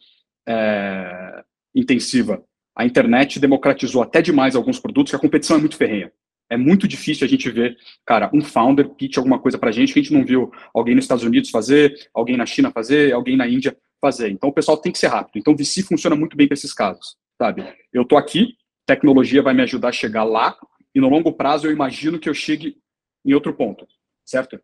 é, 0.47 1.43
intensiva. 1.75 2.43
A 2.75 2.85
internet 2.85 3.39
democratizou 3.39 4.01
até 4.01 4.21
demais 4.21 4.55
alguns 4.55 4.79
produtos 4.79 5.11
que 5.11 5.15
a 5.15 5.19
competição 5.19 5.57
é 5.57 5.59
muito 5.59 5.77
ferrenha 5.77 6.11
é 6.53 6.57
muito 6.57 6.87
difícil 6.87 7.25
a 7.25 7.29
gente 7.29 7.49
ver, 7.49 7.75
cara, 8.05 8.29
um 8.31 8.41
founder 8.41 8.87
pitch 8.89 9.17
alguma 9.17 9.39
coisa 9.39 9.57
para 9.57 9.69
a 9.69 9.71
gente 9.71 9.91
que 9.91 9.99
a 9.99 10.03
gente 10.03 10.13
não 10.13 10.23
viu 10.23 10.51
alguém 10.73 10.93
nos 10.93 11.05
Estados 11.05 11.23
Unidos 11.23 11.49
fazer, 11.49 12.09
alguém 12.13 12.37
na 12.37 12.45
China 12.45 12.71
fazer, 12.71 13.11
alguém 13.11 13.35
na 13.35 13.47
Índia 13.47 13.75
fazer. 13.99 14.29
Então 14.29 14.49
o 14.49 14.53
pessoal 14.53 14.77
tem 14.77 14.91
que 14.91 14.99
ser 14.99 15.07
rápido. 15.07 15.39
Então 15.39 15.53
o 15.53 15.57
VC 15.57 15.81
funciona 15.81 16.15
muito 16.15 16.37
bem 16.37 16.47
para 16.47 16.53
esses 16.53 16.73
casos, 16.73 17.17
sabe? 17.41 17.65
Eu 17.91 18.05
tô 18.05 18.17
aqui, 18.17 18.55
tecnologia 18.85 19.41
vai 19.41 19.53
me 19.53 19.63
ajudar 19.63 19.89
a 19.89 19.93
chegar 19.93 20.23
lá 20.23 20.55
e 20.93 21.01
no 21.01 21.09
longo 21.09 21.33
prazo 21.33 21.65
eu 21.65 21.71
imagino 21.71 22.19
que 22.19 22.29
eu 22.29 22.33
chegue 22.35 22.77
em 23.25 23.33
outro 23.33 23.53
ponto, 23.53 23.87
certo? 24.23 24.61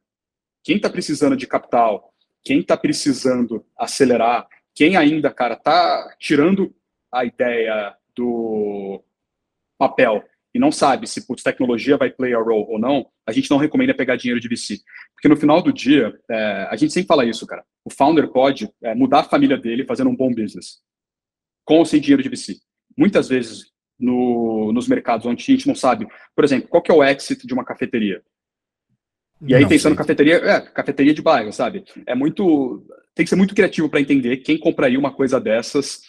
Quem 0.64 0.76
está 0.76 0.90
precisando 0.90 1.36
de 1.36 1.48
capital, 1.48 2.14
quem 2.44 2.60
está 2.60 2.78
precisando 2.78 3.66
acelerar, 3.76 4.48
quem 4.76 4.96
ainda, 4.96 5.32
cara, 5.32 5.56
tá 5.56 6.16
tirando 6.20 6.72
a 7.12 7.26
ideia 7.26 7.96
do 8.16 9.04
papel 9.78 10.24
e 10.54 10.60
não 10.60 10.72
sabe 10.72 11.08
se 11.08 11.26
putz, 11.26 11.44
tecnologia 11.44 11.98
vai 11.98 12.10
play 12.10 12.34
a 12.34 12.40
role 12.40 12.66
ou 12.68 12.80
não, 12.80 13.08
a 13.26 13.32
gente 13.32 13.50
não 13.50 13.58
recomenda 13.58 13.94
pegar 13.94 14.16
dinheiro 14.16 14.40
de 14.40 14.48
VC. 14.48 14.80
Porque 15.14 15.28
no 15.28 15.38
final 15.38 15.62
do 15.62 15.72
dia, 15.72 16.14
é, 16.30 16.68
a 16.70 16.76
gente 16.76 16.94
sempre 16.94 17.08
fala 17.08 17.26
isso, 17.26 17.46
cara. 17.46 17.64
O 17.86 17.90
founder 17.92 18.28
pode 18.30 18.70
é, 18.82 18.96
mudar 18.96 19.20
a 19.20 19.24
família 19.24 19.58
dele 19.58 19.86
fazendo 19.86 20.10
um 20.10 20.16
bom 20.16 20.34
business, 20.34 20.80
com 21.64 21.78
ou 21.78 21.86
sem 21.86 22.02
dinheiro 22.02 22.24
de 22.24 22.30
VC. 22.30 22.58
Muitas 22.98 23.30
vezes, 23.30 23.72
no, 24.00 24.72
nos 24.74 24.88
mercados 24.88 25.26
onde 25.26 25.44
a 25.44 25.56
gente 25.56 25.68
não 25.68 25.76
sabe, 25.76 26.08
por 26.36 26.44
exemplo, 26.44 26.68
qual 26.68 26.82
que 26.82 26.92
é 26.92 26.94
o 26.94 27.04
exit 27.04 27.46
de 27.46 27.54
uma 27.54 27.66
cafeteria? 27.66 28.22
E 29.42 29.56
aí, 29.56 29.62
não 29.62 29.70
pensando 29.70 29.92
sei. 29.92 29.98
cafeteria, 29.98 30.36
é, 30.36 30.62
cafeteria 30.62 31.14
de 31.14 31.22
bairro, 31.22 31.54
sabe? 31.54 31.86
É 32.06 32.14
muito. 32.14 32.86
Tem 33.16 33.26
que 33.26 33.30
ser 33.30 33.36
muito 33.36 33.56
criativo 33.56 33.90
para 33.90 34.02
entender 34.02 34.38
quem 34.38 34.58
compraria 34.58 35.00
uma 35.00 35.14
coisa 35.14 35.40
dessas 35.40 36.02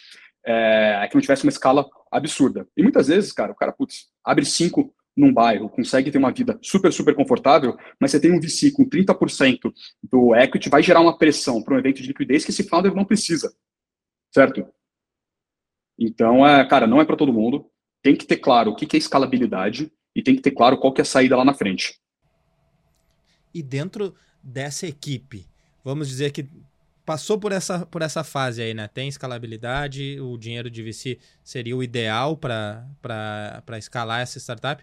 é, 0.45 1.07
que 1.09 1.15
não 1.15 1.21
tivesse 1.21 1.43
uma 1.43 1.51
escala 1.51 1.87
absurda. 2.11 2.67
E 2.75 2.83
muitas 2.83 3.07
vezes, 3.07 3.31
cara, 3.31 3.51
o 3.51 3.55
cara, 3.55 3.71
putz, 3.71 4.07
abre 4.23 4.45
cinco 4.45 4.93
num 5.15 5.33
bairro, 5.33 5.69
consegue 5.69 6.09
ter 6.09 6.17
uma 6.17 6.31
vida 6.31 6.57
super, 6.61 6.91
super 6.91 7.13
confortável, 7.13 7.77
mas 7.99 8.11
você 8.11 8.19
tem 8.19 8.31
um 8.31 8.39
VC 8.39 8.71
com 8.71 8.85
30% 8.85 9.73
do 10.03 10.33
equity, 10.35 10.69
vai 10.69 10.81
gerar 10.81 11.01
uma 11.01 11.17
pressão 11.17 11.61
para 11.61 11.75
um 11.75 11.79
evento 11.79 12.01
de 12.01 12.07
liquidez 12.07 12.45
que 12.45 12.51
esse 12.51 12.63
founder 12.63 12.95
não 12.95 13.05
precisa, 13.05 13.53
certo? 14.33 14.65
Então, 15.99 16.47
é, 16.47 16.65
cara, 16.67 16.87
não 16.87 17.01
é 17.01 17.05
para 17.05 17.17
todo 17.17 17.33
mundo. 17.33 17.69
Tem 18.01 18.15
que 18.15 18.25
ter 18.25 18.37
claro 18.37 18.71
o 18.71 18.75
que 18.75 18.95
é 18.95 18.97
escalabilidade 18.97 19.91
e 20.15 20.23
tem 20.23 20.35
que 20.35 20.41
ter 20.41 20.51
claro 20.51 20.77
qual 20.77 20.93
que 20.93 21.01
é 21.01 21.03
a 21.03 21.05
saída 21.05 21.37
lá 21.37 21.45
na 21.45 21.53
frente. 21.53 21.99
E 23.53 23.61
dentro 23.61 24.15
dessa 24.41 24.87
equipe, 24.87 25.45
vamos 25.83 26.07
dizer 26.07 26.31
que 26.31 26.47
passou 27.11 27.37
por 27.37 27.51
essa, 27.51 27.85
por 27.87 28.01
essa 28.01 28.23
fase 28.23 28.61
aí, 28.61 28.73
né? 28.73 28.87
Tem 28.87 29.09
escalabilidade, 29.09 30.17
o 30.21 30.37
dinheiro 30.37 30.69
de 30.69 30.81
VC 30.81 31.19
seria 31.43 31.75
o 31.75 31.83
ideal 31.83 32.37
para 32.37 32.87
escalar 33.77 34.21
essa 34.21 34.39
startup. 34.39 34.81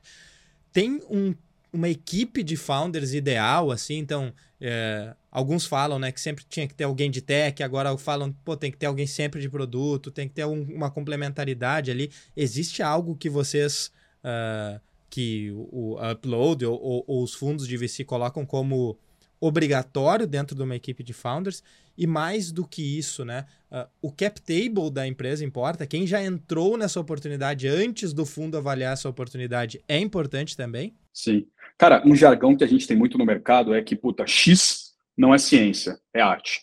Tem 0.71 1.01
um, 1.09 1.35
uma 1.73 1.89
equipe 1.89 2.43
de 2.43 2.55
founders 2.55 3.15
ideal, 3.15 3.71
assim, 3.71 3.97
então. 3.97 4.31
É, 4.61 5.15
alguns 5.31 5.65
falam 5.65 5.99
né, 5.99 6.13
que 6.13 6.21
sempre 6.21 6.45
tinha 6.47 6.69
que 6.69 6.75
ter 6.75 6.85
alguém 6.85 7.11
de 7.11 7.23
tech, 7.23 7.63
agora 7.63 7.97
falam, 7.97 8.31
pô, 8.45 8.57
tem 8.57 8.71
que 8.71 8.77
ter 8.77 8.87
alguém 8.87 9.07
sempre 9.07 9.41
de 9.41 9.49
produto, 9.49 10.11
tem 10.11 10.29
que 10.29 10.35
ter 10.35 10.45
um, 10.45 10.63
uma 10.65 10.91
complementaridade 10.91 11.91
ali. 11.91 12.11
Existe 12.37 12.83
algo 12.83 13.17
que 13.17 13.31
vocês. 13.31 13.91
Uh, 14.23 14.79
que 15.09 15.51
o, 15.53 15.95
o 15.97 16.13
upload 16.13 16.67
ou, 16.67 16.79
ou, 16.79 17.05
ou, 17.07 17.23
os 17.23 17.33
fundos 17.33 17.67
de 17.67 17.79
VC 17.79 18.05
colocam 18.05 18.45
como 18.45 18.99
obrigatório 19.41 20.27
dentro 20.27 20.55
de 20.55 20.63
uma 20.63 20.77
equipe 20.77 21.03
de 21.03 21.15
founders 21.15 21.63
e 21.99 22.07
mais 22.07 22.53
do 22.53 22.65
que 22.65 22.97
isso, 22.97 23.25
né? 23.25 23.45
Uh, 23.71 23.87
o 24.01 24.13
cap 24.13 24.41
table 24.41 24.89
da 24.91 25.05
empresa 25.05 25.45
importa. 25.45 25.85
Quem 25.85 26.07
já 26.07 26.23
entrou 26.23 26.79
nessa 26.79 27.01
oportunidade 27.01 27.67
antes 27.67 28.13
do 28.13 28.25
fundo 28.25 28.57
avaliar 28.57 28.93
essa 28.93 29.09
oportunidade 29.09 29.83
é 29.89 29.99
importante 29.99 30.57
também? 30.57 30.95
Sim. 31.13 31.45
Cara, 31.77 32.01
um 32.07 32.15
jargão 32.15 32.57
que 32.57 32.63
a 32.63 32.69
gente 32.69 32.87
tem 32.87 32.97
muito 32.97 33.19
no 33.19 33.27
mercado 33.27 33.75
é 33.75 33.83
que, 33.83 33.97
puta, 33.97 34.25
X 34.27 34.95
não 35.17 35.35
é 35.35 35.39
ciência, 35.39 35.99
é 36.15 36.21
arte. 36.21 36.63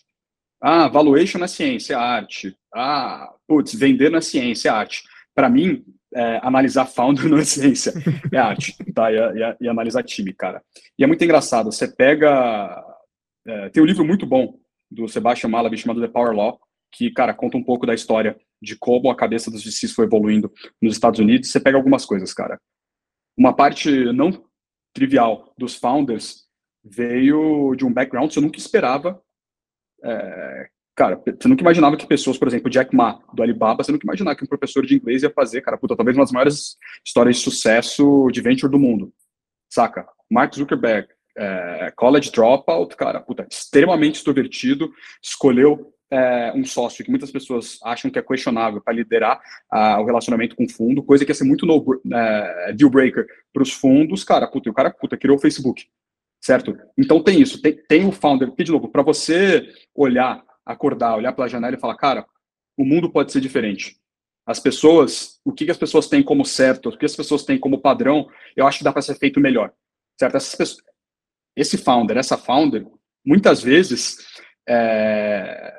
Ah, 0.58 0.88
valuation 0.88 1.44
é 1.44 1.46
ciência, 1.46 1.92
é 1.92 1.96
arte. 1.96 2.56
Ah, 2.74 3.30
putz, 3.46 3.74
vender 3.74 4.10
não 4.10 4.18
é 4.18 4.22
ciência, 4.22 4.70
é 4.70 4.72
arte. 4.72 5.02
Para 5.34 5.50
mim, 5.50 5.84
é, 6.14 6.40
analisar 6.42 6.86
founder 6.86 7.28
não 7.28 7.38
é 7.38 7.44
ciência, 7.44 7.92
é 8.32 8.38
arte, 8.38 8.74
tá? 8.94 9.12
E, 9.12 9.16
e, 9.16 9.56
e, 9.66 9.68
analisar 9.68 10.02
time, 10.02 10.32
cara. 10.32 10.62
E 10.98 11.04
é 11.04 11.06
muito 11.06 11.22
engraçado, 11.22 11.70
você 11.70 11.86
pega... 11.86 12.82
É, 13.46 13.68
tem 13.68 13.82
um 13.82 13.86
livro 13.86 14.04
muito 14.04 14.26
bom 14.26 14.58
do 14.90 15.08
Sebastian 15.08 15.50
Malaby 15.50 15.76
chamado 15.76 16.00
The 16.00 16.08
Power 16.08 16.34
Law, 16.34 16.60
que, 16.92 17.10
cara, 17.10 17.34
conta 17.34 17.56
um 17.56 17.64
pouco 17.64 17.86
da 17.86 17.94
história 17.94 18.38
de 18.60 18.76
como 18.76 19.10
a 19.10 19.16
cabeça 19.16 19.50
dos 19.50 19.64
VCs 19.64 19.92
foi 19.92 20.06
evoluindo 20.06 20.52
nos 20.80 20.94
Estados 20.94 21.20
Unidos. 21.20 21.50
Você 21.50 21.60
pega 21.60 21.76
algumas 21.76 22.04
coisas, 22.04 22.32
cara. 22.32 22.60
Uma 23.36 23.54
parte 23.54 23.90
não 24.12 24.44
trivial 24.94 25.52
dos 25.58 25.74
founders 25.74 26.46
veio 26.82 27.74
de 27.74 27.84
um 27.84 27.92
background 27.92 28.32
que 28.32 28.38
eu 28.38 28.42
nunca 28.42 28.58
esperava. 28.58 29.20
É, 30.02 30.68
cara, 30.94 31.16
você 31.16 31.48
nunca 31.48 31.62
imaginava 31.62 31.96
que 31.96 32.06
pessoas, 32.06 32.38
por 32.38 32.48
exemplo, 32.48 32.70
Jack 32.70 32.94
Ma, 32.96 33.20
do 33.34 33.42
Alibaba, 33.42 33.84
você 33.84 33.92
nunca 33.92 34.06
imaginava 34.06 34.36
que 34.36 34.44
um 34.44 34.48
professor 34.48 34.86
de 34.86 34.94
inglês 34.94 35.22
ia 35.22 35.30
fazer, 35.30 35.60
cara, 35.60 35.76
puta, 35.76 35.96
talvez 35.96 36.16
uma 36.16 36.24
das 36.24 36.32
maiores 36.32 36.76
histórias 37.04 37.36
de 37.36 37.42
sucesso 37.42 38.30
de 38.32 38.40
venture 38.40 38.70
do 38.70 38.78
mundo. 38.78 39.12
Saca? 39.68 40.08
Mark 40.30 40.54
Zuckerberg, 40.54 41.08
é, 41.36 41.92
college 41.94 42.30
dropout, 42.30 42.96
cara, 42.96 43.20
puta, 43.20 43.46
extremamente 43.50 44.16
extrovertido, 44.16 44.90
escolheu 45.22 45.92
é, 46.10 46.52
um 46.54 46.64
sócio 46.64 47.04
que 47.04 47.10
muitas 47.10 47.30
pessoas 47.30 47.78
acham 47.82 48.10
que 48.10 48.18
é 48.18 48.22
questionável 48.22 48.80
para 48.80 48.94
liderar 48.94 49.40
o 50.00 50.04
relacionamento 50.04 50.54
com 50.54 50.64
o 50.64 50.70
fundo, 50.70 51.02
coisa 51.02 51.24
que 51.24 51.30
ia 51.30 51.34
ser 51.34 51.44
muito 51.44 51.66
no, 51.66 51.84
é, 52.14 52.72
deal 52.72 52.90
breaker 52.90 53.26
para 53.52 53.62
os 53.62 53.72
fundos, 53.72 54.24
cara, 54.24 54.46
puta, 54.46 54.68
e 54.68 54.70
o 54.70 54.74
cara, 54.74 54.90
puta, 54.90 55.16
criou 55.16 55.36
o 55.36 55.40
Facebook, 55.40 55.86
certo? 56.40 56.76
Então 56.96 57.22
tem 57.22 57.40
isso, 57.40 57.60
tem, 57.60 57.76
tem 57.88 58.06
o 58.06 58.12
founder, 58.12 58.50
que 58.52 58.64
de 58.64 58.72
novo, 58.72 58.88
para 58.88 59.02
você 59.02 59.68
olhar, 59.94 60.42
acordar, 60.64 61.16
olhar 61.16 61.32
pela 61.32 61.48
janela 61.48 61.76
e 61.76 61.80
falar, 61.80 61.96
cara, 61.96 62.26
o 62.76 62.84
mundo 62.84 63.10
pode 63.10 63.32
ser 63.32 63.40
diferente. 63.40 63.96
As 64.46 64.60
pessoas, 64.60 65.40
o 65.44 65.52
que, 65.52 65.64
que 65.64 65.70
as 65.72 65.76
pessoas 65.76 66.08
têm 66.08 66.22
como 66.22 66.44
certo, 66.44 66.88
o 66.88 66.96
que 66.96 67.04
as 67.04 67.16
pessoas 67.16 67.44
têm 67.44 67.58
como 67.58 67.80
padrão, 67.80 68.28
eu 68.56 68.64
acho 68.64 68.78
que 68.78 68.84
dá 68.84 68.92
para 68.92 69.02
ser 69.02 69.16
feito 69.16 69.40
melhor, 69.40 69.72
certo? 70.16 70.36
Essas 70.36 70.54
pessoas, 70.54 70.84
esse 71.56 71.78
founder, 71.78 72.18
essa 72.18 72.36
founder, 72.36 72.86
muitas 73.24 73.62
vezes 73.62 74.18
é, 74.68 75.72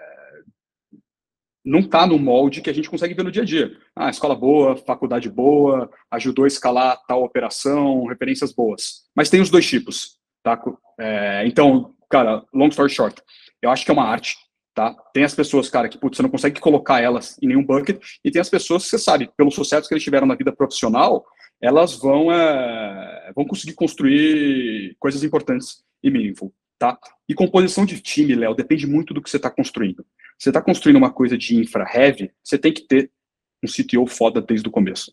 não 1.68 1.80
está 1.80 2.08
no 2.08 2.18
molde 2.18 2.62
que 2.62 2.70
a 2.70 2.74
gente 2.74 2.90
consegue 2.90 3.14
ver 3.14 3.24
no 3.24 3.32
dia 3.32 3.44
a 3.44 3.46
dia. 3.46 3.78
Ah, 3.96 4.10
escola 4.10 4.34
boa, 4.34 4.78
faculdade 4.78 5.30
boa, 5.30 5.90
ajudou 6.12 6.46
a 6.46 6.48
escalar 6.48 6.98
tal 7.06 7.24
operação, 7.24 8.06
referências 8.06 8.54
boas. 8.54 9.04
Mas 9.14 9.30
tem 9.30 9.42
os 9.42 9.50
dois 9.50 9.68
tipos, 9.68 10.18
tá? 10.42 10.60
É, 10.98 11.46
então, 11.46 11.94
cara, 12.10 12.44
long 12.54 12.70
story 12.70 12.90
short, 12.90 13.22
eu 13.62 13.70
acho 13.70 13.84
que 13.84 13.92
é 13.92 13.94
uma 13.94 14.08
arte, 14.08 14.38
tá? 14.74 14.96
Tem 15.14 15.26
as 15.26 15.36
pessoas, 15.36 15.70
cara, 15.70 15.90
que 15.90 15.98
putz, 15.98 16.16
você 16.16 16.24
não 16.24 16.30
consegue 16.30 16.60
colocar 16.62 17.02
elas 17.02 17.38
em 17.42 17.48
nenhum 17.48 17.64
bucket, 17.64 18.02
e 18.24 18.32
tem 18.32 18.42
as 18.42 18.50
pessoas 18.50 18.84
que 18.84 18.90
você 18.90 18.98
sabe, 18.98 19.30
pelo 19.36 19.52
sucesso 19.52 19.88
que 19.90 19.94
eles 19.94 20.04
tiveram 20.04 20.26
na 20.26 20.36
vida 20.36 20.54
profissional, 20.54 21.26
elas 21.62 21.96
vão, 21.96 22.32
é, 22.32 23.32
vão 23.36 23.46
conseguir 23.46 23.74
construir 23.74 24.96
coisas 25.00 25.24
importantes 25.24 25.84
e 26.04 26.10
meaningful, 26.10 26.54
tá? 26.78 26.98
E 27.28 27.34
composição 27.34 27.86
de 27.86 28.00
time, 28.00 28.36
Léo, 28.36 28.54
depende 28.54 28.86
muito 28.86 29.14
do 29.14 29.22
que 29.22 29.30
você 29.30 29.38
está 29.38 29.50
construindo. 29.50 30.06
Você 30.38 30.50
está 30.50 30.62
construindo 30.62 30.98
uma 30.98 31.12
coisa 31.12 31.38
de 31.38 31.56
infra 31.56 31.90
heavy, 31.92 32.32
você 32.44 32.58
tem 32.58 32.72
que 32.72 32.82
ter 32.82 33.12
um 33.64 33.68
CTO 33.68 34.06
foda 34.06 34.40
desde 34.40 34.68
o 34.68 34.72
começo, 34.72 35.12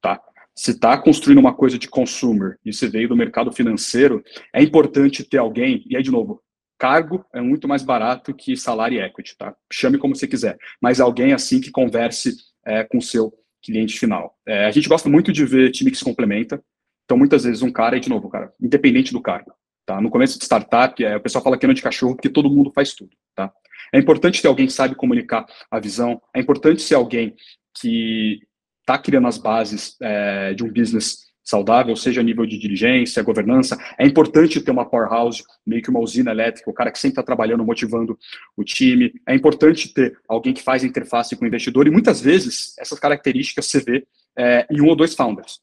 tá? 0.00 0.20
Se 0.54 0.72
está 0.72 0.98
construindo 0.98 1.38
uma 1.38 1.54
coisa 1.54 1.78
de 1.78 1.88
consumer 1.88 2.58
e 2.64 2.72
você 2.72 2.88
veio 2.88 3.08
do 3.08 3.16
mercado 3.16 3.52
financeiro, 3.52 4.22
é 4.52 4.62
importante 4.62 5.24
ter 5.24 5.38
alguém, 5.38 5.84
e 5.88 5.96
aí 5.96 6.02
de 6.02 6.10
novo, 6.10 6.42
cargo 6.78 7.24
é 7.32 7.40
muito 7.40 7.66
mais 7.66 7.82
barato 7.82 8.34
que 8.34 8.56
salário 8.56 8.98
e 8.98 9.00
equity, 9.00 9.36
tá? 9.38 9.54
Chame 9.72 9.98
como 9.98 10.14
você 10.14 10.28
quiser, 10.28 10.58
mas 10.80 11.00
alguém 11.00 11.32
assim 11.32 11.60
que 11.60 11.70
converse 11.70 12.36
é, 12.64 12.84
com 12.84 12.98
o 12.98 13.02
seu 13.02 13.32
cliente 13.68 13.98
final. 13.98 14.34
É, 14.46 14.64
a 14.64 14.70
gente 14.70 14.88
gosta 14.88 15.08
muito 15.10 15.30
de 15.30 15.44
ver 15.44 15.70
time 15.70 15.90
que 15.90 15.98
se 15.98 16.04
complementa. 16.04 16.62
Então, 17.04 17.18
muitas 17.18 17.44
vezes, 17.44 17.62
um 17.62 17.70
cara, 17.70 17.96
e 17.96 18.00
de 18.00 18.08
novo, 18.08 18.28
cara, 18.28 18.52
independente 18.60 19.12
do 19.12 19.20
cargo. 19.20 19.52
Tá? 19.86 20.00
No 20.00 20.10
começo 20.10 20.38
de 20.38 20.44
startup, 20.44 21.02
é, 21.04 21.16
o 21.16 21.20
pessoal 21.20 21.44
fala 21.44 21.58
que 21.58 21.66
é 21.66 21.72
de 21.72 21.82
cachorro 21.82 22.14
porque 22.14 22.30
todo 22.30 22.50
mundo 22.50 22.72
faz 22.74 22.94
tudo. 22.94 23.10
Tá? 23.34 23.52
É 23.92 23.98
importante 23.98 24.40
ter 24.40 24.48
alguém 24.48 24.66
que 24.66 24.72
sabe 24.72 24.94
comunicar 24.94 25.46
a 25.70 25.78
visão. 25.78 26.20
É 26.34 26.40
importante 26.40 26.82
ser 26.82 26.94
alguém 26.94 27.34
que 27.80 28.40
está 28.80 28.98
criando 28.98 29.28
as 29.28 29.38
bases 29.38 29.96
é, 30.00 30.54
de 30.54 30.64
um 30.64 30.72
business 30.72 31.27
saudável, 31.48 31.96
seja 31.96 32.20
a 32.20 32.24
nível 32.24 32.44
de 32.44 32.58
diligência, 32.58 33.22
governança. 33.22 33.78
É 33.98 34.06
importante 34.06 34.60
ter 34.60 34.70
uma 34.70 34.84
powerhouse, 34.84 35.42
meio 35.66 35.82
que 35.82 35.88
uma 35.88 35.98
usina 35.98 36.30
elétrica, 36.30 36.70
o 36.70 36.74
cara 36.74 36.92
que 36.92 36.98
sempre 36.98 37.12
está 37.12 37.22
trabalhando, 37.22 37.64
motivando 37.64 38.18
o 38.54 38.62
time. 38.62 39.14
É 39.26 39.34
importante 39.34 39.88
ter 39.94 40.18
alguém 40.28 40.52
que 40.52 40.62
faz 40.62 40.84
interface 40.84 41.34
com 41.34 41.44
o 41.46 41.48
investidor. 41.48 41.86
E 41.86 41.90
muitas 41.90 42.20
vezes 42.20 42.76
essas 42.78 42.98
características 42.98 43.64
você 43.64 43.80
vê 43.80 44.06
é, 44.36 44.66
em 44.70 44.82
um 44.82 44.88
ou 44.88 44.94
dois 44.94 45.14
founders. 45.14 45.60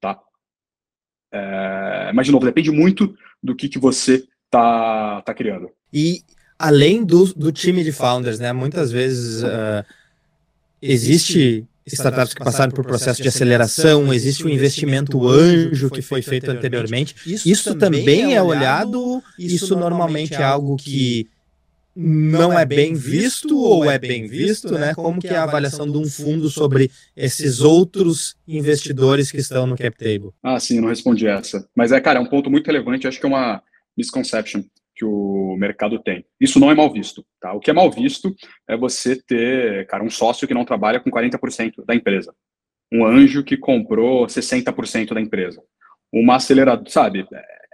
Tá? 0.00 0.20
É, 1.32 2.10
mas, 2.12 2.26
de 2.26 2.32
novo, 2.32 2.44
depende 2.44 2.72
muito 2.72 3.16
do 3.40 3.54
que, 3.54 3.68
que 3.68 3.78
você 3.78 4.26
está 4.46 5.22
tá 5.22 5.32
criando. 5.32 5.70
E 5.92 6.24
além 6.58 7.04
do, 7.04 7.32
do 7.32 7.52
time 7.52 7.84
de 7.84 7.92
founders, 7.92 8.40
né? 8.40 8.52
Muitas 8.52 8.90
vezes 8.90 9.44
uh, 9.44 9.84
existe 10.82 11.64
startups 11.94 12.34
que 12.34 12.44
passaram 12.44 12.72
por 12.72 12.84
processo 12.84 13.22
de 13.22 13.28
aceleração, 13.28 14.12
existe 14.12 14.44
o 14.44 14.46
um 14.46 14.50
investimento 14.50 15.26
anjo 15.28 15.90
que 15.90 16.02
foi 16.02 16.22
feito 16.22 16.50
anteriormente. 16.50 17.14
Isso, 17.26 17.74
também 17.74 18.32
é, 18.32 18.36
é 18.36 18.42
olhado, 18.42 19.22
isso 19.38 19.76
normalmente 19.76 20.34
é 20.34 20.42
algo 20.42 20.76
que 20.76 21.28
não 21.94 22.58
é 22.58 22.64
bem 22.64 22.94
visto 22.94 23.58
ou 23.58 23.90
é 23.90 23.98
bem 23.98 24.26
visto, 24.26 24.72
né? 24.72 24.94
Como 24.94 25.20
que 25.20 25.28
é 25.28 25.36
a 25.36 25.42
avaliação 25.42 25.90
de 25.90 25.98
um 25.98 26.06
fundo 26.06 26.48
sobre 26.48 26.90
esses 27.16 27.60
outros 27.60 28.36
investidores 28.46 29.30
que 29.30 29.38
estão 29.38 29.66
no 29.66 29.76
cap 29.76 29.96
table? 29.98 30.30
Ah, 30.42 30.58
sim, 30.60 30.80
não 30.80 30.88
respondi 30.88 31.26
essa. 31.26 31.66
Mas 31.76 31.92
é, 31.92 32.00
cara, 32.00 32.18
é 32.18 32.22
um 32.22 32.26
ponto 32.26 32.50
muito 32.50 32.66
relevante, 32.66 33.06
acho 33.06 33.18
que 33.18 33.26
é 33.26 33.28
uma 33.28 33.62
misconception 33.96 34.62
que 35.00 35.04
o 35.06 35.56
mercado 35.56 35.98
tem. 35.98 36.26
Isso 36.38 36.60
não 36.60 36.70
é 36.70 36.74
mal 36.74 36.92
visto, 36.92 37.24
tá? 37.40 37.54
O 37.54 37.60
que 37.60 37.70
é 37.70 37.72
mal 37.72 37.90
visto 37.90 38.34
é 38.68 38.76
você 38.76 39.16
ter, 39.16 39.86
cara, 39.86 40.04
um 40.04 40.10
sócio 40.10 40.46
que 40.46 40.52
não 40.52 40.62
trabalha 40.62 41.00
com 41.00 41.10
40% 41.10 41.86
da 41.86 41.94
empresa. 41.94 42.34
Um 42.92 43.06
anjo 43.06 43.42
que 43.42 43.56
comprou 43.56 44.26
60% 44.26 45.14
da 45.14 45.20
empresa. 45.20 45.62
Uma 46.12 46.36
aceleradora, 46.36 46.90
sabe? 46.90 47.26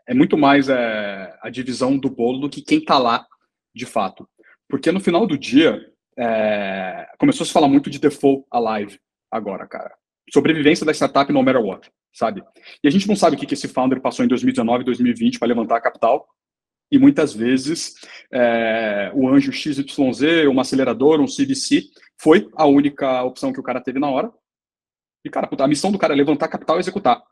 É 0.06 0.14
muito 0.14 0.38
mais 0.38 0.68
é, 0.68 1.36
a 1.42 1.50
divisão 1.50 1.98
do 1.98 2.08
bolo 2.08 2.38
do 2.38 2.48
que 2.48 2.62
quem 2.62 2.80
tá 2.80 2.96
lá 2.96 3.26
de 3.74 3.86
fato. 3.86 4.28
Porque 4.68 4.92
no 4.92 5.00
final 5.00 5.26
do 5.26 5.36
dia, 5.36 5.84
é, 6.16 7.08
começou 7.18 7.42
a 7.42 7.46
se 7.46 7.52
falar 7.52 7.66
muito 7.66 7.90
de 7.90 7.98
default 7.98 8.46
alive 8.52 9.00
agora, 9.32 9.66
cara. 9.66 9.92
Sobrevivência 10.32 10.86
da 10.86 10.92
startup 10.92 11.32
no 11.32 11.42
matter 11.42 11.60
what, 11.60 11.90
sabe? 12.12 12.40
E 12.84 12.86
a 12.86 12.90
gente 12.90 13.08
não 13.08 13.16
sabe 13.16 13.34
o 13.34 13.38
que, 13.38 13.46
que 13.46 13.54
esse 13.54 13.66
founder 13.66 14.00
passou 14.00 14.24
em 14.24 14.28
2019, 14.28 14.84
2020 14.84 15.40
para 15.40 15.48
levantar 15.48 15.80
capital, 15.80 16.28
e 16.90 16.98
muitas 16.98 17.34
vezes 17.34 17.94
é, 18.32 19.10
o 19.14 19.28
anjo 19.28 19.52
XYZ, 19.52 20.46
uma 20.48 20.62
aceleradora, 20.62 21.22
um 21.22 21.26
CVC, 21.26 21.84
foi 22.18 22.48
a 22.54 22.66
única 22.66 23.22
opção 23.22 23.52
que 23.52 23.60
o 23.60 23.62
cara 23.62 23.80
teve 23.80 23.98
na 23.98 24.08
hora. 24.08 24.32
E, 25.24 25.30
cara, 25.30 25.48
a 25.58 25.68
missão 25.68 25.90
do 25.90 25.98
cara 25.98 26.14
é 26.14 26.16
levantar 26.16 26.48
capital 26.48 26.76
e 26.76 26.80
executar. 26.80 27.22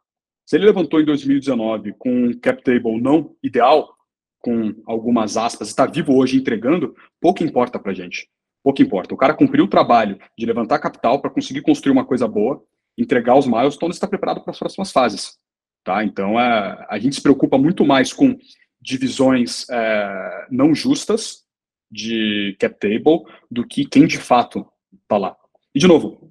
Se 0.45 0.57
ele 0.57 0.67
levantou 0.67 1.01
em 1.01 1.05
2019 1.05 1.95
com 1.99 2.11
um 2.11 2.39
cap 2.39 2.63
table 2.63 3.01
não 3.01 3.35
ideal, 3.43 3.95
com 4.41 4.75
algumas 4.85 5.37
aspas, 5.37 5.69
está 5.69 5.87
vivo 5.87 6.15
hoje 6.15 6.37
entregando, 6.37 6.95
pouco 7.21 7.43
importa 7.43 7.79
para 7.79 7.95
gente. 7.95 8.29
Pouco 8.63 8.83
importa. 8.83 9.15
O 9.15 9.17
cara 9.17 9.33
cumpriu 9.33 9.65
o 9.65 9.69
trabalho 9.69 10.19
de 10.37 10.45
levantar 10.45 10.79
capital 10.79 11.21
para 11.21 11.31
conseguir 11.31 11.63
construir 11.63 11.93
uma 11.93 12.05
coisa 12.05 12.29
boa, 12.29 12.63
entregar 12.97 13.37
os 13.37 13.47
milestones, 13.47 13.97
está 13.97 14.07
preparado 14.07 14.43
para 14.43 14.51
as 14.51 14.59
próximas 14.59 14.91
fases. 14.93 15.39
Tá? 15.83 16.03
Então, 16.05 16.39
é, 16.39 16.87
a 16.89 16.99
gente 16.99 17.15
se 17.15 17.23
preocupa 17.23 17.57
muito 17.57 17.85
mais 17.85 18.13
com 18.13 18.37
divisões 18.85 19.67
é, 19.71 20.47
não 20.51 20.75
justas 20.75 21.43
de 21.91 22.55
cap 22.61 22.79
table 22.79 23.25
do 23.51 23.67
que 23.67 23.87
quem 23.87 24.07
de 24.07 24.19
fato 24.19 24.67
está 25.03 25.17
lá. 25.17 25.35
E, 25.75 25.79
de 25.79 25.89
novo, 25.89 26.31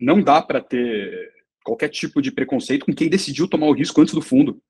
não 0.00 0.20
dá 0.20 0.42
para 0.42 0.60
ter 0.60 1.30
qualquer 1.64 1.88
tipo 1.88 2.20
de 2.20 2.32
preconceito 2.32 2.84
com 2.84 2.92
quem 2.92 3.08
decidiu 3.08 3.48
tomar 3.48 3.68
o 3.68 3.72
risco 3.72 4.00
antes 4.00 4.12
do 4.12 4.20
fundo. 4.20 4.60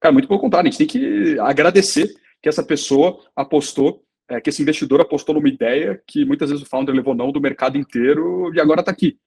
Cara, 0.00 0.12
muito 0.12 0.26
pelo 0.26 0.40
contrário, 0.40 0.68
a 0.68 0.70
gente 0.70 0.78
tem 0.78 0.86
que 0.86 1.38
agradecer 1.38 2.08
que 2.42 2.48
essa 2.48 2.62
pessoa 2.62 3.22
apostou, 3.36 4.02
é, 4.26 4.40
que 4.40 4.48
esse 4.48 4.62
investidor 4.62 5.02
apostou 5.02 5.34
numa 5.34 5.48
ideia 5.48 6.02
que 6.06 6.24
muitas 6.24 6.48
vezes 6.48 6.64
o 6.64 6.68
founder 6.68 6.94
levou 6.94 7.14
não 7.14 7.30
do 7.30 7.40
mercado 7.40 7.76
inteiro 7.76 8.50
e 8.54 8.60
agora 8.60 8.80
está 8.80 8.90
aqui. 8.90 9.18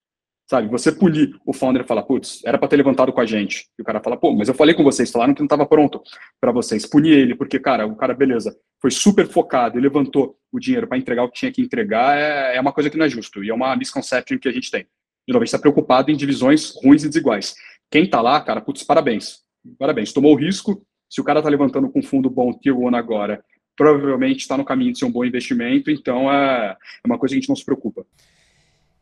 Sabe, 0.46 0.68
você 0.68 0.92
polir 0.92 1.36
o 1.46 1.54
founder 1.54 1.86
falar, 1.86 2.04
putz, 2.04 2.42
era 2.46 2.58
para 2.58 2.68
ter 2.68 2.76
levantado 2.76 3.14
com 3.14 3.22
a 3.22 3.26
gente. 3.26 3.68
E 3.80 3.82
o 3.82 3.86
cara 3.86 4.02
fala, 4.02 4.18
pô, 4.18 4.34
mas 4.34 4.50
eu 4.50 4.54
falei 4.54 4.76
com 4.76 4.84
vocês, 4.84 5.10
falaram 5.10 5.34
que 5.34 5.40
não 5.40 5.46
estava 5.46 5.66
pronto 5.66 6.02
para 6.40 6.52
vocês. 6.52 6.86
Punir 6.86 7.18
ele, 7.18 7.34
porque, 7.34 7.60
cara, 7.60 7.88
o 7.88 7.96
cara, 7.96 8.14
beleza, 8.14 8.56
foi 8.82 8.92
super 8.92 9.26
focado 9.28 9.80
e 9.80 9.82
levantou 9.82 10.38
o 10.52 10.60
dinheiro 10.60 10.86
para 10.86 10.98
entregar 10.98 11.24
o 11.24 11.30
que 11.30 11.40
tinha 11.40 11.52
que 11.52 11.62
entregar, 11.62 12.18
é, 12.18 12.58
é 12.58 12.62
uma 12.62 12.74
coisa 12.74 12.90
que 12.90 12.98
não 12.98 13.06
é 13.06 13.10
justo. 13.10 13.44
E 13.44 13.50
é 13.50 13.54
uma 13.54 13.74
misconception 13.76 14.38
que 14.38 14.50
a 14.50 14.52
gente 14.52 14.70
tem. 14.70 14.86
De 15.26 15.34
novo, 15.34 15.44
a 15.44 15.46
gente 15.46 15.56
está 15.56 15.60
preocupado 15.60 16.12
em 16.12 16.18
divisões 16.18 16.74
ruins 16.84 17.04
e 17.04 17.08
desiguais. 17.08 17.56
Quem 17.90 18.04
está 18.04 18.22
lá, 18.22 18.40
cara, 18.42 18.60
putz, 18.60 18.84
parabéns. 18.84 19.40
Parabéns. 19.80 20.12
Tomou 20.12 20.34
o 20.34 20.38
risco. 20.38 20.86
Se 21.10 21.22
o 21.22 21.24
cara 21.24 21.40
está 21.40 21.50
levantando 21.50 21.90
com 21.90 22.04
fundo 22.04 22.30
bom 22.30 22.52
Tier 22.52 22.78
1 22.78 22.96
agora, 22.96 23.44
provavelmente 23.78 24.40
está 24.40 24.58
no 24.58 24.66
caminho 24.66 24.92
de 24.92 25.00
ser 25.00 25.06
um 25.06 25.12
bom 25.12 25.24
investimento. 25.24 25.90
Então, 25.90 26.30
é, 26.30 26.72
é 26.72 27.08
uma 27.08 27.18
coisa 27.18 27.34
que 27.34 27.38
a 27.38 27.40
gente 27.40 27.50
não 27.50 27.56
se 27.56 27.64
preocupa. 27.64 28.06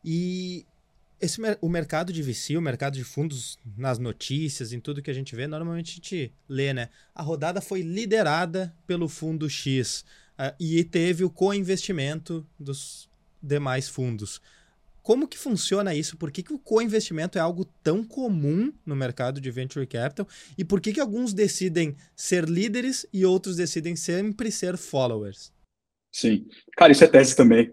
E 0.04 0.64
esse, 1.22 1.40
o 1.60 1.68
mercado 1.68 2.12
de 2.12 2.20
VC, 2.20 2.56
o 2.56 2.60
mercado 2.60 2.94
de 2.94 3.04
fundos, 3.04 3.58
nas 3.76 3.98
notícias, 3.98 4.72
em 4.72 4.80
tudo 4.80 5.00
que 5.00 5.10
a 5.10 5.14
gente 5.14 5.36
vê, 5.36 5.46
normalmente 5.46 5.92
a 5.92 5.94
gente 5.94 6.32
lê, 6.48 6.74
né? 6.74 6.88
A 7.14 7.22
rodada 7.22 7.60
foi 7.60 7.80
liderada 7.80 8.74
pelo 8.86 9.08
fundo 9.08 9.48
X 9.48 10.04
uh, 10.38 10.54
e 10.58 10.82
teve 10.82 11.22
o 11.24 11.30
co-investimento 11.30 12.44
dos 12.58 13.08
demais 13.40 13.88
fundos. 13.88 14.40
Como 15.00 15.28
que 15.28 15.38
funciona 15.38 15.94
isso? 15.94 16.16
Por 16.16 16.30
que, 16.30 16.42
que 16.42 16.52
o 16.52 16.58
co-investimento 16.58 17.38
é 17.38 17.40
algo 17.40 17.64
tão 17.82 18.04
comum 18.04 18.72
no 18.84 18.94
mercado 18.94 19.40
de 19.40 19.50
venture 19.50 19.86
capital? 19.86 20.26
E 20.58 20.64
por 20.64 20.80
que, 20.80 20.92
que 20.92 21.00
alguns 21.00 21.32
decidem 21.32 21.96
ser 22.14 22.48
líderes 22.48 23.06
e 23.12 23.24
outros 23.24 23.56
decidem 23.56 23.96
sempre 23.96 24.50
ser 24.50 24.76
followers? 24.76 25.52
Sim. 26.12 26.44
Cara, 26.76 26.92
isso 26.92 27.02
é 27.02 27.06
tese 27.06 27.34
também. 27.34 27.72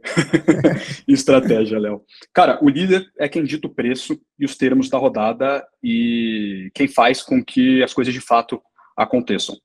Estratégia, 1.05 1.77
Léo. 1.77 2.01
Cara, 2.33 2.57
o 2.63 2.69
líder 2.69 3.05
é 3.19 3.27
quem 3.27 3.43
dita 3.43 3.67
o 3.67 3.73
preço 3.73 4.17
e 4.39 4.45
os 4.45 4.55
termos 4.55 4.89
da 4.89 4.97
rodada 4.97 5.65
e 5.83 6.71
quem 6.73 6.87
faz 6.87 7.21
com 7.21 7.43
que 7.43 7.83
as 7.83 7.93
coisas 7.93 8.13
de 8.13 8.21
fato 8.21 8.61
aconteçam. 8.95 9.57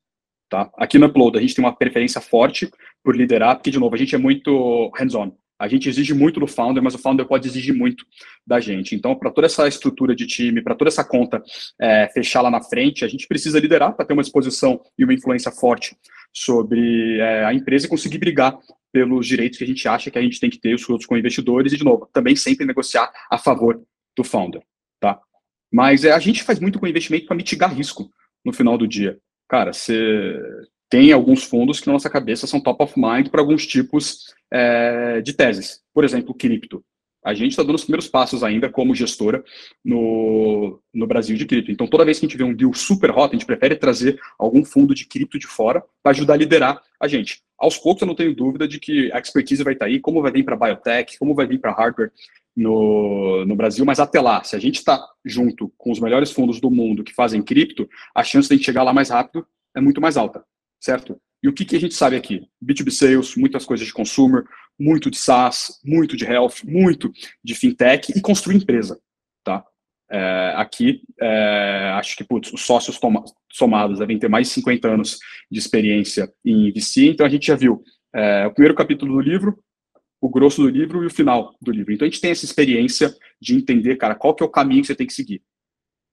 Tá? 0.49 0.69
Aqui 0.77 0.99
no 0.99 1.07
Upload, 1.07 1.37
a 1.37 1.41
gente 1.41 1.55
tem 1.55 1.63
uma 1.63 1.75
preferência 1.75 2.19
forte 2.19 2.69
por 3.01 3.15
liderar, 3.15 3.55
porque, 3.55 3.71
de 3.71 3.79
novo, 3.79 3.95
a 3.95 3.97
gente 3.97 4.13
é 4.13 4.17
muito 4.17 4.91
hands-on. 4.95 5.31
A 5.57 5.67
gente 5.67 5.87
exige 5.87 6.13
muito 6.13 6.39
do 6.39 6.47
founder, 6.47 6.83
mas 6.83 6.95
o 6.95 6.97
founder 6.97 7.25
pode 7.25 7.47
exigir 7.47 7.73
muito 7.73 8.05
da 8.45 8.59
gente. 8.59 8.93
Então, 8.93 9.15
para 9.15 9.31
toda 9.31 9.47
essa 9.47 9.67
estrutura 9.67 10.15
de 10.15 10.27
time, 10.27 10.61
para 10.61 10.75
toda 10.75 10.89
essa 10.89 11.03
conta 11.03 11.41
é, 11.79 12.09
fechar 12.13 12.41
lá 12.41 12.51
na 12.51 12.61
frente, 12.61 13.05
a 13.05 13.07
gente 13.07 13.27
precisa 13.27 13.59
liderar 13.59 13.93
para 13.95 14.05
ter 14.05 14.13
uma 14.13 14.21
exposição 14.21 14.81
e 14.97 15.03
uma 15.03 15.13
influência 15.13 15.51
forte 15.51 15.95
sobre 16.33 17.19
é, 17.19 17.45
a 17.45 17.53
empresa 17.53 17.85
e 17.85 17.89
conseguir 17.89 18.17
brigar 18.17 18.57
pelos 18.91 19.27
direitos 19.27 19.57
que 19.57 19.63
a 19.63 19.67
gente 19.67 19.87
acha 19.87 20.11
que 20.11 20.17
a 20.17 20.21
gente 20.21 20.39
tem 20.39 20.49
que 20.49 20.59
ter 20.59 20.73
os 20.73 20.87
outros 20.89 21.07
com 21.07 21.17
investidores 21.17 21.71
e, 21.71 21.77
de 21.77 21.83
novo, 21.83 22.09
também 22.13 22.35
sempre 22.35 22.65
negociar 22.65 23.11
a 23.31 23.37
favor 23.37 23.81
do 24.15 24.23
founder, 24.23 24.61
tá? 24.99 25.19
Mas 25.71 26.03
é, 26.03 26.11
a 26.11 26.19
gente 26.19 26.43
faz 26.43 26.59
muito 26.59 26.79
com 26.79 26.87
investimento 26.87 27.25
para 27.25 27.35
mitigar 27.35 27.73
risco 27.73 28.09
no 28.43 28.53
final 28.53 28.77
do 28.77 28.87
dia. 28.87 29.17
Cara, 29.47 29.73
você 29.73 30.37
tem 30.89 31.11
alguns 31.11 31.43
fundos 31.43 31.79
que 31.79 31.87
na 31.87 31.93
nossa 31.93 32.09
cabeça 32.09 32.47
são 32.47 32.59
top 32.59 32.83
of 32.83 32.93
mind 32.95 33.29
para 33.29 33.41
alguns 33.41 33.65
tipos 33.65 34.33
é, 34.51 35.21
de 35.21 35.33
teses. 35.33 35.81
Por 35.93 36.03
exemplo, 36.03 36.33
cripto. 36.33 36.83
A 37.23 37.33
gente 37.33 37.51
está 37.51 37.63
dando 37.63 37.73
os 37.73 37.83
primeiros 37.83 38.07
passos 38.07 38.43
ainda 38.43 38.69
como 38.69 38.93
gestora 38.93 39.43
no, 39.83 40.79
no 40.93 41.07
Brasil 41.07 41.35
de 41.35 41.45
cripto. 41.47 41.71
Então, 41.71 41.87
toda 41.87 42.05
vez 42.05 42.19
que 42.19 42.25
a 42.25 42.29
gente 42.29 42.37
vê 42.37 42.43
um 42.43 42.53
deal 42.53 42.71
super 42.73 43.09
hot, 43.09 43.29
a 43.29 43.33
gente 43.33 43.47
prefere 43.47 43.75
trazer 43.75 44.19
algum 44.37 44.63
fundo 44.63 44.93
de 44.93 45.07
cripto 45.07 45.39
de 45.39 45.47
fora 45.47 45.83
para 46.03 46.11
ajudar 46.11 46.35
a 46.35 46.37
liderar 46.37 46.79
a 46.99 47.07
gente. 47.07 47.41
Aos 47.57 47.79
poucos, 47.79 48.03
eu 48.03 48.07
não 48.07 48.13
tenho 48.13 48.35
dúvida 48.35 48.67
de 48.67 48.79
que 48.79 49.11
a 49.11 49.17
expertise 49.17 49.63
vai 49.63 49.73
estar 49.73 49.85
tá 49.85 49.91
aí, 49.91 49.99
como 49.99 50.21
vai 50.21 50.31
vir 50.31 50.45
para 50.45 50.55
biotech, 50.55 51.17
como 51.17 51.33
vai 51.33 51.47
vir 51.47 51.59
para 51.59 51.71
hardware 51.71 52.11
no, 52.55 53.43
no 53.45 53.55
Brasil, 53.55 53.83
mas 53.83 53.99
até 53.99 54.21
lá, 54.21 54.43
se 54.43 54.55
a 54.55 54.59
gente 54.59 54.75
está 54.75 55.03
junto 55.25 55.71
com 55.77 55.91
os 55.91 55.99
melhores 55.99 56.31
fundos 56.31 56.61
do 56.61 56.71
mundo 56.71 57.03
que 57.03 57.13
fazem 57.13 57.41
cripto, 57.41 57.89
a 58.13 58.23
chance 58.23 58.47
de 58.47 58.53
a 58.53 58.57
gente 58.57 58.65
chegar 58.65 58.83
lá 58.83 58.93
mais 58.93 59.09
rápido 59.09 59.45
é 59.75 59.81
muito 59.81 59.99
mais 59.99 60.15
alta, 60.15 60.45
certo? 60.85 61.19
E 61.41 61.49
o 61.49 61.53
que, 61.53 61.65
que 61.65 61.75
a 61.75 61.79
gente 61.79 61.95
sabe 61.95 62.15
aqui? 62.15 62.47
B2B 62.63 62.91
Sales, 62.91 63.35
muitas 63.35 63.65
coisas 63.65 63.85
de 63.85 63.93
consumer, 63.93 64.43
muito 64.79 65.09
de 65.09 65.17
SaaS, 65.17 65.79
muito 65.83 66.15
de 66.15 66.25
health, 66.25 66.63
muito 66.63 67.11
de 67.43 67.55
fintech 67.55 68.13
e 68.15 68.21
construir 68.21 68.57
empresa, 68.57 68.99
tá? 69.43 69.63
É, 70.11 70.53
aqui, 70.55 71.01
é, 71.19 71.91
acho 71.95 72.15
que 72.15 72.23
putz, 72.23 72.53
os 72.53 72.61
sócios 72.61 72.99
toma, 72.99 73.23
somados 73.51 73.97
devem 73.97 74.19
ter 74.19 74.29
mais 74.29 74.47
de 74.47 74.53
50 74.53 74.87
anos 74.87 75.17
de 75.49 75.57
experiência 75.57 76.31
em 76.45 76.71
VC, 76.71 77.07
então 77.07 77.25
a 77.25 77.29
gente 77.29 77.47
já 77.47 77.55
viu 77.55 77.81
é, 78.13 78.45
o 78.45 78.51
primeiro 78.51 78.75
capítulo 78.75 79.13
do 79.13 79.19
livro, 79.19 79.57
o 80.21 80.29
grosso 80.29 80.61
do 80.61 80.69
livro 80.69 81.03
e 81.03 81.07
o 81.07 81.11
final 81.11 81.55
do 81.59 81.71
livro. 81.71 81.91
Então 81.93 82.07
a 82.07 82.09
gente 82.09 82.21
tem 82.21 82.31
essa 82.31 82.45
experiência 82.45 83.13
de 83.41 83.55
entender, 83.55 83.95
cara, 83.95 84.13
qual 84.13 84.35
que 84.35 84.43
é 84.43 84.45
o 84.45 84.51
caminho 84.51 84.81
que 84.81 84.87
você 84.87 84.95
tem 84.95 85.07
que 85.07 85.13
seguir. 85.13 85.41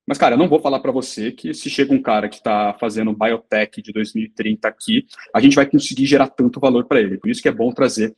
Mas, 0.06 0.18
cara, 0.18 0.34
eu 0.34 0.38
não 0.38 0.48
vou 0.48 0.60
falar 0.60 0.80
para 0.80 0.90
você 0.90 1.30
que 1.30 1.54
se 1.54 1.70
chega 1.70 1.94
um 1.94 2.02
cara 2.02 2.28
que 2.28 2.36
está 2.36 2.74
fazendo 2.80 3.16
biotech 3.16 3.80
de 3.80 3.92
2030 3.92 4.66
aqui, 4.66 5.06
a 5.34 5.40
gente 5.40 5.54
vai 5.54 5.66
conseguir 5.66 6.06
gerar 6.06 6.28
tanto 6.28 6.58
valor 6.58 6.86
para 6.86 7.00
ele. 7.00 7.18
Por 7.18 7.30
isso 7.30 7.40
que 7.40 7.48
é 7.48 7.52
bom 7.52 7.72
trazer 7.72 8.14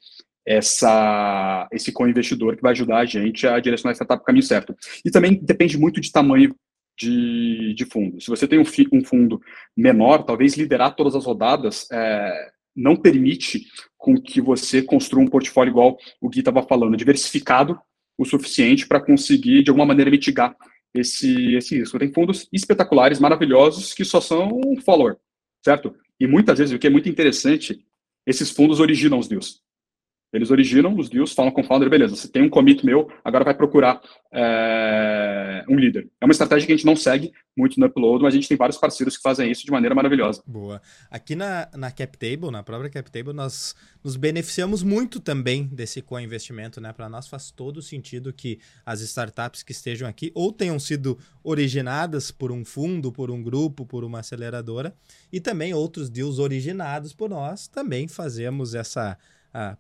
essa, 0.46 1.68
esse 1.72 1.92
co-investidor 1.92 2.56
que 2.56 2.62
vai 2.62 2.72
ajudar 2.72 2.98
a 2.98 3.04
gente 3.04 3.46
a 3.46 3.58
direcionar 3.60 3.92
a 3.92 3.94
startup 3.94 4.18
para 4.18 4.22
o 4.22 4.26
caminho 4.26 4.44
certo. 4.44 4.74
E 5.04 5.10
também 5.10 5.38
depende 5.42 5.78
muito 5.78 6.00
de 6.00 6.10
tamanho 6.10 6.54
de, 6.98 7.74
de 7.74 7.84
fundo. 7.86 8.20
Se 8.20 8.28
você 8.28 8.46
tem 8.46 8.58
um, 8.58 8.64
um 8.92 9.04
fundo 9.04 9.40
menor, 9.76 10.24
talvez 10.24 10.56
liderar 10.56 10.94
todas 10.94 11.14
as 11.14 11.24
rodadas 11.24 11.86
é, 11.90 12.50
não 12.74 12.96
permite 12.96 13.66
com 13.96 14.20
que 14.20 14.40
você 14.40 14.82
construa 14.82 15.22
um 15.22 15.28
portfólio 15.28 15.70
igual 15.70 15.96
o 16.20 16.28
Gui 16.28 16.40
estava 16.40 16.62
falando, 16.62 16.96
diversificado 16.96 17.78
o 18.16 18.24
suficiente 18.24 18.86
para 18.86 19.00
conseguir, 19.00 19.62
de 19.62 19.70
alguma 19.70 19.86
maneira, 19.86 20.10
mitigar 20.10 20.54
esse, 20.94 21.54
esse 21.56 21.78
risco. 21.78 21.98
Tem 21.98 22.12
fundos 22.12 22.48
espetaculares, 22.52 23.18
maravilhosos, 23.18 23.92
que 23.92 24.04
só 24.04 24.20
são 24.20 24.60
follower, 24.84 25.16
certo? 25.64 25.94
E 26.20 26.26
muitas 26.26 26.58
vezes, 26.58 26.74
o 26.74 26.78
que 26.78 26.86
é 26.86 26.90
muito 26.90 27.08
interessante, 27.08 27.84
esses 28.26 28.50
fundos 28.50 28.80
originam 28.80 29.18
os 29.18 29.26
deals. 29.26 29.63
Eles 30.34 30.50
originam 30.50 30.96
os 30.98 31.08
deals, 31.08 31.32
falam 31.32 31.52
com 31.52 31.60
o 31.60 31.64
founder, 31.64 31.88
beleza, 31.88 32.16
você 32.16 32.28
tem 32.28 32.42
um 32.42 32.50
commit 32.50 32.84
meu, 32.84 33.08
agora 33.24 33.44
vai 33.44 33.54
procurar 33.54 34.00
é, 34.32 35.64
um 35.68 35.76
líder. 35.76 36.10
É 36.20 36.24
uma 36.24 36.32
estratégia 36.32 36.66
que 36.66 36.72
a 36.72 36.76
gente 36.76 36.84
não 36.84 36.96
segue 36.96 37.32
muito 37.56 37.78
no 37.78 37.86
Upload, 37.86 38.22
mas 38.22 38.34
a 38.34 38.36
gente 38.36 38.48
tem 38.48 38.56
vários 38.56 38.76
parceiros 38.76 39.16
que 39.16 39.22
fazem 39.22 39.48
isso 39.48 39.64
de 39.64 39.70
maneira 39.70 39.94
maravilhosa. 39.94 40.42
Boa. 40.44 40.82
Aqui 41.08 41.36
na, 41.36 41.68
na 41.76 41.90
CapTable, 41.90 42.50
na 42.50 42.64
própria 42.64 42.90
CapTable, 42.90 43.32
nós 43.32 43.76
nos 44.02 44.16
beneficiamos 44.16 44.82
muito 44.82 45.20
também 45.20 45.64
desse 45.64 46.02
co-investimento, 46.02 46.80
né? 46.80 46.92
Para 46.92 47.08
nós 47.08 47.28
faz 47.28 47.52
todo 47.52 47.80
sentido 47.80 48.32
que 48.32 48.58
as 48.84 49.00
startups 49.02 49.62
que 49.62 49.70
estejam 49.70 50.08
aqui 50.08 50.32
ou 50.34 50.52
tenham 50.52 50.80
sido 50.80 51.16
originadas 51.44 52.32
por 52.32 52.50
um 52.50 52.64
fundo, 52.64 53.12
por 53.12 53.30
um 53.30 53.40
grupo, 53.40 53.86
por 53.86 54.02
uma 54.02 54.18
aceleradora, 54.18 54.92
e 55.32 55.40
também 55.40 55.72
outros 55.72 56.10
deals 56.10 56.40
originados 56.40 57.12
por 57.12 57.30
nós, 57.30 57.68
também 57.68 58.08
fazemos 58.08 58.74
essa 58.74 59.16
a 59.54 59.76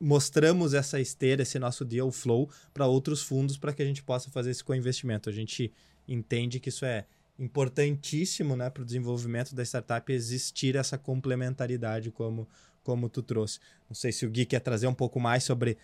mostramos 0.00 0.72
essa 0.72 0.98
esteira, 0.98 1.42
esse 1.42 1.58
nosso 1.58 1.84
deal 1.84 2.10
flow 2.10 2.48
para 2.72 2.86
outros 2.86 3.22
fundos 3.22 3.58
para 3.58 3.72
que 3.72 3.82
a 3.82 3.84
gente 3.84 4.02
possa 4.02 4.30
fazer 4.30 4.50
esse 4.50 4.64
co-investimento. 4.64 5.28
A 5.28 5.32
gente 5.32 5.72
entende 6.08 6.58
que 6.58 6.70
isso 6.70 6.84
é 6.84 7.04
importantíssimo 7.38 8.56
né, 8.56 8.70
para 8.70 8.82
o 8.82 8.86
desenvolvimento 8.86 9.54
da 9.54 9.62
startup 9.62 10.10
existir 10.12 10.76
essa 10.76 10.96
complementaridade 10.96 12.10
como, 12.10 12.48
como 12.82 13.08
tu 13.08 13.22
trouxe. 13.22 13.58
Não 13.88 13.94
sei 13.94 14.10
se 14.12 14.24
o 14.24 14.30
Gui 14.30 14.46
quer 14.46 14.60
trazer 14.60 14.86
um 14.86 14.94
pouco 14.94 15.20
mais 15.20 15.44
sobre 15.44 15.76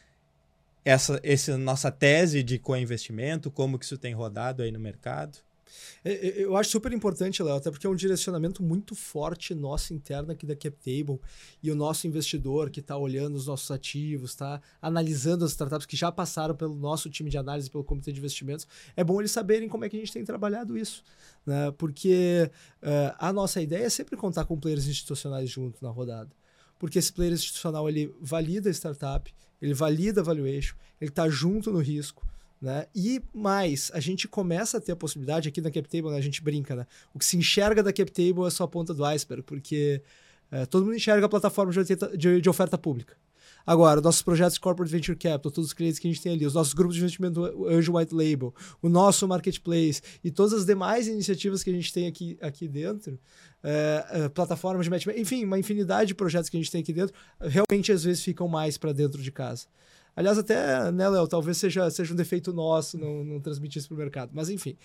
essa, 0.85 1.21
essa 1.23 1.59
nossa 1.59 1.91
tese 1.91 2.43
de 2.43 2.59
co-investimento, 2.59 3.51
como 3.51 3.79
que 3.79 3.85
isso 3.85 3.99
tem 3.99 4.15
rodado 4.15 4.63
aí 4.63 4.71
no 4.71 4.79
mercado. 4.79 5.39
É, 6.05 6.13
é, 6.13 6.45
eu 6.45 6.57
acho 6.57 6.71
super 6.71 6.93
importante, 6.93 7.43
Léo, 7.43 7.57
até 7.57 7.71
porque 7.71 7.87
é 7.87 7.91
um 7.91 7.95
direcionamento 7.95 8.63
muito 8.63 8.95
forte 8.95 9.55
nosso 9.55 9.93
interno 9.93 10.33
aqui 10.33 10.47
da 10.47 10.55
CapTable 10.55 11.21
e 11.63 11.71
o 11.71 11.75
nosso 11.75 12.07
investidor 12.07 12.71
que 12.71 12.81
está 12.81 12.97
olhando 12.97 13.37
os 13.37 13.47
nossos 13.47 13.71
ativos, 13.71 14.31
está 14.31 14.61
analisando 14.81 15.45
as 15.45 15.51
startups 15.53 15.87
que 15.87 15.97
já 15.97 16.11
passaram 16.13 16.55
pelo 16.55 16.75
nosso 16.75 17.11
time 17.11 17.31
de 17.31 17.39
análise, 17.39 17.71
pelo 17.71 17.85
comitê 17.85 18.13
de 18.13 18.19
investimentos. 18.19 18.67
É 18.97 19.03
bom 19.03 19.21
eles 19.21 19.31
saberem 19.31 19.69
como 19.69 19.85
é 19.85 19.89
que 19.89 19.97
a 19.97 20.01
gente 20.01 20.13
tem 20.13 20.25
trabalhado 20.25 20.77
isso, 20.77 21.03
né? 21.45 21.73
porque 21.77 22.51
uh, 22.83 23.17
a 23.19 23.33
nossa 23.33 23.61
ideia 23.61 23.85
é 23.85 23.91
sempre 23.91 24.17
contar 24.17 24.45
com 24.45 24.59
players 24.59 24.87
institucionais 24.87 25.51
junto 25.51 25.83
na 25.83 25.91
rodada. 25.91 26.31
Porque 26.79 26.99
esse 26.99 27.13
player 27.13 27.33
institucional 27.33 27.89
ele 27.89 28.15
valida 28.21 28.69
a 28.69 28.73
startup, 28.73 29.35
ele 29.61 29.73
valida 29.73 30.21
a 30.21 30.25
valuation, 30.25 30.77
ele 31.01 31.11
está 31.11 31.29
junto 31.29 31.73
no 31.73 31.79
risco. 31.79 32.27
Né? 32.61 32.87
E 32.95 33.23
mais, 33.35 33.91
a 33.93 34.01
gente 34.01 34.27
começa 34.27 34.79
a 34.79 34.81
ter 34.81 34.93
a 34.93 34.97
possibilidade, 34.97 35.49
aqui 35.49 35.61
na 35.61 35.71
CapTable, 35.71 36.11
né, 36.11 36.17
a 36.17 36.23
gente 36.23 36.43
brinca, 36.43 36.75
né? 36.75 36.87
O 37.13 37.19
que 37.19 37.25
se 37.25 37.37
enxerga 37.37 37.83
da 37.83 37.93
CapTable 37.93 38.47
é 38.47 38.51
só 38.51 38.65
a 38.65 38.69
ponta 38.69 38.95
do 38.95 39.05
iceberg, 39.05 39.43
porque 39.43 40.03
é, 40.51 40.65
todo 40.65 40.85
mundo 40.85 40.97
enxerga 40.97 41.27
a 41.27 41.29
plataforma 41.29 41.73
de, 41.73 42.41
de, 42.41 42.49
oferta 42.49 42.79
pública. 42.79 43.15
Agora, 43.67 44.01
nossos 44.01 44.23
projetos 44.23 44.59
Corporate 44.59 44.93
Venture 44.93 45.17
Capital, 45.19 45.51
todos 45.51 45.67
os 45.67 45.73
clientes 45.73 45.99
que 45.99 46.07
a 46.07 46.11
gente 46.11 46.23
tem 46.23 46.33
ali, 46.33 46.47
os 46.47 46.55
nossos 46.55 46.73
grupos 46.73 46.95
de 46.95 47.01
investimento 47.01 47.67
Anjo 47.67 47.97
White 47.97 48.15
Label, 48.15 48.55
o 48.81 48.89
nosso 48.89 49.27
marketplace 49.27 50.01
e 50.23 50.31
todas 50.31 50.53
as 50.53 50.65
demais 50.65 51.09
iniciativas 51.09 51.65
que 51.65 51.71
a 51.71 51.73
gente 51.73 51.93
tem 51.93 52.07
aqui, 52.07 52.39
aqui 52.41 52.69
dentro, 52.69 53.19
é, 53.65 54.07
é, 54.11 54.29
plataformas 54.29 54.87
de 54.87 54.91
matchmaking, 54.91 55.21
enfim, 55.21 55.45
uma 55.45 55.59
infinidade 55.59 56.09
de 56.09 56.15
projetos 56.15 56.49
que 56.49 56.57
a 56.57 56.61
gente 56.61 56.71
tem 56.71 56.81
aqui 56.81 56.93
dentro, 56.93 57.15
realmente 57.41 57.91
às 57.91 58.05
vezes 58.05 58.23
ficam 58.23 58.47
mais 58.47 58.79
para 58.79 58.93
dentro 58.93 59.21
de 59.21 59.33
casa. 59.33 59.67
Aliás, 60.17 60.39
até, 60.39 60.91
né, 60.91 61.07
Léo, 61.11 61.29
talvez 61.29 61.59
seja, 61.59 61.91
seja 61.91 62.15
um 62.15 62.17
defeito 62.17 62.51
nosso 62.51 62.97
não, 62.97 63.23
não 63.23 63.39
transmitir 63.39 63.81
isso 63.81 63.89
para 63.89 63.95
o 63.95 63.99
mercado. 63.99 64.31
Mas, 64.33 64.49
enfim. 64.49 64.79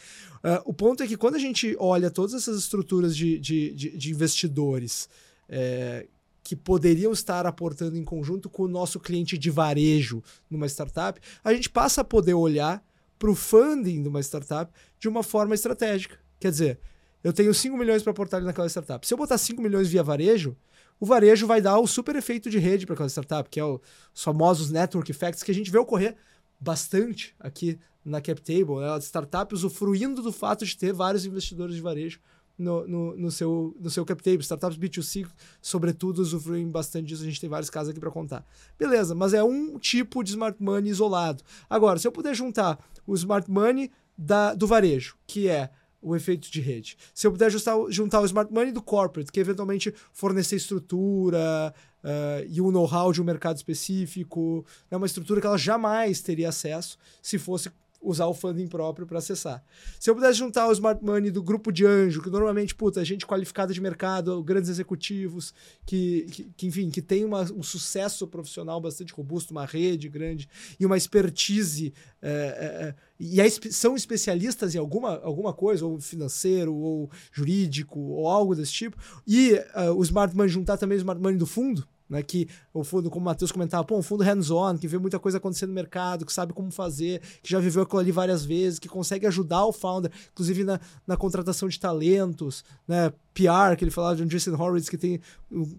Uh, 0.43 0.61
o 0.65 0.73
ponto 0.73 1.01
é 1.01 1.07
que 1.07 1.15
quando 1.15 1.35
a 1.35 1.39
gente 1.39 1.73
olha 1.79 2.11
todas 2.11 2.33
essas 2.33 2.57
estruturas 2.57 3.15
de, 3.15 3.39
de, 3.39 3.73
de, 3.73 3.97
de 3.97 4.11
investidores 4.11 5.07
é, 5.47 6.05
que 6.43 6.53
poderiam 6.53 7.13
estar 7.13 7.45
aportando 7.45 7.95
em 7.97 8.03
conjunto 8.03 8.49
com 8.49 8.63
o 8.63 8.67
nosso 8.67 8.99
cliente 8.99 9.37
de 9.37 9.49
varejo 9.49 10.21
numa 10.49 10.67
startup, 10.67 11.19
a 11.41 11.53
gente 11.53 11.69
passa 11.69 12.01
a 12.01 12.03
poder 12.03 12.33
olhar 12.33 12.83
para 13.17 13.31
o 13.31 13.35
funding 13.35 14.01
de 14.01 14.09
uma 14.09 14.19
startup 14.19 14.73
de 14.99 15.07
uma 15.07 15.23
forma 15.23 15.55
estratégica. 15.55 16.19
Quer 16.39 16.51
dizer, 16.51 16.79
eu 17.23 17.31
tenho 17.31 17.53
5 17.53 17.77
milhões 17.77 18.03
para 18.03 18.11
aportar 18.11 18.41
naquela 18.41 18.67
startup. 18.67 19.05
Se 19.07 19.13
eu 19.13 19.17
botar 19.17 19.37
5 19.37 19.61
milhões 19.61 19.87
via 19.87 20.03
varejo, 20.03 20.57
o 21.01 21.05
varejo 21.05 21.47
vai 21.47 21.59
dar 21.59 21.79
o 21.79 21.87
super 21.87 22.15
efeito 22.15 22.47
de 22.47 22.59
rede 22.59 22.85
para 22.85 22.93
aquela 22.93 23.09
startup, 23.09 23.49
que 23.49 23.59
é 23.59 23.65
o, 23.65 23.81
os 24.13 24.23
famosos 24.23 24.69
network 24.69 25.09
effects 25.09 25.41
que 25.41 25.49
a 25.49 25.53
gente 25.53 25.71
vê 25.71 25.79
ocorrer 25.79 26.15
bastante 26.59 27.33
aqui 27.39 27.79
na 28.05 28.21
CapTable, 28.21 28.75
né? 28.75 28.97
Startups 28.99 29.63
usufruindo 29.63 30.21
do 30.21 30.31
fato 30.31 30.63
de 30.63 30.77
ter 30.77 30.93
vários 30.93 31.25
investidores 31.25 31.73
de 31.73 31.81
varejo 31.81 32.19
no, 32.55 32.87
no, 32.87 33.17
no, 33.17 33.31
seu, 33.31 33.75
no 33.79 33.89
seu 33.89 34.05
CapTable. 34.05 34.41
Startups 34.41 34.77
B2C, 34.77 35.27
sobretudo, 35.59 36.21
usufruem 36.21 36.69
bastante 36.69 37.07
disso. 37.07 37.23
A 37.23 37.25
gente 37.25 37.41
tem 37.41 37.49
vários 37.49 37.71
casos 37.71 37.89
aqui 37.89 37.99
para 37.99 38.11
contar. 38.11 38.45
Beleza, 38.77 39.15
mas 39.15 39.33
é 39.33 39.43
um 39.43 39.79
tipo 39.79 40.23
de 40.23 40.29
smart 40.29 40.61
money 40.61 40.91
isolado. 40.91 41.43
Agora, 41.67 41.97
se 41.97 42.07
eu 42.07 42.11
puder 42.11 42.35
juntar 42.35 42.77
o 43.07 43.15
smart 43.15 43.49
money 43.49 43.89
da, 44.15 44.53
do 44.53 44.67
varejo, 44.67 45.17
que 45.25 45.47
é 45.47 45.71
o 46.01 46.15
efeito 46.15 46.51
de 46.51 46.59
rede. 46.59 46.97
Se 47.13 47.27
eu 47.27 47.31
puder 47.31 47.51
juntar 47.51 48.19
o 48.19 48.25
smart 48.25 48.51
money 48.51 48.71
do 48.71 48.81
corporate, 48.81 49.31
que 49.31 49.39
eventualmente 49.39 49.93
fornecer 50.11 50.55
estrutura 50.55 51.73
uh, 52.03 52.45
e 52.49 52.59
um 52.59 52.71
know-how 52.71 53.11
de 53.11 53.21
um 53.21 53.25
mercado 53.25 53.57
específico, 53.57 54.65
é 54.89 54.97
uma 54.97 55.05
estrutura 55.05 55.39
que 55.39 55.47
ela 55.47 55.57
jamais 55.57 56.21
teria 56.21 56.49
acesso 56.49 56.97
se 57.21 57.37
fosse 57.37 57.69
usar 58.01 58.25
o 58.25 58.33
funding 58.33 58.67
próprio 58.67 59.05
para 59.05 59.19
acessar. 59.19 59.63
Se 59.99 60.09
eu 60.09 60.15
pudesse 60.15 60.39
juntar 60.39 60.67
o 60.67 60.71
smart 60.71 61.03
money 61.03 61.29
do 61.29 61.43
grupo 61.43 61.71
de 61.71 61.85
anjo, 61.85 62.21
que 62.21 62.29
normalmente, 62.29 62.73
puta, 62.73 63.03
gente 63.05 63.25
qualificada 63.25 63.73
de 63.73 63.79
mercado, 63.79 64.43
grandes 64.43 64.69
executivos, 64.69 65.53
que, 65.85 66.27
que, 66.31 66.43
que 66.57 66.67
enfim, 66.67 66.89
que 66.89 67.01
tem 67.01 67.23
uma, 67.23 67.43
um 67.53 67.61
sucesso 67.61 68.27
profissional 68.27 68.81
bastante 68.81 69.13
robusto, 69.13 69.51
uma 69.51 69.65
rede 69.65 70.09
grande 70.09 70.49
e 70.79 70.85
uma 70.85 70.97
expertise, 70.97 71.93
é, 72.21 72.31
é, 72.31 72.95
e 73.19 73.39
é, 73.39 73.49
são 73.49 73.95
especialistas 73.95 74.73
em 74.73 74.79
alguma, 74.79 75.19
alguma 75.21 75.53
coisa, 75.53 75.85
ou 75.85 75.99
financeiro, 75.99 76.73
ou 76.73 77.09
jurídico, 77.31 77.99
ou 77.99 78.27
algo 78.27 78.55
desse 78.55 78.73
tipo, 78.73 78.97
e 79.27 79.53
uh, 79.53 79.93
o 79.95 80.03
smart 80.03 80.35
money 80.35 80.49
juntar 80.49 80.77
também 80.77 80.97
o 80.97 80.99
smart 80.99 81.21
money 81.21 81.37
do 81.37 81.45
fundo, 81.45 81.87
né? 82.11 82.21
Que 82.21 82.47
o 82.73 82.83
fundo, 82.83 83.09
como 83.09 83.23
o 83.23 83.25
Matheus 83.25 83.51
comentava, 83.51 83.83
pô, 83.85 83.97
um 83.97 84.03
fundo 84.03 84.23
hands-on, 84.23 84.77
que 84.77 84.87
vê 84.87 84.97
muita 84.97 85.17
coisa 85.17 85.37
acontecendo 85.37 85.69
no 85.69 85.75
mercado, 85.75 86.25
que 86.25 86.33
sabe 86.33 86.53
como 86.53 86.69
fazer, 86.69 87.21
que 87.41 87.49
já 87.49 87.59
viveu 87.59 87.83
aquilo 87.83 87.99
ali 87.99 88.11
várias 88.11 88.43
vezes, 88.43 88.77
que 88.77 88.89
consegue 88.89 89.25
ajudar 89.25 89.65
o 89.65 89.71
founder, 89.71 90.11
inclusive 90.31 90.65
na, 90.65 90.79
na 91.07 91.15
contratação 91.15 91.69
de 91.69 91.79
talentos, 91.79 92.63
né? 92.87 93.11
PR, 93.33 93.75
que 93.77 93.83
ele 93.83 93.91
falava 93.91 94.15
de 94.15 94.23
um 94.23 94.25
Jason 94.25 94.53
Horowitz 94.53 94.89
que 94.89 94.97
tem, 94.97 95.19
uh, 95.51 95.61
uh, 95.61 95.69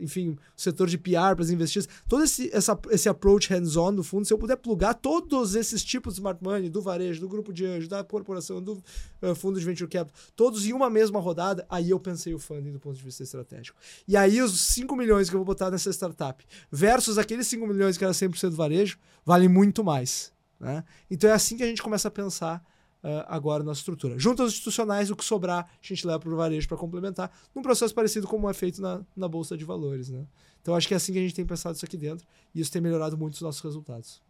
enfim, 0.00 0.30
o 0.30 0.60
setor 0.60 0.88
de 0.88 0.96
PR 0.96 1.34
para 1.34 1.42
as 1.42 1.50
investidas. 1.50 1.88
Todo 2.08 2.24
esse, 2.24 2.50
essa, 2.54 2.78
esse 2.90 3.08
approach 3.08 3.50
hands-on 3.50 3.94
do 3.94 4.02
fundo, 4.02 4.24
se 4.24 4.32
eu 4.32 4.38
puder 4.38 4.56
plugar 4.56 4.94
todos 4.94 5.54
esses 5.54 5.84
tipos 5.84 6.14
de 6.14 6.20
smart 6.20 6.42
money, 6.42 6.70
do 6.70 6.80
varejo, 6.80 7.20
do 7.20 7.28
grupo 7.28 7.52
de 7.52 7.66
anjo, 7.66 7.88
da 7.88 8.02
corporação, 8.02 8.62
do 8.62 8.82
uh, 9.22 9.34
fundo 9.34 9.58
de 9.58 9.64
venture 9.64 9.88
capital, 9.88 10.18
todos 10.34 10.64
em 10.64 10.72
uma 10.72 10.88
mesma 10.88 11.20
rodada, 11.20 11.66
aí 11.68 11.90
eu 11.90 12.00
pensei 12.00 12.32
o 12.34 12.38
funding 12.38 12.72
do 12.72 12.80
ponto 12.80 12.96
de 12.96 13.02
vista 13.02 13.22
estratégico. 13.22 13.78
E 14.08 14.16
aí 14.16 14.40
os 14.40 14.58
5 14.60 14.96
milhões 14.96 15.28
que 15.28 15.36
eu 15.36 15.40
vou 15.40 15.46
botar 15.46 15.70
nessa 15.70 15.90
startup 15.90 16.44
versus 16.70 17.18
aqueles 17.18 17.46
5 17.46 17.66
milhões 17.66 17.98
que 17.98 18.04
era 18.04 18.12
100% 18.12 18.50
varejo, 18.50 18.98
valem 19.24 19.48
muito 19.48 19.84
mais. 19.84 20.32
Né? 20.58 20.82
Então 21.10 21.28
é 21.28 21.32
assim 21.34 21.56
que 21.56 21.62
a 21.62 21.66
gente 21.66 21.82
começa 21.82 22.08
a 22.08 22.10
pensar 22.10 22.64
uh, 23.04 23.24
agora 23.28 23.62
na 23.62 23.72
estrutura. 23.72 24.18
Junto 24.18 24.42
aos 24.42 24.52
institucionais, 24.52 25.10
o 25.10 25.16
que 25.16 25.24
sobrar, 25.24 25.64
a 25.64 25.86
gente 25.86 26.06
leva 26.06 26.18
para 26.18 26.32
o 26.32 26.36
varejo 26.36 26.66
para 26.66 26.76
complementar, 26.76 27.30
num 27.54 27.62
processo 27.62 27.94
parecido 27.94 28.26
como 28.26 28.48
é 28.48 28.54
feito 28.54 28.80
na, 28.80 29.02
na 29.14 29.28
Bolsa 29.28 29.56
de 29.56 29.64
Valores. 29.64 30.08
Né? 30.08 30.24
Então, 30.60 30.74
acho 30.74 30.88
que 30.88 30.94
é 30.94 30.96
assim 30.96 31.12
que 31.12 31.18
a 31.18 31.22
gente 31.22 31.34
tem 31.34 31.44
pensado 31.44 31.76
isso 31.76 31.84
aqui 31.84 31.96
dentro, 31.96 32.26
e 32.54 32.60
isso 32.60 32.72
tem 32.72 32.80
melhorado 32.80 33.16
muito 33.16 33.34
os 33.34 33.42
nossos 33.42 33.60
resultados. 33.60 34.22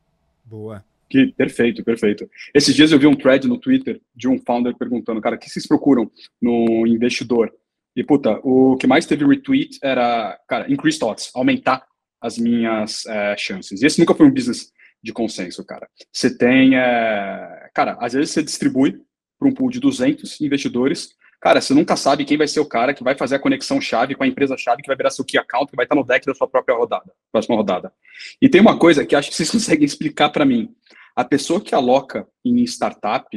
Boa. 0.44 0.84
Que, 1.08 1.28
perfeito, 1.28 1.84
perfeito. 1.84 2.28
Esses 2.52 2.74
dias 2.74 2.90
eu 2.90 2.98
vi 2.98 3.06
um 3.06 3.14
thread 3.14 3.46
no 3.46 3.58
Twitter 3.58 4.00
de 4.14 4.26
um 4.26 4.38
founder 4.38 4.74
perguntando, 4.76 5.20
cara, 5.20 5.36
o 5.36 5.38
que 5.38 5.48
vocês 5.48 5.66
procuram 5.66 6.10
no 6.42 6.86
investidor? 6.86 7.52
E, 7.94 8.02
puta, 8.02 8.40
o 8.42 8.76
que 8.76 8.86
mais 8.86 9.06
teve 9.06 9.24
retweet 9.24 9.78
era, 9.80 10.36
cara, 10.48 10.70
increase 10.72 10.98
odds, 11.04 11.30
aumentar 11.34 11.86
as 12.20 12.38
minhas 12.38 13.06
é, 13.06 13.36
chances. 13.36 13.80
E 13.80 13.86
esse 13.86 14.00
nunca 14.00 14.14
foi 14.14 14.26
um 14.26 14.32
business 14.32 14.72
de 15.02 15.12
consenso, 15.12 15.64
cara. 15.64 15.86
Você 16.10 16.34
tem, 16.34 16.74
é... 16.74 17.53
cara, 17.74 17.96
às 18.00 18.12
vezes 18.12 18.30
você 18.30 18.42
distribui 18.42 19.02
para 19.38 19.48
um 19.48 19.52
pool 19.52 19.68
de 19.68 19.80
200 19.80 20.40
investidores, 20.40 21.10
cara, 21.40 21.60
você 21.60 21.74
nunca 21.74 21.96
sabe 21.96 22.24
quem 22.24 22.38
vai 22.38 22.46
ser 22.46 22.60
o 22.60 22.66
cara 22.66 22.94
que 22.94 23.02
vai 23.02 23.16
fazer 23.16 23.34
a 23.34 23.38
conexão 23.38 23.80
chave 23.80 24.14
com 24.14 24.24
a 24.24 24.26
empresa 24.26 24.56
chave 24.56 24.80
que 24.80 24.86
vai 24.86 24.96
virar 24.96 25.10
seu 25.10 25.24
key 25.24 25.36
account, 25.36 25.70
que 25.70 25.76
vai 25.76 25.84
estar 25.84 25.96
no 25.96 26.04
deck 26.04 26.24
da 26.24 26.34
sua 26.34 26.48
própria 26.48 26.76
rodada, 26.76 27.12
próxima 27.30 27.56
rodada. 27.56 27.92
E 28.40 28.48
tem 28.48 28.60
uma 28.60 28.78
coisa 28.78 29.04
que 29.04 29.16
acho 29.16 29.28
que 29.30 29.36
vocês 29.36 29.50
conseguem 29.52 29.84
explicar 29.84 30.30
para 30.30 30.44
mim. 30.44 30.74
A 31.16 31.24
pessoa 31.24 31.60
que 31.60 31.74
aloca 31.74 32.26
em 32.44 32.62
startup, 32.64 33.28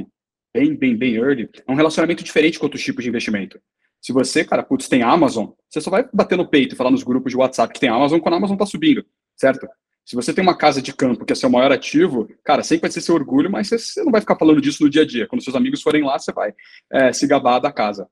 bem, 0.53 0.75
bem, 0.75 0.95
bem 0.95 1.15
early, 1.15 1.49
é 1.67 1.71
um 1.71 1.75
relacionamento 1.75 2.23
diferente 2.23 2.57
com 2.57 2.65
outros 2.65 2.83
tipos 2.83 3.03
de 3.03 3.09
investimento. 3.09 3.59
Se 4.01 4.13
você, 4.13 4.45
cara, 4.45 4.63
putz, 4.63 4.87
tem 4.87 5.01
Amazon, 5.01 5.49
você 5.69 5.81
só 5.81 5.89
vai 5.89 6.07
bater 6.13 6.37
no 6.37 6.47
peito 6.47 6.73
e 6.73 6.77
falar 6.77 6.91
nos 6.91 7.03
grupos 7.03 7.31
de 7.31 7.37
WhatsApp 7.37 7.73
que 7.73 7.79
tem 7.79 7.89
Amazon 7.89 8.19
quando 8.19 8.35
a 8.35 8.37
Amazon 8.37 8.55
tá 8.55 8.65
subindo, 8.65 9.05
certo? 9.35 9.67
Se 10.07 10.15
você 10.15 10.33
tem 10.33 10.41
uma 10.41 10.55
casa 10.55 10.81
de 10.81 10.93
campo 10.93 11.25
que 11.25 11.33
é 11.33 11.35
seu 11.35 11.49
maior 11.49 11.69
ativo, 11.69 12.29
cara, 12.41 12.63
sempre 12.63 12.83
vai 12.83 12.91
ser 12.91 13.01
seu 13.01 13.13
orgulho, 13.13 13.51
mas 13.51 13.67
você 13.67 14.01
não 14.05 14.11
vai 14.11 14.21
ficar 14.21 14.37
falando 14.37 14.61
disso 14.61 14.81
no 14.81 14.89
dia 14.89 15.01
a 15.01 15.05
dia. 15.05 15.27
Quando 15.27 15.43
seus 15.43 15.53
amigos 15.53 15.81
forem 15.81 16.01
lá, 16.01 16.17
você 16.17 16.31
vai 16.31 16.55
é, 16.89 17.11
se 17.11 17.27
gabar 17.27 17.59
da 17.59 17.73
casa. 17.73 18.07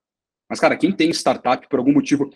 Mas, 0.50 0.60
cara, 0.60 0.76
quem 0.76 0.92
tem 0.92 1.10
startup 1.12 1.66
por 1.70 1.80
algum 1.80 1.94
motivo 1.94 2.30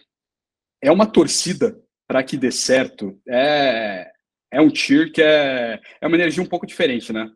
é 0.81 0.89
uma 0.89 1.05
torcida 1.05 1.77
para 2.07 2.23
que 2.23 2.37
dê 2.37 2.53
certo. 2.53 3.19
É, 3.27 4.09
é 4.49 4.61
um 4.61 4.69
tier 4.69 5.11
que 5.11 5.21
é, 5.21 5.81
é 5.99 6.07
uma 6.07 6.15
energia 6.15 6.41
um 6.41 6.47
pouco 6.47 6.65
diferente, 6.65 7.11
né? 7.11 7.29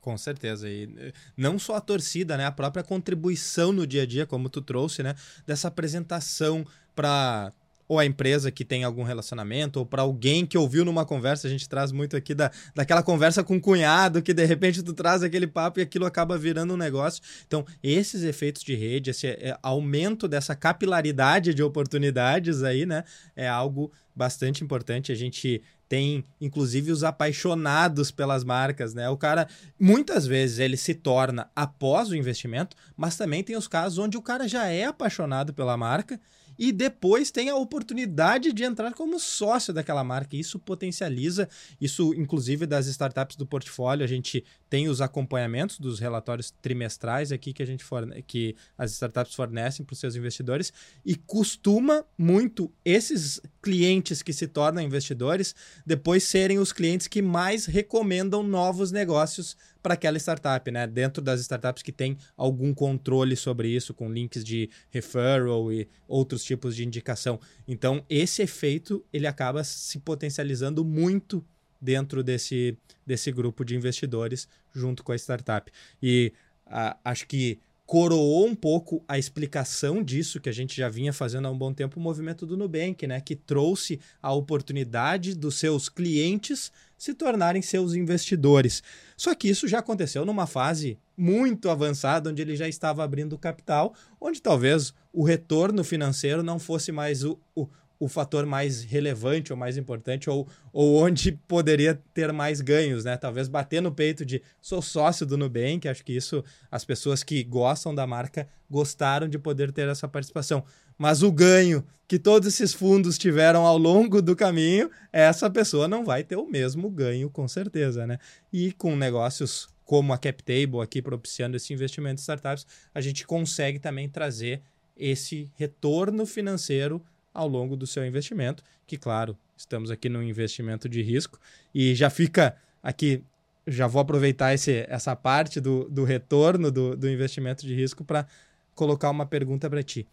Com 0.00 0.16
certeza. 0.16 0.70
E 0.70 0.94
eh, 0.96 1.12
não 1.36 1.58
só 1.58 1.76
a 1.76 1.80
torcida, 1.82 2.38
né? 2.38 2.46
A 2.46 2.52
própria 2.52 2.82
contribuição 2.82 3.70
no 3.70 3.86
dia 3.86 4.04
a 4.04 4.06
dia, 4.06 4.24
como 4.24 4.48
tu 4.48 4.62
trouxe, 4.62 5.02
né? 5.02 5.14
Dessa 5.46 5.68
apresentação 5.68 6.64
para 6.94 7.52
ou 7.88 7.98
a 7.98 8.04
empresa 8.04 8.50
que 8.50 8.64
tem 8.64 8.84
algum 8.84 9.02
relacionamento, 9.02 9.78
ou 9.78 9.86
para 9.86 10.02
alguém 10.02 10.44
que 10.44 10.58
ouviu 10.58 10.84
numa 10.84 11.04
conversa, 11.04 11.46
a 11.46 11.50
gente 11.50 11.68
traz 11.68 11.92
muito 11.92 12.16
aqui 12.16 12.34
da, 12.34 12.50
daquela 12.74 13.02
conversa 13.02 13.44
com 13.44 13.56
o 13.56 13.60
cunhado, 13.60 14.22
que 14.22 14.34
de 14.34 14.44
repente 14.44 14.82
tu 14.82 14.92
traz 14.92 15.22
aquele 15.22 15.46
papo 15.46 15.80
e 15.80 15.82
aquilo 15.82 16.06
acaba 16.06 16.36
virando 16.36 16.74
um 16.74 16.76
negócio. 16.76 17.22
Então, 17.46 17.64
esses 17.82 18.22
efeitos 18.22 18.62
de 18.62 18.74
rede, 18.74 19.10
esse 19.10 19.26
é, 19.26 19.56
aumento 19.62 20.26
dessa 20.26 20.54
capilaridade 20.54 21.54
de 21.54 21.62
oportunidades 21.62 22.62
aí, 22.62 22.84
né, 22.86 23.04
é 23.34 23.48
algo 23.48 23.92
bastante 24.14 24.64
importante. 24.64 25.12
A 25.12 25.14
gente 25.14 25.62
tem, 25.88 26.24
inclusive, 26.40 26.90
os 26.90 27.04
apaixonados 27.04 28.10
pelas 28.10 28.42
marcas, 28.42 28.92
né? 28.94 29.08
O 29.08 29.16
cara, 29.16 29.46
muitas 29.78 30.26
vezes, 30.26 30.58
ele 30.58 30.76
se 30.76 30.94
torna 30.94 31.48
após 31.54 32.08
o 32.08 32.16
investimento, 32.16 32.76
mas 32.96 33.16
também 33.16 33.44
tem 33.44 33.56
os 33.56 33.68
casos 33.68 33.98
onde 33.98 34.16
o 34.16 34.22
cara 34.22 34.48
já 34.48 34.66
é 34.66 34.84
apaixonado 34.84 35.54
pela 35.54 35.76
marca 35.76 36.18
e 36.58 36.72
depois 36.72 37.30
tem 37.30 37.48
a 37.48 37.56
oportunidade 37.56 38.52
de 38.52 38.64
entrar 38.64 38.92
como 38.94 39.18
sócio 39.18 39.72
daquela 39.72 40.02
marca. 40.02 40.36
Isso 40.36 40.58
potencializa, 40.58 41.48
isso 41.80 42.14
inclusive 42.14 42.66
das 42.66 42.86
startups 42.86 43.36
do 43.36 43.46
portfólio, 43.46 44.04
a 44.04 44.08
gente 44.08 44.44
tem 44.68 44.88
os 44.88 45.00
acompanhamentos 45.00 45.78
dos 45.78 45.98
relatórios 45.98 46.52
trimestrais 46.62 47.30
aqui 47.30 47.52
que 47.52 47.62
a 47.62 47.66
gente 47.66 47.84
forne 47.84 48.22
que 48.22 48.56
as 48.76 48.92
startups 48.92 49.34
fornecem 49.34 49.84
para 49.84 49.94
os 49.94 50.00
seus 50.00 50.16
investidores 50.16 50.72
e 51.04 51.14
costuma 51.14 52.04
muito 52.18 52.72
esses 52.84 53.40
clientes 53.62 54.22
que 54.22 54.32
se 54.32 54.46
tornam 54.46 54.82
investidores 54.82 55.54
depois 55.84 56.24
serem 56.24 56.58
os 56.58 56.72
clientes 56.72 57.06
que 57.06 57.22
mais 57.22 57.66
recomendam 57.66 58.42
novos 58.42 58.90
negócios 58.90 59.56
para 59.86 59.94
aquela 59.94 60.18
startup, 60.18 60.68
né? 60.68 60.84
Dentro 60.84 61.22
das 61.22 61.40
startups 61.40 61.80
que 61.80 61.92
tem 61.92 62.18
algum 62.36 62.74
controle 62.74 63.36
sobre 63.36 63.68
isso, 63.68 63.94
com 63.94 64.12
links 64.12 64.42
de 64.42 64.68
referral 64.90 65.72
e 65.72 65.88
outros 66.08 66.42
tipos 66.42 66.74
de 66.74 66.84
indicação. 66.84 67.38
Então, 67.68 68.04
esse 68.10 68.42
efeito 68.42 69.06
ele 69.12 69.28
acaba 69.28 69.62
se 69.62 70.00
potencializando 70.00 70.84
muito 70.84 71.46
dentro 71.80 72.24
desse, 72.24 72.76
desse 73.06 73.30
grupo 73.30 73.64
de 73.64 73.76
investidores 73.76 74.48
junto 74.74 75.04
com 75.04 75.12
a 75.12 75.16
startup. 75.16 75.70
E 76.02 76.32
a, 76.66 76.98
acho 77.04 77.24
que 77.28 77.60
coroou 77.86 78.44
um 78.44 78.56
pouco 78.56 79.04
a 79.06 79.16
explicação 79.16 80.02
disso 80.02 80.40
que 80.40 80.48
a 80.48 80.52
gente 80.52 80.76
já 80.76 80.88
vinha 80.88 81.12
fazendo 81.12 81.46
há 81.46 81.50
um 81.52 81.56
bom 81.56 81.72
tempo 81.72 82.00
o 82.00 82.02
movimento 82.02 82.44
do 82.44 82.56
Nubank, 82.56 83.06
né, 83.06 83.20
que 83.20 83.36
trouxe 83.36 84.00
a 84.20 84.32
oportunidade 84.32 85.32
dos 85.32 85.54
seus 85.54 85.88
clientes 85.88 86.72
se 86.96 87.14
tornarem 87.14 87.62
seus 87.62 87.94
investidores. 87.94 88.82
Só 89.16 89.34
que 89.34 89.48
isso 89.48 89.68
já 89.68 89.78
aconteceu 89.78 90.24
numa 90.24 90.46
fase 90.46 90.98
muito 91.16 91.70
avançada, 91.70 92.30
onde 92.30 92.42
ele 92.42 92.56
já 92.56 92.68
estava 92.68 93.02
abrindo 93.02 93.38
capital, 93.38 93.94
onde 94.20 94.40
talvez 94.40 94.92
o 95.12 95.24
retorno 95.24 95.82
financeiro 95.82 96.42
não 96.42 96.58
fosse 96.58 96.92
mais 96.92 97.24
o, 97.24 97.38
o, 97.54 97.66
o 97.98 98.08
fator 98.08 98.44
mais 98.44 98.82
relevante 98.82 99.52
ou 99.52 99.58
mais 99.58 99.76
importante, 99.76 100.28
ou, 100.28 100.46
ou 100.72 101.02
onde 101.02 101.32
poderia 101.48 102.00
ter 102.12 102.32
mais 102.32 102.60
ganhos, 102.60 103.04
né? 103.04 103.16
Talvez 103.16 103.48
bater 103.48 103.80
no 103.80 103.92
peito 103.92 104.24
de 104.24 104.42
sou 104.60 104.82
sócio 104.82 105.24
do 105.24 105.38
Nubank, 105.38 105.88
acho 105.88 106.04
que 106.04 106.12
isso 106.12 106.44
as 106.70 106.84
pessoas 106.84 107.22
que 107.22 107.42
gostam 107.42 107.94
da 107.94 108.06
marca 108.06 108.46
gostaram 108.70 109.28
de 109.28 109.38
poder 109.38 109.72
ter 109.72 109.88
essa 109.88 110.06
participação. 110.06 110.64
Mas 110.98 111.22
o 111.22 111.30
ganho 111.30 111.84
que 112.08 112.18
todos 112.18 112.46
esses 112.46 112.72
fundos 112.72 113.18
tiveram 113.18 113.66
ao 113.66 113.76
longo 113.76 114.22
do 114.22 114.36
caminho, 114.36 114.90
essa 115.12 115.50
pessoa 115.50 115.88
não 115.88 116.04
vai 116.04 116.22
ter 116.22 116.36
o 116.36 116.48
mesmo 116.48 116.88
ganho, 116.88 117.28
com 117.28 117.48
certeza, 117.48 118.06
né? 118.06 118.18
E 118.52 118.72
com 118.72 118.94
negócios 118.94 119.68
como 119.84 120.12
a 120.12 120.18
CapTable 120.18 120.80
aqui 120.82 121.00
propiciando 121.00 121.56
esse 121.56 121.72
investimento 121.72 122.20
em 122.20 122.22
startups, 122.22 122.66
a 122.94 123.00
gente 123.00 123.26
consegue 123.26 123.78
também 123.78 124.08
trazer 124.08 124.60
esse 124.96 125.50
retorno 125.56 126.26
financeiro 126.26 127.02
ao 127.32 127.46
longo 127.46 127.76
do 127.76 127.86
seu 127.86 128.04
investimento, 128.04 128.62
que 128.86 128.96
claro, 128.96 129.36
estamos 129.56 129.90
aqui 129.90 130.08
no 130.08 130.22
investimento 130.22 130.88
de 130.88 131.02
risco 131.02 131.38
e 131.74 131.94
já 131.94 132.08
fica 132.08 132.56
aqui, 132.82 133.22
já 133.66 133.86
vou 133.86 134.00
aproveitar 134.00 134.54
esse, 134.54 134.86
essa 134.88 135.14
parte 135.14 135.60
do, 135.60 135.88
do 135.88 136.04
retorno 136.04 136.70
do, 136.70 136.96
do 136.96 137.08
investimento 137.08 137.66
de 137.66 137.74
risco 137.74 138.04
para 138.04 138.26
colocar 138.74 139.10
uma 139.10 139.26
pergunta 139.26 139.68
para 139.68 139.82
ti. 139.82 140.06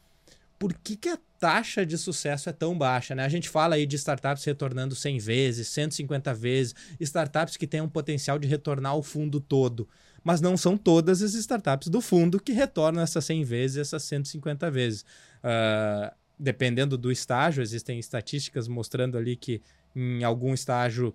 Por 0.63 0.73
que, 0.73 0.95
que 0.95 1.09
a 1.09 1.19
taxa 1.37 1.85
de 1.85 1.97
sucesso 1.97 2.49
é 2.49 2.53
tão 2.53 2.77
baixa? 2.77 3.13
Né? 3.13 3.25
A 3.25 3.27
gente 3.27 3.49
fala 3.49 3.75
aí 3.75 3.85
de 3.85 3.97
startups 3.97 4.45
retornando 4.45 4.95
100 4.95 5.17
vezes, 5.17 5.67
150 5.67 6.33
vezes, 6.33 6.73
startups 7.01 7.57
que 7.57 7.67
têm 7.67 7.81
um 7.81 7.89
potencial 7.89 8.39
de 8.39 8.47
retornar 8.47 8.95
o 8.95 9.03
fundo 9.03 9.41
todo 9.41 9.89
mas 10.23 10.39
não 10.39 10.55
são 10.55 10.77
todas 10.77 11.21
as 11.21 11.33
startups 11.33 11.89
do 11.89 11.99
fundo 11.99 12.39
que 12.39 12.53
retornam 12.53 13.03
essas 13.03 13.25
100 13.25 13.43
vezes, 13.43 13.75
essas 13.75 14.03
150 14.03 14.71
vezes. 14.71 15.01
Uh, 15.43 16.15
dependendo 16.39 16.97
do 16.97 17.11
estágio, 17.11 17.61
existem 17.61 17.99
estatísticas 17.99 18.69
mostrando 18.69 19.17
ali 19.17 19.35
que 19.35 19.61
em 19.93 20.23
algum 20.23 20.53
estágio 20.53 21.13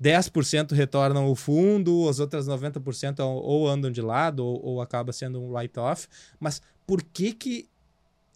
10% 0.00 0.70
retornam 0.70 1.26
o 1.26 1.34
fundo, 1.34 2.08
as 2.08 2.20
outras 2.20 2.46
90% 2.46 3.18
ou 3.20 3.68
andam 3.68 3.90
de 3.90 4.00
lado 4.00 4.46
ou, 4.46 4.64
ou 4.64 4.80
acaba 4.80 5.12
sendo 5.12 5.42
um 5.42 5.50
write-off. 5.50 6.06
Mas 6.38 6.62
por 6.86 7.02
que, 7.02 7.32
que 7.32 7.68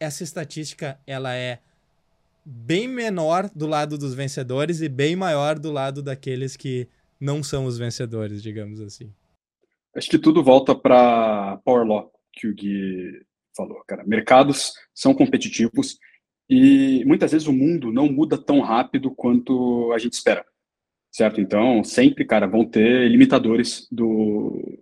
essa 0.01 0.23
estatística 0.23 0.99
ela 1.07 1.35
é 1.35 1.61
bem 2.45 2.89
menor 2.89 3.51
do 3.55 3.67
lado 3.67 3.99
dos 3.99 4.15
vencedores 4.15 4.81
e 4.81 4.89
bem 4.89 5.15
maior 5.15 5.59
do 5.59 5.71
lado 5.71 6.03
daqueles 6.03 6.57
que 6.57 6.89
não 7.21 7.43
são 7.43 7.67
os 7.67 7.77
vencedores, 7.77 8.43
digamos 8.43 8.81
assim? 8.81 9.13
Acho 9.95 10.09
que 10.09 10.19
tudo 10.19 10.43
volta 10.43 10.75
para 10.75 11.59
Power 11.65 11.87
Law, 11.87 12.13
que 12.33 12.47
o 12.47 12.55
Gui 12.55 13.23
falou, 13.57 13.83
cara. 13.87 14.05
Mercados 14.07 14.73
são 14.95 15.13
competitivos 15.13 15.99
e 16.49 17.05
muitas 17.05 17.33
vezes 17.33 17.47
o 17.47 17.53
mundo 17.53 17.93
não 17.93 18.11
muda 18.11 18.39
tão 18.39 18.61
rápido 18.61 19.11
quanto 19.11 19.93
a 19.93 19.99
gente 19.99 20.15
espera, 20.15 20.45
certo? 21.13 21.41
Então, 21.41 21.85
sempre, 21.85 22.25
cara, 22.25 22.47
vão 22.47 22.65
ter 22.65 23.09
limitadores 23.09 23.87
do, 23.91 24.81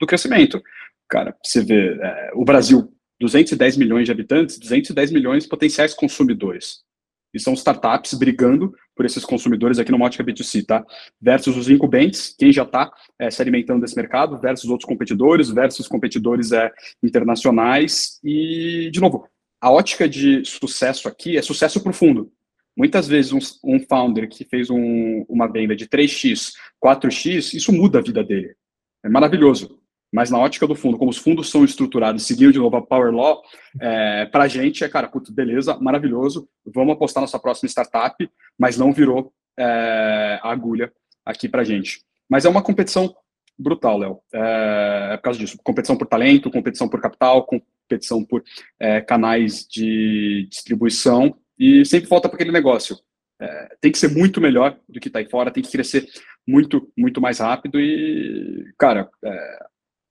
do 0.00 0.06
crescimento. 0.06 0.60
Cara, 1.08 1.36
você 1.44 1.62
vê, 1.62 1.96
é, 2.00 2.30
o 2.34 2.44
Brasil, 2.44 2.92
210 3.24 3.78
milhões 3.78 4.04
de 4.04 4.12
habitantes, 4.12 4.58
210 4.58 5.10
milhões 5.10 5.44
de 5.44 5.48
potenciais 5.48 5.94
consumidores. 5.94 6.84
E 7.32 7.40
são 7.40 7.54
startups 7.54 8.14
brigando 8.14 8.72
por 8.94 9.06
esses 9.06 9.24
consumidores 9.24 9.78
aqui 9.78 9.90
no 9.90 9.98
Mótica 9.98 10.22
B2C, 10.22 10.64
tá? 10.64 10.84
Versus 11.20 11.56
os 11.56 11.68
incumbentes, 11.68 12.34
quem 12.38 12.52
já 12.52 12.62
está 12.62 12.92
é, 13.18 13.30
se 13.30 13.40
alimentando 13.40 13.80
desse 13.80 13.96
mercado, 13.96 14.38
versus 14.38 14.70
outros 14.70 14.86
competidores, 14.86 15.48
versus 15.48 15.88
competidores 15.88 16.52
é, 16.52 16.70
internacionais. 17.02 18.20
E, 18.22 18.90
de 18.92 19.00
novo, 19.00 19.26
a 19.60 19.72
ótica 19.72 20.06
de 20.06 20.44
sucesso 20.44 21.08
aqui 21.08 21.36
é 21.36 21.42
sucesso 21.42 21.82
profundo. 21.82 22.30
Muitas 22.76 23.08
vezes 23.08 23.32
um, 23.32 23.38
um 23.64 23.80
founder 23.80 24.28
que 24.28 24.44
fez 24.44 24.68
um, 24.68 25.24
uma 25.28 25.48
venda 25.48 25.74
de 25.74 25.88
3x, 25.88 26.52
4x, 26.84 27.54
isso 27.54 27.72
muda 27.72 27.98
a 27.98 28.02
vida 28.02 28.22
dele. 28.22 28.54
É 29.02 29.08
maravilhoso. 29.08 29.80
Mas 30.14 30.30
na 30.30 30.38
ótica 30.38 30.64
do 30.64 30.76
fundo, 30.76 30.96
como 30.96 31.10
os 31.10 31.18
fundos 31.18 31.50
são 31.50 31.64
estruturados, 31.64 32.24
seguindo 32.24 32.52
de 32.52 32.58
novo 32.60 32.76
a 32.76 32.82
Power 32.86 33.12
Law, 33.12 33.42
é, 33.80 34.26
para 34.26 34.44
a 34.44 34.48
gente 34.48 34.84
é, 34.84 34.88
cara, 34.88 35.08
putz, 35.08 35.28
beleza, 35.28 35.76
maravilhoso, 35.80 36.48
vamos 36.64 36.94
apostar 36.94 37.20
na 37.20 37.24
nossa 37.24 37.38
próxima 37.40 37.68
startup, 37.68 38.30
mas 38.56 38.78
não 38.78 38.92
virou 38.92 39.32
é, 39.58 40.38
a 40.40 40.52
agulha 40.52 40.92
aqui 41.26 41.48
para 41.48 41.62
a 41.62 41.64
gente. 41.64 42.04
Mas 42.30 42.44
é 42.44 42.48
uma 42.48 42.62
competição 42.62 43.12
brutal, 43.58 43.98
Léo. 43.98 44.20
É, 44.32 45.14
é, 45.14 45.16
por 45.16 45.22
causa 45.24 45.38
disso. 45.40 45.58
Competição 45.64 45.96
por 45.96 46.06
talento, 46.06 46.48
competição 46.48 46.88
por 46.88 47.00
capital, 47.00 47.44
competição 47.44 48.24
por 48.24 48.44
é, 48.78 49.00
canais 49.00 49.66
de 49.66 50.46
distribuição 50.48 51.36
e 51.58 51.84
sempre 51.84 52.08
volta 52.08 52.28
para 52.28 52.36
aquele 52.36 52.52
negócio. 52.52 52.96
É, 53.40 53.76
tem 53.80 53.90
que 53.90 53.98
ser 53.98 54.14
muito 54.14 54.40
melhor 54.40 54.78
do 54.88 55.00
que 55.00 55.08
está 55.08 55.18
aí 55.18 55.28
fora, 55.28 55.50
tem 55.50 55.62
que 55.62 55.72
crescer 55.72 56.06
muito, 56.46 56.88
muito 56.96 57.20
mais 57.20 57.40
rápido 57.40 57.80
e, 57.80 58.72
cara, 58.78 59.10
é, 59.24 59.64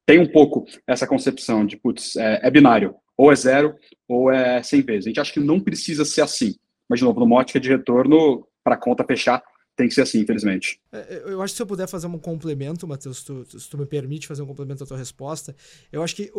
tem 0.05 0.19
um 0.19 0.31
pouco 0.31 0.65
essa 0.87 1.07
concepção 1.07 1.65
de, 1.65 1.77
putz, 1.77 2.15
é, 2.15 2.39
é, 2.43 2.51
binário, 2.51 2.95
ou 3.17 3.31
é 3.31 3.35
zero 3.35 3.75
ou 4.07 4.31
é 4.31 4.61
100 4.61 4.81
vezes. 4.81 5.05
A 5.05 5.09
gente 5.09 5.19
acha 5.19 5.33
que 5.33 5.39
não 5.39 5.59
precisa 5.59 6.03
ser 6.03 6.21
assim. 6.21 6.55
Mas, 6.89 6.99
de 6.99 7.05
novo, 7.05 7.19
numa 7.19 7.37
ótica 7.37 7.59
de 7.59 7.69
retorno, 7.69 8.45
para 8.63 8.75
a 8.75 8.77
conta 8.77 9.03
fechar, 9.03 9.41
tem 9.75 9.87
que 9.87 9.93
ser 9.93 10.01
assim, 10.01 10.19
infelizmente. 10.19 10.79
É, 10.91 11.23
eu 11.25 11.41
acho 11.41 11.53
que 11.53 11.57
se 11.57 11.63
eu 11.63 11.67
puder 11.67 11.87
fazer 11.87 12.07
um 12.07 12.17
complemento, 12.19 12.87
Matheus, 12.87 13.19
se 13.19 13.25
tu, 13.25 13.59
se 13.59 13.69
tu 13.69 13.77
me 13.77 13.85
permite 13.85 14.27
fazer 14.27 14.41
um 14.41 14.47
complemento 14.47 14.83
à 14.83 14.87
tua 14.87 14.97
resposta, 14.97 15.55
eu 15.91 16.03
acho 16.03 16.15
que 16.15 16.31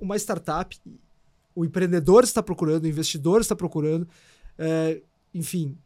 uma 0.00 0.16
startup, 0.16 0.76
o 1.54 1.64
empreendedor 1.64 2.24
está 2.24 2.42
procurando, 2.42 2.84
o 2.84 2.88
investidor 2.88 3.40
está 3.40 3.54
procurando, 3.54 4.08
é, 4.58 5.00
enfim, 5.34 5.76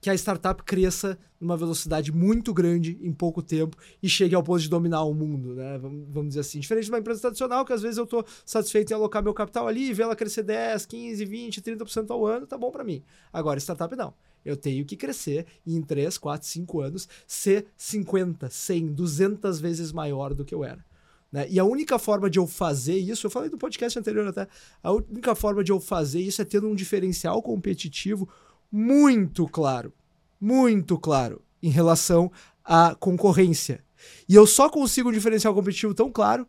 que 0.00 0.08
a 0.08 0.14
startup 0.14 0.62
cresça 0.62 1.18
numa 1.38 1.56
velocidade 1.56 2.10
muito 2.10 2.52
grande 2.54 2.98
em 3.02 3.12
pouco 3.12 3.42
tempo 3.42 3.76
e 4.02 4.08
chegue 4.08 4.34
ao 4.34 4.42
ponto 4.42 4.60
de 4.60 4.68
dominar 4.68 5.04
o 5.04 5.14
mundo, 5.14 5.54
né? 5.54 5.78
Vamos, 5.78 6.28
dizer 6.28 6.40
assim. 6.40 6.58
Diferente 6.60 6.84
de 6.84 6.90
uma 6.90 6.98
empresa 6.98 7.20
tradicional, 7.20 7.64
que 7.64 7.72
às 7.72 7.82
vezes 7.82 7.98
eu 7.98 8.04
estou 8.04 8.24
satisfeito 8.44 8.90
em 8.90 8.94
alocar 8.94 9.22
meu 9.22 9.34
capital 9.34 9.68
ali 9.68 9.90
e 9.90 9.92
ver 9.92 10.04
ela 10.04 10.16
crescer 10.16 10.42
10, 10.42 10.86
15, 10.86 11.24
20, 11.24 11.62
30% 11.62 12.10
ao 12.10 12.26
ano, 12.26 12.46
tá 12.46 12.56
bom 12.56 12.70
para 12.70 12.84
mim. 12.84 13.02
Agora, 13.32 13.58
startup 13.58 13.94
não. 13.94 14.14
Eu 14.42 14.56
tenho 14.56 14.86
que 14.86 14.96
crescer 14.96 15.46
e 15.66 15.76
em 15.76 15.82
3, 15.82 16.16
4, 16.16 16.48
5 16.48 16.80
anos 16.80 17.08
ser 17.26 17.66
50, 17.76 18.48
100, 18.48 18.92
200 18.94 19.60
vezes 19.60 19.92
maior 19.92 20.32
do 20.32 20.44
que 20.44 20.54
eu 20.54 20.64
era. 20.64 20.82
Né? 21.30 21.46
E 21.50 21.58
a 21.58 21.64
única 21.64 21.98
forma 21.98 22.28
de 22.28 22.38
eu 22.38 22.46
fazer 22.46 22.96
isso, 22.96 23.26
eu 23.26 23.30
falei 23.30 23.48
do 23.48 23.58
podcast 23.58 23.98
anterior 23.98 24.26
até, 24.26 24.48
a 24.82 24.92
única 24.92 25.34
forma 25.34 25.62
de 25.62 25.70
eu 25.70 25.78
fazer 25.78 26.20
isso 26.20 26.42
é 26.42 26.44
tendo 26.44 26.68
um 26.68 26.74
diferencial 26.74 27.40
competitivo 27.42 28.28
muito 28.70 29.46
claro, 29.48 29.92
muito 30.40 30.98
claro 30.98 31.42
em 31.62 31.70
relação 31.70 32.30
à 32.64 32.94
concorrência. 32.94 33.84
E 34.28 34.34
eu 34.34 34.46
só 34.46 34.68
consigo 34.68 35.10
um 35.10 35.12
diferencial 35.12 35.54
competitivo 35.54 35.94
tão 35.94 36.10
claro 36.10 36.46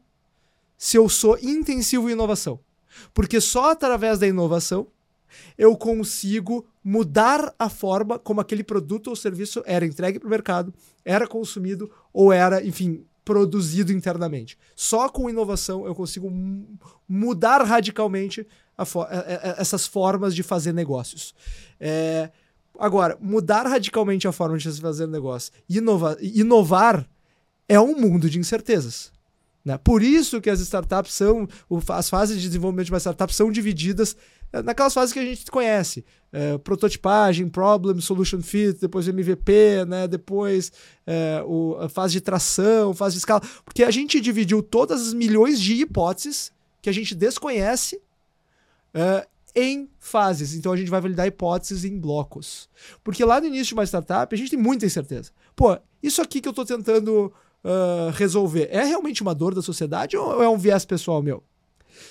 se 0.78 0.98
eu 0.98 1.08
sou 1.10 1.38
intensivo 1.40 2.10
em 2.10 2.14
inovação. 2.14 2.60
Porque 3.14 3.40
só 3.40 3.72
através 3.72 4.20
da 4.20 4.28
inovação 4.28 4.88
eu 5.58 5.78
consigo 5.78 6.66
mudar 6.84 7.54
a 7.58 7.70
forma 7.70 8.20
como 8.20 8.42
aquele 8.42 8.64
produto 8.64 9.08
ou 9.08 9.16
serviço 9.16 9.64
era 9.66 9.86
entregue 9.86 10.20
para 10.20 10.28
o 10.28 10.30
mercado, 10.30 10.74
era 11.06 11.28
consumido 11.28 11.90
ou 12.12 12.34
era, 12.34 12.66
enfim, 12.66 13.06
produzido 13.24 13.92
internamente. 13.94 14.58
Só 14.76 15.08
com 15.08 15.30
inovação 15.30 15.86
eu 15.86 15.96
consigo 15.96 16.30
mudar 17.08 17.64
radicalmente 17.64 18.46
fo 18.86 19.04
é, 19.04 19.16
é, 19.16 19.34
é, 19.34 19.56
essas 19.58 19.86
formas 19.86 20.34
de 20.34 20.44
fazer 20.44 20.74
negócios. 20.74 21.34
É, 21.84 22.30
agora, 22.80 23.18
mudar 23.20 23.66
radicalmente 23.66 24.28
a 24.28 24.32
forma 24.32 24.56
de 24.56 24.72
se 24.72 24.80
fazer 24.80 25.08
negócio, 25.08 25.52
inova 25.68 26.16
inovar, 26.22 27.10
é 27.68 27.80
um 27.80 28.00
mundo 28.00 28.30
de 28.30 28.38
incertezas. 28.38 29.12
Né? 29.66 29.78
Por 29.78 30.04
isso 30.04 30.40
que 30.40 30.50
as 30.50 30.60
startups 30.60 31.14
são, 31.14 31.48
as 31.90 32.10
fases 32.10 32.40
de 32.40 32.48
desenvolvimento 32.48 32.86
de 32.86 32.92
uma 32.92 33.00
startup 33.00 33.34
são 33.34 33.52
divididas 33.52 34.16
é, 34.54 34.62
naquelas 34.62 34.94
fases 34.94 35.12
que 35.12 35.20
a 35.20 35.26
gente 35.26 35.50
conhece. 35.50 36.06
É, 36.32 36.58
prototipagem, 36.60 37.50
problem, 37.50 38.00
solution 38.00 38.42
fit, 38.42 38.80
depois 38.80 39.08
MVP, 39.08 39.86
né? 39.88 40.08
depois 40.08 40.72
é, 41.06 41.44
o, 41.46 41.78
a 41.80 41.90
fase 41.90 42.14
de 42.14 42.22
tração, 42.22 42.94
fase 42.94 43.16
de 43.16 43.20
escala. 43.20 43.42
Porque 43.66 43.84
a 43.84 43.92
gente 43.92 44.22
dividiu 44.22 44.62
todas 44.62 45.08
as 45.08 45.14
milhões 45.14 45.60
de 45.60 45.74
hipóteses 45.74 46.52
que 46.82 46.90
a 46.90 46.94
gente 46.94 47.16
desconhece 47.16 48.00
é, 48.94 49.28
em 49.56 49.90
fases. 50.00 50.54
Então 50.54 50.72
a 50.72 50.78
gente 50.78 50.90
vai 50.90 51.02
validar 51.02 51.28
hipóteses 51.28 51.86
em 51.86 52.00
blocos. 52.00 52.70
Porque 53.04 53.24
lá 53.24 53.40
no 53.40 53.48
início 53.48 53.68
de 53.68 53.74
uma 53.74 53.86
startup 53.86 54.34
a 54.34 54.38
gente 54.38 54.52
tem 54.52 54.60
muita 54.60 54.86
incerteza. 54.86 55.32
Pô, 55.56 55.78
isso 56.02 56.22
aqui 56.22 56.42
que 56.42 56.48
eu 56.48 56.52
estou 56.52 56.66
tentando 56.66 57.34
uh, 57.64 58.12
resolver 58.14 58.68
é 58.72 58.84
realmente 58.84 59.22
uma 59.22 59.36
dor 59.36 59.54
da 59.54 59.62
sociedade 59.62 60.18
ou 60.18 60.42
é 60.42 60.50
um 60.50 60.58
viés 60.58 60.86
pessoal 60.86 61.22
meu? 61.22 61.44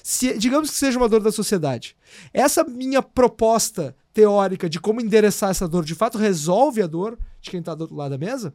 Se, 0.02 0.38
digamos 0.38 0.70
que 0.70 0.76
seja 0.76 0.98
uma 0.98 1.08
dor 1.08 1.20
da 1.22 1.32
sociedade. 1.32 1.96
Essa 2.32 2.62
minha 2.64 3.02
proposta 3.02 3.96
teórica 4.12 4.68
de 4.68 4.80
como 4.80 5.00
endereçar 5.00 5.50
essa 5.50 5.68
dor 5.68 5.84
de 5.84 5.94
fato 5.94 6.18
resolve 6.18 6.82
a 6.82 6.86
dor 6.86 7.18
de 7.40 7.50
quem 7.50 7.60
está 7.60 7.74
do 7.74 7.82
outro 7.82 7.96
lado 7.96 8.10
da 8.10 8.18
mesa? 8.18 8.54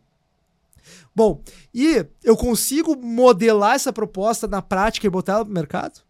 Bom, 1.16 1.42
e 1.74 2.06
eu 2.24 2.38
consigo 2.38 2.96
modelar 2.96 3.76
essa 3.76 3.92
proposta 3.92 4.48
na 4.48 4.62
prática 4.62 5.08
e 5.08 5.10
botar 5.10 5.34
ela 5.34 5.46
para 5.46 5.52
o 5.52 5.54
mercado? 5.54 6.02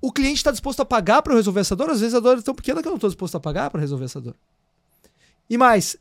O 0.00 0.10
cliente 0.10 0.36
está 0.36 0.50
disposto 0.50 0.80
a 0.80 0.84
pagar 0.84 1.22
para 1.22 1.34
resolver 1.34 1.60
essa 1.60 1.76
dor? 1.76 1.90
Às 1.90 2.00
vezes 2.00 2.14
a 2.14 2.20
dor 2.20 2.38
é 2.38 2.42
tão 2.42 2.54
pequena 2.54 2.80
que 2.80 2.88
eu 2.88 2.90
não 2.90 2.96
estou 2.96 3.10
disposto 3.10 3.34
a 3.36 3.40
pagar 3.40 3.70
para 3.70 3.80
resolver 3.80 4.06
essa 4.06 4.20
dor. 4.20 4.34
E 5.48 5.58
mais, 5.58 5.96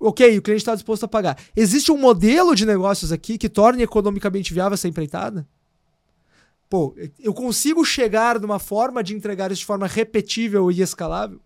ok, 0.00 0.38
o 0.38 0.42
cliente 0.42 0.62
está 0.62 0.74
disposto 0.74 1.04
a 1.04 1.08
pagar. 1.08 1.38
Existe 1.54 1.92
um 1.92 1.98
modelo 1.98 2.54
de 2.54 2.66
negócios 2.66 3.12
aqui 3.12 3.38
que 3.38 3.48
torne 3.48 3.82
economicamente 3.82 4.52
viável 4.52 4.74
essa 4.74 4.88
empreitada? 4.88 5.46
Pô, 6.68 6.96
eu 7.20 7.32
consigo 7.32 7.84
chegar 7.84 8.40
numa 8.40 8.58
forma 8.58 9.04
de 9.04 9.14
entregar 9.14 9.52
isso 9.52 9.60
de 9.60 9.66
forma 9.66 9.86
repetível 9.86 10.70
e 10.72 10.80
escalável? 10.80 11.40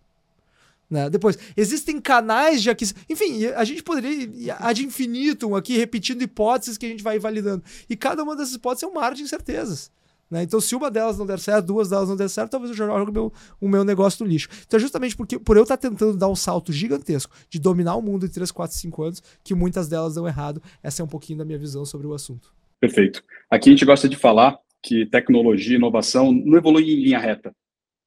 Né? 0.88 1.10
Depois, 1.10 1.38
existem 1.54 2.00
canais 2.00 2.62
de 2.62 2.70
aquisição. 2.70 3.02
Enfim, 3.10 3.44
a 3.46 3.64
gente 3.64 3.82
poderia 3.82 4.10
ir 4.10 4.50
ad 4.58 4.82
infinitum 4.82 5.54
aqui, 5.54 5.76
repetindo 5.76 6.22
hipóteses 6.22 6.78
que 6.78 6.86
a 6.86 6.88
gente 6.88 7.02
vai 7.02 7.18
validando. 7.18 7.62
E 7.90 7.96
cada 7.96 8.22
uma 8.22 8.34
dessas 8.34 8.54
hipóteses 8.54 8.84
é 8.84 8.86
um 8.86 8.94
mar 8.94 9.12
de 9.12 9.22
incertezas. 9.22 9.90
Né? 10.30 10.42
Então, 10.42 10.60
se 10.60 10.74
uma 10.74 10.90
delas 10.90 11.18
não 11.18 11.24
der 11.24 11.38
certo, 11.38 11.66
duas 11.66 11.88
delas 11.88 12.08
não 12.08 12.16
der 12.16 12.28
certo, 12.28 12.50
talvez 12.50 12.70
eu 12.70 12.76
jogue 12.76 13.10
o 13.10 13.12
meu, 13.12 13.32
o 13.60 13.68
meu 13.68 13.84
negócio 13.84 14.24
no 14.24 14.30
lixo. 14.30 14.48
Então, 14.66 14.76
é 14.76 14.80
justamente 14.80 15.16
porque, 15.16 15.38
por 15.38 15.56
eu 15.56 15.62
estar 15.62 15.76
tentando 15.76 16.16
dar 16.16 16.28
um 16.28 16.36
salto 16.36 16.72
gigantesco 16.72 17.34
de 17.48 17.58
dominar 17.58 17.96
o 17.96 18.02
mundo 18.02 18.26
em 18.26 18.28
3, 18.28 18.50
4, 18.50 18.76
5 18.76 19.02
anos, 19.02 19.22
que 19.42 19.54
muitas 19.54 19.88
delas 19.88 20.14
dão 20.14 20.28
errado. 20.28 20.62
Essa 20.82 21.02
é 21.02 21.04
um 21.04 21.08
pouquinho 21.08 21.38
da 21.38 21.44
minha 21.44 21.58
visão 21.58 21.84
sobre 21.84 22.06
o 22.06 22.12
assunto. 22.12 22.52
Perfeito. 22.78 23.24
Aqui 23.50 23.70
a 23.70 23.72
gente 23.72 23.84
gosta 23.84 24.08
de 24.08 24.16
falar 24.16 24.58
que 24.82 25.06
tecnologia 25.06 25.72
e 25.72 25.76
inovação 25.76 26.30
não 26.30 26.56
evolui 26.56 26.84
em 26.84 27.04
linha 27.04 27.18
reta. 27.18 27.54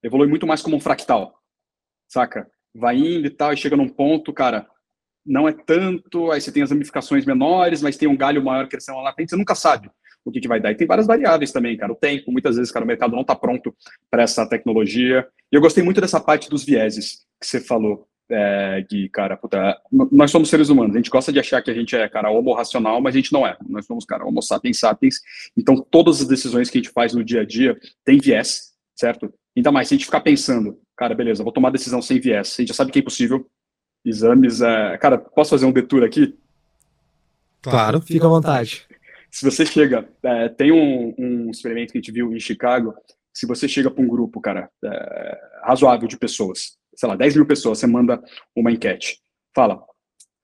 Evolui 0.03 0.27
muito 0.27 0.47
mais 0.47 0.61
como 0.61 0.75
um 0.75 0.79
fractal, 0.79 1.33
saca? 2.07 2.49
Vai 2.73 2.97
indo 2.97 3.27
e 3.27 3.29
tal, 3.29 3.51
e 3.51 3.57
chega 3.57 3.75
num 3.75 3.89
ponto, 3.89 4.31
cara, 4.31 4.67
não 5.25 5.47
é 5.47 5.51
tanto, 5.51 6.31
aí 6.31 6.39
você 6.39 6.51
tem 6.51 6.63
as 6.63 6.71
ramificações 6.71 7.25
menores, 7.25 7.81
mas 7.81 7.97
tem 7.97 8.07
um 8.07 8.15
galho 8.15 8.43
maior 8.43 8.67
crescendo 8.67 8.97
lá 8.99 9.05
na 9.05 9.13
frente, 9.13 9.29
você 9.29 9.35
nunca 9.35 9.53
sabe 9.53 9.91
o 10.23 10.31
que, 10.31 10.39
que 10.39 10.47
vai 10.47 10.59
dar. 10.59 10.71
E 10.71 10.75
tem 10.75 10.87
várias 10.87 11.07
variáveis 11.07 11.51
também, 11.51 11.75
cara. 11.75 11.91
O 11.91 11.95
tempo, 11.95 12.31
muitas 12.31 12.55
vezes, 12.55 12.71
cara, 12.71 12.85
o 12.85 12.87
mercado 12.87 13.13
não 13.13 13.21
está 13.21 13.35
pronto 13.35 13.75
para 14.09 14.23
essa 14.23 14.45
tecnologia. 14.47 15.27
E 15.51 15.55
eu 15.55 15.61
gostei 15.61 15.83
muito 15.83 15.99
dessa 15.99 16.19
parte 16.19 16.49
dos 16.49 16.63
vieses 16.63 17.25
que 17.39 17.47
você 17.47 17.59
falou, 17.59 18.07
é, 18.29 18.85
Gui, 18.89 19.09
cara. 19.09 19.35
Puta, 19.35 19.79
nós 20.11 20.31
somos 20.31 20.49
seres 20.49 20.69
humanos, 20.69 20.95
a 20.95 20.99
gente 20.99 21.09
gosta 21.09 21.31
de 21.31 21.39
achar 21.39 21.61
que 21.61 21.71
a 21.71 21.73
gente 21.73 21.95
é, 21.95 22.07
cara, 22.07 22.31
homo 22.31 22.53
racional, 22.53 23.01
mas 23.01 23.15
a 23.15 23.17
gente 23.17 23.33
não 23.33 23.45
é. 23.45 23.57
Nós 23.67 23.85
somos, 23.85 24.05
cara, 24.05 24.25
homo 24.25 24.41
sapiens 24.41 24.79
sapiens. 24.79 25.19
Então, 25.57 25.75
todas 25.75 26.21
as 26.21 26.27
decisões 26.27 26.69
que 26.69 26.77
a 26.77 26.81
gente 26.81 26.93
faz 26.93 27.13
no 27.13 27.23
dia 27.23 27.41
a 27.41 27.45
dia 27.45 27.77
tem 28.05 28.19
viés, 28.19 28.73
certo? 28.95 29.33
Ainda 29.55 29.71
mais, 29.71 29.87
se 29.87 29.95
a 29.95 29.97
gente 29.97 30.05
ficar 30.05 30.21
pensando, 30.21 30.79
cara, 30.95 31.13
beleza, 31.13 31.43
vou 31.43 31.51
tomar 31.51 31.71
decisão 31.71 32.01
sem 32.01 32.19
viés, 32.19 32.55
a 32.57 32.61
gente 32.61 32.69
já 32.69 32.75
sabe 32.75 32.91
que 32.91 32.99
é 32.99 33.01
impossível. 33.01 33.45
Exames, 34.05 34.61
é... 34.61 34.97
cara, 34.97 35.17
posso 35.17 35.49
fazer 35.51 35.65
um 35.65 35.71
detour 35.71 36.03
aqui? 36.03 36.35
Claro, 37.61 38.01
fica 38.01 38.25
à 38.25 38.29
vontade 38.29 38.87
se 39.31 39.45
você 39.45 39.65
chega, 39.65 40.07
é, 40.23 40.49
tem 40.49 40.71
um, 40.71 41.15
um, 41.17 41.49
experimento 41.49 41.93
que 41.93 41.97
a 41.97 42.01
gente 42.01 42.11
viu 42.11 42.33
em 42.33 42.39
Chicago, 42.39 42.93
se 43.33 43.47
você 43.47 43.67
chega 43.67 43.89
para 43.89 44.03
um 44.03 44.07
grupo, 44.07 44.41
cara, 44.41 44.69
é, 44.83 45.39
razoável 45.63 46.07
de 46.07 46.17
pessoas, 46.17 46.77
sei 46.93 47.07
lá, 47.07 47.15
10 47.15 47.37
mil 47.37 47.47
pessoas, 47.47 47.79
você 47.79 47.87
manda 47.87 48.21
uma 48.53 48.71
enquete. 48.71 49.19
Fala, 49.55 49.81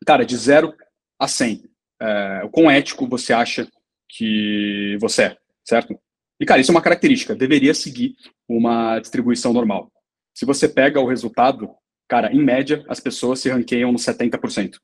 cara, 0.05 0.25
de 0.25 0.37
0 0.37 0.73
a 1.19 1.27
100, 1.27 1.63
é, 2.01 2.49
quão 2.51 2.71
ético 2.71 3.07
você 3.07 3.33
acha 3.33 3.67
que 4.09 4.97
você 5.01 5.23
é, 5.23 5.37
certo? 5.67 5.99
E, 6.39 6.45
cara, 6.45 6.61
isso 6.61 6.71
é 6.71 6.75
uma 6.75 6.81
característica, 6.81 7.35
deveria 7.35 7.73
seguir 7.73 8.15
uma 8.47 8.99
distribuição 8.99 9.51
normal. 9.51 9.91
Se 10.33 10.45
você 10.45 10.69
pega 10.69 11.01
o 11.01 11.07
resultado, 11.07 11.75
cara, 12.07 12.31
em 12.31 12.41
média, 12.41 12.85
as 12.87 13.01
pessoas 13.01 13.41
se 13.41 13.49
ranqueiam 13.49 13.91
no 13.91 13.97
70%. 13.97 14.77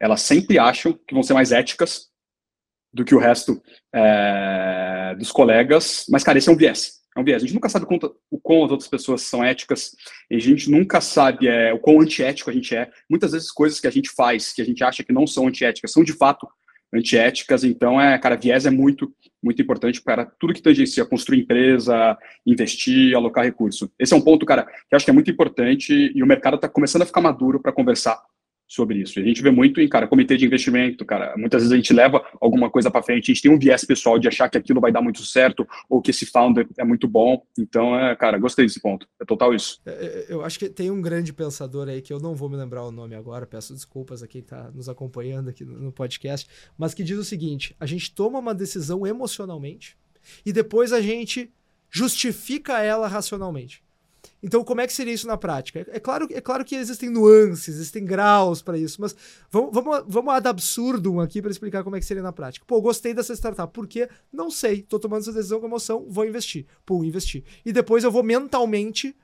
Elas 0.00 0.22
sempre 0.22 0.58
acham 0.58 0.98
que 1.06 1.14
vão 1.14 1.22
ser 1.22 1.34
mais 1.34 1.52
éticas 1.52 2.10
do 2.94 3.04
que 3.04 3.14
o 3.14 3.18
resto 3.18 3.60
é, 3.92 5.14
dos 5.18 5.32
colegas. 5.32 6.06
Mas, 6.08 6.22
cara, 6.22 6.38
esse 6.38 6.48
é 6.48 6.52
um 6.52 6.56
viés. 6.56 7.02
É 7.16 7.20
um 7.20 7.24
viés. 7.24 7.42
A 7.42 7.46
gente 7.46 7.54
nunca 7.54 7.68
sabe 7.68 7.86
quanto, 7.86 8.14
o 8.30 8.38
quão 8.38 8.64
as 8.64 8.70
outras 8.70 8.88
pessoas 8.88 9.22
são 9.22 9.44
éticas, 9.44 9.90
a 10.30 10.38
gente 10.38 10.70
nunca 10.70 11.00
sabe 11.00 11.48
é, 11.48 11.72
o 11.72 11.78
quão 11.78 12.00
antiético 12.00 12.50
a 12.50 12.52
gente 12.52 12.74
é. 12.74 12.88
Muitas 13.10 13.32
vezes 13.32 13.50
coisas 13.50 13.80
que 13.80 13.86
a 13.88 13.90
gente 13.90 14.10
faz, 14.10 14.52
que 14.52 14.62
a 14.62 14.64
gente 14.64 14.82
acha 14.82 15.02
que 15.02 15.12
não 15.12 15.26
são 15.26 15.48
antiéticas, 15.48 15.92
são 15.92 16.04
de 16.04 16.12
fato 16.12 16.46
antiéticas. 16.94 17.64
Então, 17.64 18.00
é, 18.00 18.16
cara, 18.18 18.36
viés 18.36 18.64
é 18.64 18.70
muito, 18.70 19.12
muito 19.42 19.60
importante 19.60 20.00
para 20.00 20.24
tudo 20.24 20.54
que 20.54 20.62
tangencia 20.62 21.04
construir 21.04 21.40
empresa, 21.40 22.16
investir, 22.46 23.16
alocar 23.16 23.44
recurso. 23.44 23.90
Esse 23.98 24.14
é 24.14 24.16
um 24.16 24.20
ponto, 24.20 24.46
cara, 24.46 24.64
que 24.64 24.72
eu 24.92 24.96
acho 24.96 25.04
que 25.04 25.10
é 25.10 25.14
muito 25.14 25.30
importante 25.30 26.12
e 26.14 26.22
o 26.22 26.26
mercado 26.26 26.56
está 26.56 26.68
começando 26.68 27.02
a 27.02 27.06
ficar 27.06 27.20
maduro 27.20 27.60
para 27.60 27.72
conversar 27.72 28.20
sobre 28.74 28.98
isso. 28.98 29.18
A 29.18 29.22
gente 29.22 29.42
vê 29.42 29.50
muito 29.50 29.80
em, 29.80 29.88
cara, 29.88 30.06
comitê 30.06 30.36
de 30.36 30.44
investimento, 30.44 31.04
cara, 31.04 31.34
muitas 31.36 31.62
vezes 31.62 31.72
a 31.72 31.76
gente 31.76 31.92
leva 31.92 32.24
alguma 32.40 32.68
coisa 32.68 32.90
para 32.90 33.02
frente, 33.02 33.30
a 33.30 33.34
gente 33.34 33.42
tem 33.42 33.50
um 33.50 33.58
viés 33.58 33.84
pessoal 33.84 34.18
de 34.18 34.26
achar 34.26 34.48
que 34.48 34.58
aquilo 34.58 34.80
vai 34.80 34.90
dar 34.90 35.00
muito 35.00 35.22
certo 35.22 35.66
ou 35.88 36.02
que 36.02 36.10
esse 36.10 36.26
founder 36.26 36.66
é 36.76 36.84
muito 36.84 37.06
bom. 37.06 37.42
Então, 37.58 37.98
é, 37.98 38.14
cara, 38.16 38.38
gostei 38.38 38.66
desse 38.66 38.80
ponto. 38.80 39.06
É 39.20 39.24
total 39.24 39.54
isso. 39.54 39.80
É, 39.86 39.90
é, 39.90 40.26
eu 40.28 40.44
acho 40.44 40.58
que 40.58 40.68
tem 40.68 40.90
um 40.90 41.00
grande 41.00 41.32
pensador 41.32 41.88
aí 41.88 42.02
que 42.02 42.12
eu 42.12 42.18
não 42.18 42.34
vou 42.34 42.48
me 42.48 42.56
lembrar 42.56 42.84
o 42.84 42.90
nome 42.90 43.14
agora, 43.14 43.46
peço 43.46 43.72
desculpas 43.72 44.22
a 44.22 44.26
quem 44.26 44.40
está 44.40 44.70
nos 44.72 44.88
acompanhando 44.88 45.48
aqui 45.48 45.64
no 45.64 45.92
podcast, 45.92 46.48
mas 46.76 46.94
que 46.94 47.04
diz 47.04 47.18
o 47.18 47.24
seguinte: 47.24 47.76
a 47.78 47.86
gente 47.86 48.12
toma 48.12 48.38
uma 48.38 48.54
decisão 48.54 49.06
emocionalmente 49.06 49.96
e 50.44 50.52
depois 50.52 50.92
a 50.92 51.00
gente 51.00 51.52
justifica 51.90 52.82
ela 52.82 53.06
racionalmente. 53.06 53.83
Então, 54.44 54.62
como 54.62 54.82
é 54.82 54.86
que 54.86 54.92
seria 54.92 55.14
isso 55.14 55.26
na 55.26 55.38
prática? 55.38 55.86
É 55.88 55.98
claro, 55.98 56.28
é 56.30 56.38
claro 56.38 56.66
que 56.66 56.74
existem 56.74 57.08
nuances, 57.08 57.76
existem 57.76 58.04
graus 58.04 58.60
para 58.60 58.76
isso, 58.76 59.00
mas 59.00 59.16
vamos, 59.50 59.72
vamos, 59.72 60.04
vamos 60.06 60.34
ad 60.34 60.46
absurdum 60.46 61.18
aqui 61.18 61.40
para 61.40 61.50
explicar 61.50 61.82
como 61.82 61.96
é 61.96 61.98
que 61.98 62.04
seria 62.04 62.22
na 62.22 62.30
prática. 62.30 62.62
Pô, 62.68 62.78
gostei 62.78 63.14
dessa 63.14 63.32
startup. 63.32 63.72
Por 63.72 63.86
quê? 63.86 64.06
Não 64.30 64.50
sei. 64.50 64.82
Tô 64.82 64.98
tomando 64.98 65.22
essa 65.22 65.32
decisão 65.32 65.60
com 65.60 65.66
emoção, 65.66 66.04
vou 66.10 66.26
investir. 66.26 66.66
Pô, 66.84 67.02
investir. 67.02 67.42
E 67.64 67.72
depois 67.72 68.04
eu 68.04 68.10
vou 68.10 68.22
mentalmente 68.22 69.16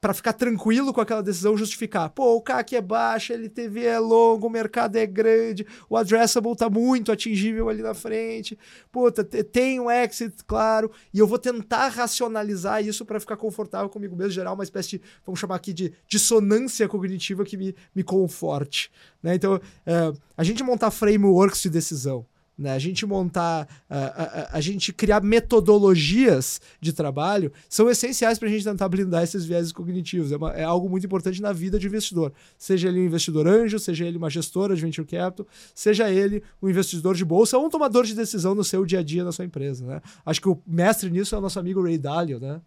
para 0.00 0.14
ficar 0.14 0.32
tranquilo 0.32 0.92
com 0.92 1.00
aquela 1.00 1.22
decisão, 1.22 1.56
justificar. 1.56 2.10
Pô, 2.10 2.36
o 2.36 2.40
CAC 2.40 2.76
é 2.76 2.80
baixo, 2.80 3.32
a 3.32 3.36
LTV 3.36 3.84
é 3.84 3.98
longo, 3.98 4.46
o 4.46 4.50
mercado 4.50 4.96
é 4.96 5.06
grande, 5.06 5.66
o 5.88 5.96
addressable 5.96 6.54
tá 6.54 6.68
muito 6.68 7.10
atingível 7.10 7.68
ali 7.68 7.82
na 7.82 7.94
frente. 7.94 8.58
Puta, 8.92 9.24
tem 9.24 9.80
um 9.80 9.90
exit, 9.90 10.44
claro, 10.46 10.90
e 11.12 11.18
eu 11.18 11.26
vou 11.26 11.38
tentar 11.38 11.88
racionalizar 11.88 12.84
isso 12.84 13.04
para 13.04 13.18
ficar 13.20 13.36
confortável 13.36 13.88
comigo 13.88 14.14
mesmo, 14.14 14.30
gerar 14.30 14.52
uma 14.52 14.64
espécie 14.64 14.98
de, 14.98 15.02
vamos 15.24 15.40
chamar 15.40 15.56
aqui 15.56 15.72
de 15.72 15.92
dissonância 16.06 16.88
cognitiva 16.88 17.44
que 17.44 17.56
me, 17.56 17.74
me 17.94 18.02
conforte. 18.02 18.90
Né? 19.22 19.34
Então, 19.34 19.60
é, 19.84 20.12
a 20.36 20.44
gente 20.44 20.62
montar 20.62 20.90
frameworks 20.90 21.62
de 21.62 21.70
decisão 21.70 22.26
né? 22.58 22.72
A 22.72 22.78
gente 22.78 23.04
montar, 23.04 23.68
a, 23.88 23.98
a, 23.98 24.56
a, 24.56 24.60
gente 24.60 24.92
criar 24.92 25.22
metodologias 25.22 26.60
de 26.80 26.92
trabalho 26.92 27.52
são 27.68 27.90
essenciais 27.90 28.38
para 28.38 28.48
a 28.48 28.50
gente 28.50 28.64
tentar 28.64 28.88
blindar 28.88 29.22
esses 29.22 29.44
viéses 29.44 29.72
cognitivos. 29.72 30.32
É, 30.32 30.36
uma, 30.36 30.52
é, 30.52 30.64
algo 30.64 30.88
muito 30.88 31.04
importante 31.04 31.42
na 31.42 31.52
vida 31.52 31.78
de 31.78 31.86
investidor. 31.86 32.32
Seja 32.56 32.88
ele 32.88 33.00
um 33.00 33.04
investidor 33.04 33.46
anjo, 33.46 33.78
seja 33.78 34.06
ele 34.06 34.16
uma 34.16 34.30
gestora 34.30 34.74
de 34.74 34.80
venture 34.80 35.06
capital, 35.06 35.46
seja 35.74 36.10
ele 36.10 36.42
um 36.62 36.68
investidor 36.68 37.14
de 37.14 37.24
bolsa 37.24 37.58
ou 37.58 37.66
um 37.66 37.70
tomador 37.70 38.04
de 38.04 38.14
decisão 38.14 38.54
no 38.54 38.64
seu 38.64 38.86
dia 38.86 39.00
a 39.00 39.02
dia 39.02 39.22
na 39.22 39.32
sua 39.32 39.44
empresa. 39.44 39.84
Né? 39.84 40.00
Acho 40.24 40.40
que 40.40 40.48
o 40.48 40.58
mestre 40.66 41.10
nisso 41.10 41.34
é 41.34 41.38
o 41.38 41.40
nosso 41.42 41.58
amigo 41.58 41.82
Ray 41.82 41.98
Dalio, 41.98 42.40
né? 42.40 42.60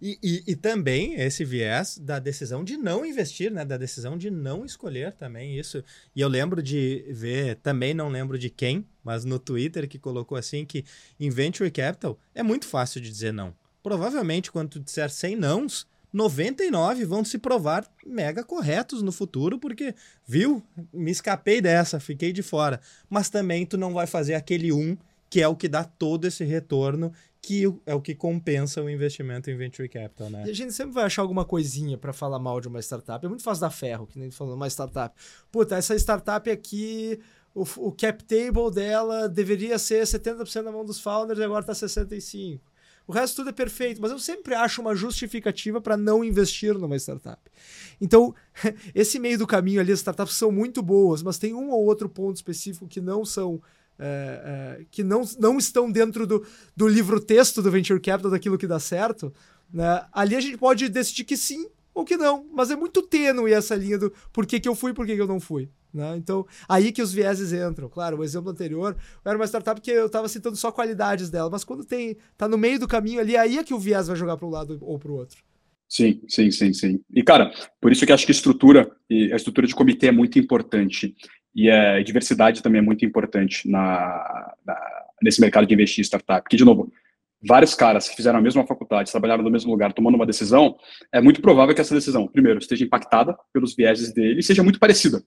E, 0.00 0.18
e, 0.22 0.44
e, 0.48 0.56
também 0.56 1.14
esse 1.14 1.44
viés 1.44 1.98
da 1.98 2.18
decisão 2.18 2.62
de 2.62 2.76
não 2.76 3.04
investir, 3.04 3.50
né? 3.50 3.64
Da 3.64 3.76
decisão 3.76 4.16
de 4.16 4.30
não 4.30 4.64
escolher 4.64 5.12
também 5.12 5.58
isso. 5.58 5.82
E 6.14 6.20
eu 6.20 6.28
lembro 6.28 6.62
de 6.62 7.04
ver, 7.08 7.56
também 7.56 7.94
não 7.94 8.08
lembro 8.08 8.38
de 8.38 8.50
quem, 8.50 8.86
mas 9.02 9.24
no 9.24 9.38
Twitter 9.38 9.88
que 9.88 9.98
colocou 9.98 10.36
assim 10.36 10.64
que 10.64 10.84
em 11.18 11.30
Venture 11.30 11.70
Capital 11.70 12.18
é 12.34 12.42
muito 12.42 12.66
fácil 12.66 13.00
de 13.00 13.10
dizer 13.10 13.32
não. 13.32 13.54
Provavelmente 13.82 14.50
quando 14.50 14.70
tu 14.70 14.80
disser 14.80 15.10
100 15.10 15.36
nãos, 15.36 15.86
99 16.12 17.04
vão 17.04 17.24
se 17.24 17.38
provar 17.38 17.86
mega 18.06 18.42
corretos 18.42 19.02
no 19.02 19.12
futuro, 19.12 19.58
porque, 19.58 19.94
viu? 20.26 20.62
Me 20.92 21.10
escapei 21.10 21.60
dessa, 21.60 22.00
fiquei 22.00 22.32
de 22.32 22.42
fora. 22.42 22.80
Mas 23.08 23.28
também 23.28 23.66
tu 23.66 23.76
não 23.76 23.92
vai 23.92 24.06
fazer 24.06 24.34
aquele 24.34 24.72
um 24.72 24.96
que 25.28 25.42
é 25.42 25.48
o 25.48 25.56
que 25.56 25.68
dá 25.68 25.84
todo 25.84 26.26
esse 26.26 26.44
retorno 26.44 27.12
que 27.46 27.62
é 27.86 27.94
o 27.94 28.00
que 28.00 28.12
compensa 28.12 28.82
o 28.82 28.90
investimento 28.90 29.48
em 29.48 29.56
venture 29.56 29.88
capital, 29.88 30.28
né? 30.28 30.42
E 30.48 30.50
a 30.50 30.52
gente 30.52 30.72
sempre 30.72 30.92
vai 30.92 31.04
achar 31.04 31.22
alguma 31.22 31.44
coisinha 31.44 31.96
para 31.96 32.12
falar 32.12 32.40
mal 32.40 32.60
de 32.60 32.66
uma 32.66 32.80
startup. 32.80 33.24
É 33.24 33.28
muito 33.28 33.44
fácil 33.44 33.60
dar 33.60 33.70
ferro, 33.70 34.04
que 34.04 34.18
nem 34.18 34.32
falando 34.32 34.54
uma 34.54 34.66
startup. 34.66 35.14
Puta, 35.52 35.76
essa 35.76 35.94
startup 35.94 36.50
aqui, 36.50 37.20
o, 37.54 37.62
o 37.76 37.92
cap 37.92 38.24
table 38.24 38.68
dela 38.74 39.28
deveria 39.28 39.78
ser 39.78 40.02
70% 40.02 40.62
na 40.62 40.72
mão 40.72 40.84
dos 40.84 40.98
founders 40.98 41.38
e 41.38 41.44
agora 41.44 41.64
tá 41.64 41.72
65%. 41.72 42.58
O 43.06 43.12
resto 43.12 43.36
tudo 43.36 43.50
é 43.50 43.52
perfeito, 43.52 44.02
mas 44.02 44.10
eu 44.10 44.18
sempre 44.18 44.52
acho 44.52 44.80
uma 44.80 44.96
justificativa 44.96 45.80
para 45.80 45.96
não 45.96 46.24
investir 46.24 46.76
numa 46.76 46.96
startup. 46.96 47.40
Então, 48.00 48.34
esse 48.92 49.20
meio 49.20 49.38
do 49.38 49.46
caminho 49.46 49.80
ali, 49.80 49.92
as 49.92 50.00
startups 50.00 50.34
são 50.34 50.50
muito 50.50 50.82
boas, 50.82 51.22
mas 51.22 51.38
tem 51.38 51.54
um 51.54 51.70
ou 51.70 51.84
outro 51.84 52.08
ponto 52.08 52.34
específico 52.34 52.88
que 52.88 53.00
não 53.00 53.24
são 53.24 53.62
é, 53.98 54.78
é, 54.80 54.84
que 54.90 55.02
não, 55.02 55.22
não 55.38 55.58
estão 55.58 55.90
dentro 55.90 56.26
do, 56.26 56.46
do 56.76 56.86
livro-texto 56.86 57.62
do 57.62 57.70
Venture 57.70 58.00
Capital, 58.00 58.30
daquilo 58.30 58.58
que 58.58 58.66
dá 58.66 58.78
certo, 58.78 59.32
né? 59.72 60.04
ali 60.12 60.36
a 60.36 60.40
gente 60.40 60.58
pode 60.58 60.88
decidir 60.88 61.24
que 61.24 61.36
sim 61.36 61.68
ou 61.94 62.04
que 62.04 62.16
não, 62.16 62.46
mas 62.52 62.70
é 62.70 62.76
muito 62.76 63.00
tênue 63.00 63.52
essa 63.52 63.74
linha 63.74 63.98
do 63.98 64.12
por 64.32 64.46
que, 64.46 64.60
que 64.60 64.68
eu 64.68 64.74
fui 64.74 64.90
e 64.90 64.94
por 64.94 65.06
que, 65.06 65.14
que 65.14 65.22
eu 65.22 65.26
não 65.26 65.40
fui. 65.40 65.70
Né? 65.92 66.14
Então, 66.18 66.46
aí 66.68 66.92
que 66.92 67.00
os 67.00 67.10
vieses 67.10 67.54
entram. 67.54 67.88
Claro, 67.88 68.18
o 68.18 68.24
exemplo 68.24 68.50
anterior 68.50 68.94
era 69.24 69.36
uma 69.36 69.46
startup 69.46 69.80
que 69.80 69.90
eu 69.90 70.06
estava 70.06 70.28
citando 70.28 70.56
só 70.56 70.70
qualidades 70.70 71.30
dela, 71.30 71.48
mas 71.48 71.64
quando 71.64 71.84
tem 71.84 72.18
tá 72.36 72.46
no 72.46 72.58
meio 72.58 72.78
do 72.78 72.86
caminho 72.86 73.18
ali, 73.18 73.34
aí 73.34 73.56
é 73.56 73.64
que 73.64 73.72
o 73.72 73.78
viés 73.78 74.08
vai 74.08 74.16
jogar 74.16 74.36
para 74.36 74.46
um 74.46 74.50
lado 74.50 74.78
ou 74.82 74.98
para 74.98 75.10
o 75.10 75.14
outro. 75.14 75.42
Sim, 75.88 76.20
sim, 76.28 76.50
sim, 76.50 76.72
sim. 76.72 77.00
E, 77.14 77.22
cara, 77.22 77.50
por 77.80 77.92
isso 77.92 78.04
que 78.04 78.12
acho 78.12 78.26
que 78.26 78.32
estrutura, 78.32 78.90
e 79.08 79.32
a 79.32 79.36
estrutura 79.36 79.66
de 79.66 79.74
comitê 79.74 80.08
é 80.08 80.12
muito 80.12 80.38
importante. 80.38 81.14
E 81.56 81.70
a 81.70 82.02
diversidade 82.02 82.62
também 82.62 82.80
é 82.80 82.84
muito 82.84 83.02
importante 83.06 83.66
na, 83.66 84.54
na, 84.64 84.78
nesse 85.22 85.40
mercado 85.40 85.66
de 85.66 85.72
investir 85.72 86.02
em 86.02 86.04
startup. 86.04 86.42
Porque, 86.42 86.56
de 86.56 86.64
novo, 86.66 86.92
vários 87.42 87.74
caras 87.74 88.10
que 88.10 88.14
fizeram 88.14 88.38
a 88.38 88.42
mesma 88.42 88.66
faculdade, 88.66 89.10
trabalharam 89.10 89.42
no 89.42 89.50
mesmo 89.50 89.70
lugar, 89.70 89.94
tomando 89.94 90.16
uma 90.16 90.26
decisão, 90.26 90.76
é 91.10 91.18
muito 91.18 91.40
provável 91.40 91.74
que 91.74 91.80
essa 91.80 91.94
decisão, 91.94 92.28
primeiro, 92.28 92.58
esteja 92.58 92.84
impactada 92.84 93.34
pelos 93.54 93.74
vieses 93.74 94.12
dele 94.12 94.40
e 94.40 94.42
seja 94.42 94.62
muito 94.62 94.78
parecida, 94.78 95.22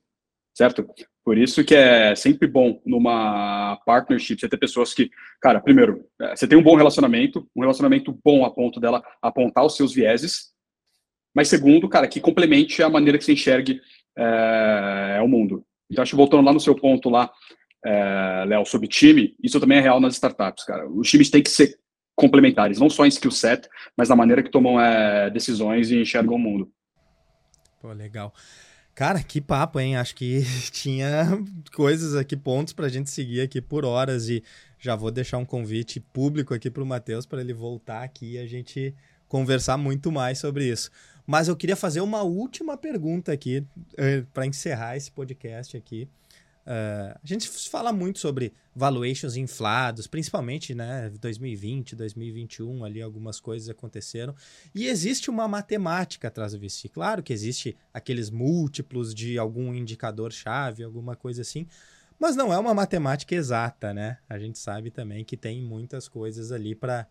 certo? 0.56 0.88
Por 1.26 1.36
isso 1.36 1.64
que 1.64 1.74
é 1.74 2.14
sempre 2.14 2.48
bom 2.48 2.80
numa 2.86 3.78
partnership 3.84 4.40
você 4.40 4.48
ter 4.48 4.58
pessoas 4.58 4.94
que, 4.94 5.10
cara, 5.42 5.60
primeiro, 5.60 6.06
é, 6.22 6.36
você 6.36 6.48
tem 6.48 6.60
um 6.60 6.64
bom 6.64 6.76
relacionamento, 6.76 7.50
um 7.56 7.62
relacionamento 7.62 8.16
bom 8.24 8.46
a 8.46 8.52
ponto 8.52 8.80
dela 8.80 9.04
apontar 9.20 9.66
os 9.66 9.76
seus 9.76 9.92
vieses, 9.96 10.52
mas 11.36 11.48
segundo, 11.48 11.90
cara, 11.90 12.08
que 12.08 12.20
complemente 12.20 12.84
a 12.84 12.90
maneira 12.90 13.18
que 13.18 13.26
você 13.26 13.34
enxergue 13.34 13.82
é, 14.16 15.20
o 15.24 15.28
mundo. 15.28 15.66
Então, 15.90 16.02
acho 16.02 16.12
que 16.12 16.18
voltando 16.18 16.46
lá 16.46 16.54
no 16.54 16.60
seu 16.60 16.76
ponto 16.76 17.10
lá, 17.10 17.32
é, 17.86 18.46
Léo, 18.48 18.66
sobre 18.66 18.88
time, 18.88 19.36
isso 19.42 19.60
também 19.60 19.78
é 19.78 19.82
real 19.82 20.00
nas 20.00 20.14
startups, 20.14 20.64
cara. 20.64 20.88
Os 20.90 21.10
times 21.10 21.30
têm 21.30 21.42
que 21.42 21.50
ser 21.50 21.80
complementares, 22.16 22.80
não 22.80 22.90
só 22.90 23.06
em 23.06 23.10
skill 23.10 23.32
set, 23.32 23.68
mas 23.96 24.10
na 24.10 24.16
maneira 24.16 24.44
que 24.44 24.52
tomam 24.52 24.80
é, 24.80 25.30
decisões 25.30 25.90
e 25.90 26.02
enxergam 26.02 26.36
o 26.36 26.40
mundo. 26.40 26.72
Pô, 27.82 27.94
legal. 27.94 28.34
Cara, 28.94 29.24
que 29.24 29.40
papo, 29.40 29.80
hein? 29.80 29.96
Acho 29.96 30.14
que 30.14 30.44
tinha 30.72 31.26
coisas 31.74 32.16
aqui, 32.16 32.36
pontos 32.36 32.74
para 32.74 32.88
a 32.88 32.90
gente 32.90 33.10
seguir 33.10 33.40
aqui 33.40 33.62
por 33.62 33.86
horas 33.86 34.28
e 34.28 34.44
já 34.78 34.96
vou 34.96 35.10
deixar 35.10 35.38
um 35.38 35.46
convite 35.46 36.02
público 36.02 36.54
aqui 36.54 36.70
para 36.70 36.84
o 36.84 36.86
Matheus 36.86 37.26
para 37.26 37.40
ele 37.40 37.54
voltar 37.54 38.04
aqui 38.04 38.34
e 38.34 38.38
a 38.38 38.46
gente 38.46 38.94
conversar 39.30 39.78
muito 39.78 40.12
mais 40.12 40.40
sobre 40.40 40.66
isso. 40.70 40.92
Mas 41.30 41.48
eu 41.48 41.56
queria 41.56 41.76
fazer 41.76 42.02
uma 42.02 42.24
última 42.24 42.76
pergunta 42.76 43.32
aqui, 43.32 43.60
uh, 43.60 44.26
para 44.34 44.48
encerrar 44.48 44.98
esse 44.98 45.12
podcast 45.12 45.78
aqui. 45.78 46.10
Uh, 46.66 47.14
a 47.24 47.24
gente 47.24 47.48
fala 47.70 47.94
muito 47.94 48.18
sobre 48.18 48.52
valuations 48.76 49.36
inflados, 49.36 50.08
principalmente, 50.08 50.74
né, 50.74 51.12
2020, 51.22 51.96
2021, 51.96 52.84
ali 52.84 53.00
algumas 53.00 53.40
coisas 53.40 53.70
aconteceram. 53.70 54.34
E 54.74 54.88
existe 54.88 55.30
uma 55.30 55.48
matemática 55.48 56.30
atrás 56.30 56.54
do 56.54 56.60
VC. 56.60 56.90
Claro 56.90 57.22
que 57.22 57.32
existe 57.32 57.78
aqueles 57.94 58.32
múltiplos 58.32 59.14
de 59.14 59.38
algum 59.38 59.72
indicador-chave, 59.72 60.84
alguma 60.84 61.16
coisa 61.16 61.44
assim, 61.44 61.68
mas 62.18 62.36
não 62.36 62.52
é 62.52 62.58
uma 62.58 62.74
matemática 62.74 63.36
exata, 63.36 63.94
né? 63.94 64.18
A 64.28 64.40
gente 64.40 64.58
sabe 64.58 64.90
também 64.90 65.24
que 65.24 65.38
tem 65.38 65.62
muitas 65.62 66.08
coisas 66.08 66.52
ali 66.52 66.74
para 66.74 67.08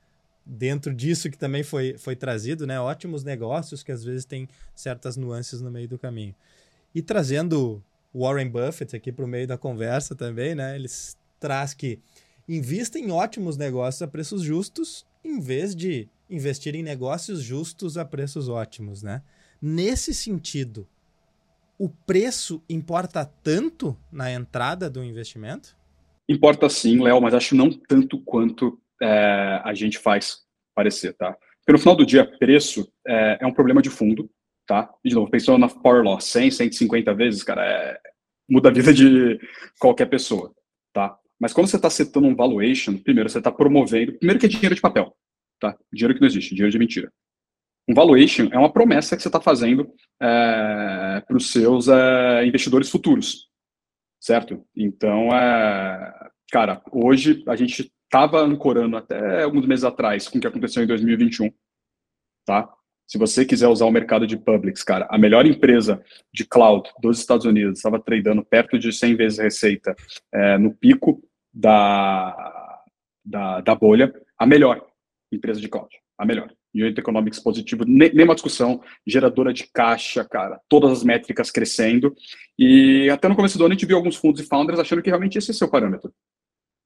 dentro 0.49 0.95
disso 0.95 1.31
que 1.31 1.37
também 1.37 1.63
foi, 1.63 1.99
foi 1.99 2.17
trazido, 2.17 2.67
né? 2.67 2.81
Ótimos 2.81 3.23
negócios 3.23 3.83
que 3.83 3.93
às 3.93 4.03
vezes 4.03 4.25
tem 4.25 4.49
certas 4.75 5.17
nuances 5.17 5.61
no 5.61 5.71
meio 5.71 5.87
do 5.87 5.99
caminho. 5.99 6.35
E 6.95 7.03
trazendo 7.03 7.85
Warren 8.15 8.49
Buffett 8.49 8.97
aqui 8.97 9.13
para 9.13 9.27
o 9.27 9.29
meio 9.29 9.47
da 9.47 9.59
conversa 9.59 10.15
também, 10.15 10.55
né? 10.55 10.75
Eles 10.75 11.19
traz 11.39 11.75
que 11.75 12.01
invista 12.49 12.99
em 12.99 13.11
ótimos 13.11 13.59
negócios 13.59 14.01
a 14.01 14.09
preços 14.09 14.41
justos, 14.43 15.07
em 15.23 15.39
vez 15.39 15.77
de 15.77 16.09
investir 16.31 16.75
em 16.75 16.83
negócios 16.83 17.43
justos 17.43 17.99
a 17.99 18.05
preços 18.05 18.49
ótimos, 18.49 19.03
né? 19.03 19.23
Nesse 19.61 20.15
sentido, 20.15 20.89
o 21.79 21.91
preço 21.91 22.63
importa 22.69 23.25
tanto 23.25 23.97
na 24.11 24.33
entrada 24.33 24.89
do 24.89 25.05
investimento? 25.05 25.77
Importa 26.27 26.69
sim, 26.71 27.03
Léo, 27.03 27.21
mas 27.21 27.35
acho 27.35 27.55
não 27.55 27.71
tanto 27.71 28.19
quanto 28.21 28.79
é, 29.03 29.61
a 29.65 29.75
gente 29.75 29.99
faz 29.99 30.39
parecer, 30.75 31.13
tá? 31.15 31.37
Porque 31.69 31.73
no 31.73 31.79
final 31.79 31.97
do 31.97 32.07
dia, 32.07 32.25
preço 32.39 32.91
é, 33.07 33.39
é, 33.41 33.47
um 33.47 33.53
problema 33.53 33.83
de 33.83 33.91
fundo, 33.91 34.31
tá? 34.67 34.91
E 35.05 35.11
de 35.11 35.15
novo, 35.15 35.31
pensando 35.31 35.59
na 35.59 35.69
Power 35.69 36.03
Law, 36.03 36.21
100, 36.21 36.51
150 36.51 37.15
vezes, 37.15 37.43
cara, 37.43 37.65
é, 37.65 38.01
muda 38.49 38.71
a 38.71 38.73
vida 38.73 38.93
de 38.93 39.39
qualquer 39.79 40.07
pessoa, 40.07 40.55
tá? 40.93 41.19
Mas 41.39 41.53
quando 41.53 41.69
você 41.69 41.77
está 41.77 41.91
setando 41.91 42.27
um 42.27 42.35
valuation, 42.35 42.97
primeiro 42.97 43.29
você 43.29 43.39
está 43.39 43.53
promovendo, 43.53 44.15
primeiro 44.15 44.41
que 44.41 44.47
é 44.47 44.49
dinheiro 44.49 44.75
de 44.75 44.81
papel, 44.81 45.15
tá? 45.61 45.77
Dinheiro 45.93 46.15
que 46.15 46.21
não 46.21 46.27
existe, 46.27 46.55
dinheiro 46.55 46.73
de 46.73 46.79
mentira. 46.79 47.13
Um 47.89 47.95
valuation 47.95 48.49
é 48.53 48.59
uma 48.59 48.73
promessa 48.73 49.17
que 49.17 49.23
você 49.23 49.29
está 49.29 49.41
fazendo 49.41 49.91
é, 50.21 51.23
para 51.27 51.37
os 51.37 51.51
seus 51.51 51.89
é, 51.89 52.47
investidores 52.47 52.91
futuros, 52.91 53.49
certo? 54.21 54.65
Então, 54.77 55.35
é, 55.35 56.31
cara, 56.51 56.83
hoje 56.93 57.43
a 57.47 57.57
gente 57.57 57.91
estava 58.09 58.41
ancorando 58.41 58.97
até 58.97 59.43
alguns 59.43 59.67
meses 59.67 59.85
atrás 59.85 60.29
com 60.29 60.39
o 60.39 60.41
que 60.41 60.47
aconteceu 60.47 60.83
em 60.83 60.87
2021, 60.87 61.53
tá? 62.47 62.73
Se 63.07 63.17
você 63.17 63.45
quiser 63.45 63.69
usar 63.69 63.87
o 63.87 63.91
mercado 63.91 64.27
de 64.27 64.37
publics, 64.37 64.83
cara, 64.83 65.07
a 65.11 65.17
melhor 65.17 65.47
empresa 65.47 66.03
de 66.33 66.45
cloud 66.45 66.91
dos 67.01 67.19
Estados 67.19 67.47
Unidos 67.47 67.79
estava 67.79 67.99
tradando 67.99 68.45
perto 68.45 68.79
de 68.79 68.93
100 68.93 69.17
vezes 69.17 69.39
receita 69.39 69.97
é, 70.33 70.59
no 70.59 70.75
pico 70.75 71.23
da, 71.53 72.83
da, 73.25 73.61
da, 73.63 73.75
bolha, 73.75 74.13
a 74.39 74.47
melhor 74.47 74.87
empresa 75.33 75.61
de 75.61 75.69
cloud, 75.69 75.89
a 76.19 76.27
melhor. 76.27 76.53
Unit 76.75 77.01
Economics 77.01 77.41
positivo, 77.41 77.83
nem, 77.87 78.13
nem 78.13 78.25
uma 78.25 78.35
discussão, 78.35 78.83
geradora 79.07 79.55
de 79.55 79.67
caixa, 79.73 80.23
cara, 80.23 80.61
todas 80.69 80.93
as 80.93 81.03
métricas 81.03 81.51
crescendo. 81.51 82.15
E 82.59 83.09
até 83.11 83.27
no 83.27 83.35
começo 83.35 83.57
do 83.57 83.65
ano 83.65 83.73
a 83.73 83.75
gente 83.75 83.87
viu 83.87 83.97
alguns 83.97 84.17
fundos 84.17 84.43
e 84.43 84.47
founders 84.47 84.79
achando 84.79 85.03
que 85.03 85.09
realmente 85.09 85.39
esse 85.39 85.51
é 85.51 85.55
o 85.55 85.57
seu 85.57 85.71
parâmetro. 85.71 86.13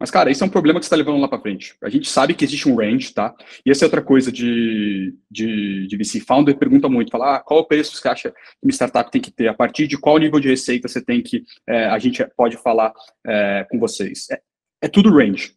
Mas, 0.02 0.10
cara, 0.10 0.32
isso 0.32 0.42
é 0.42 0.46
um 0.48 0.50
problema 0.50 0.80
que 0.80 0.84
você 0.84 0.88
está 0.88 0.96
levando 0.96 1.20
lá 1.20 1.28
para 1.28 1.38
frente. 1.38 1.76
A 1.80 1.88
gente 1.88 2.08
sabe 2.08 2.34
que 2.34 2.44
existe 2.44 2.68
um 2.68 2.74
range, 2.74 3.14
tá? 3.14 3.32
E 3.64 3.70
essa 3.70 3.84
é 3.84 3.86
outra 3.86 4.02
coisa 4.02 4.32
de, 4.32 5.16
de, 5.30 5.86
de 5.86 5.96
VC 5.96 6.18
Founder, 6.18 6.58
pergunta 6.58 6.88
muito, 6.88 7.12
fala, 7.12 7.36
ah, 7.36 7.40
qual 7.40 7.60
o 7.60 7.64
preço 7.64 7.92
que 7.92 7.98
você 7.98 8.08
acha 8.08 8.30
que 8.32 8.36
uma 8.64 8.72
startup 8.72 9.08
tem 9.12 9.20
que 9.20 9.30
ter? 9.30 9.46
A 9.46 9.54
partir 9.54 9.86
de 9.86 9.96
qual 9.96 10.18
nível 10.18 10.40
de 10.40 10.48
receita 10.48 10.88
você 10.88 11.00
tem 11.00 11.22
que, 11.22 11.44
é, 11.68 11.86
a 11.86 12.00
gente 12.00 12.20
pode 12.36 12.56
falar 12.56 12.92
é, 13.24 13.64
com 13.70 13.78
vocês? 13.78 14.28
É, 14.28 14.40
é 14.82 14.88
tudo 14.88 15.16
range, 15.16 15.54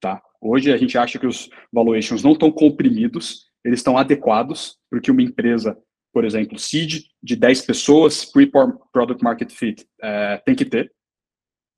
tá? 0.00 0.20
Hoje 0.40 0.72
a 0.72 0.76
gente 0.76 0.98
acha 0.98 1.16
que 1.16 1.26
os 1.28 1.48
valuations 1.72 2.24
não 2.24 2.32
estão 2.32 2.50
comprimidos, 2.50 3.44
eles 3.64 3.78
estão 3.78 3.96
adequados, 3.96 4.76
porque 4.90 5.12
uma 5.12 5.22
empresa, 5.22 5.78
por 6.12 6.24
exemplo, 6.24 6.58
seed 6.58 7.04
de 7.22 7.36
10 7.36 7.62
pessoas, 7.62 8.24
pre-product 8.24 9.22
market 9.22 9.52
fit, 9.52 9.86
é, 10.02 10.42
tem 10.44 10.56
que 10.56 10.64
ter, 10.64 10.90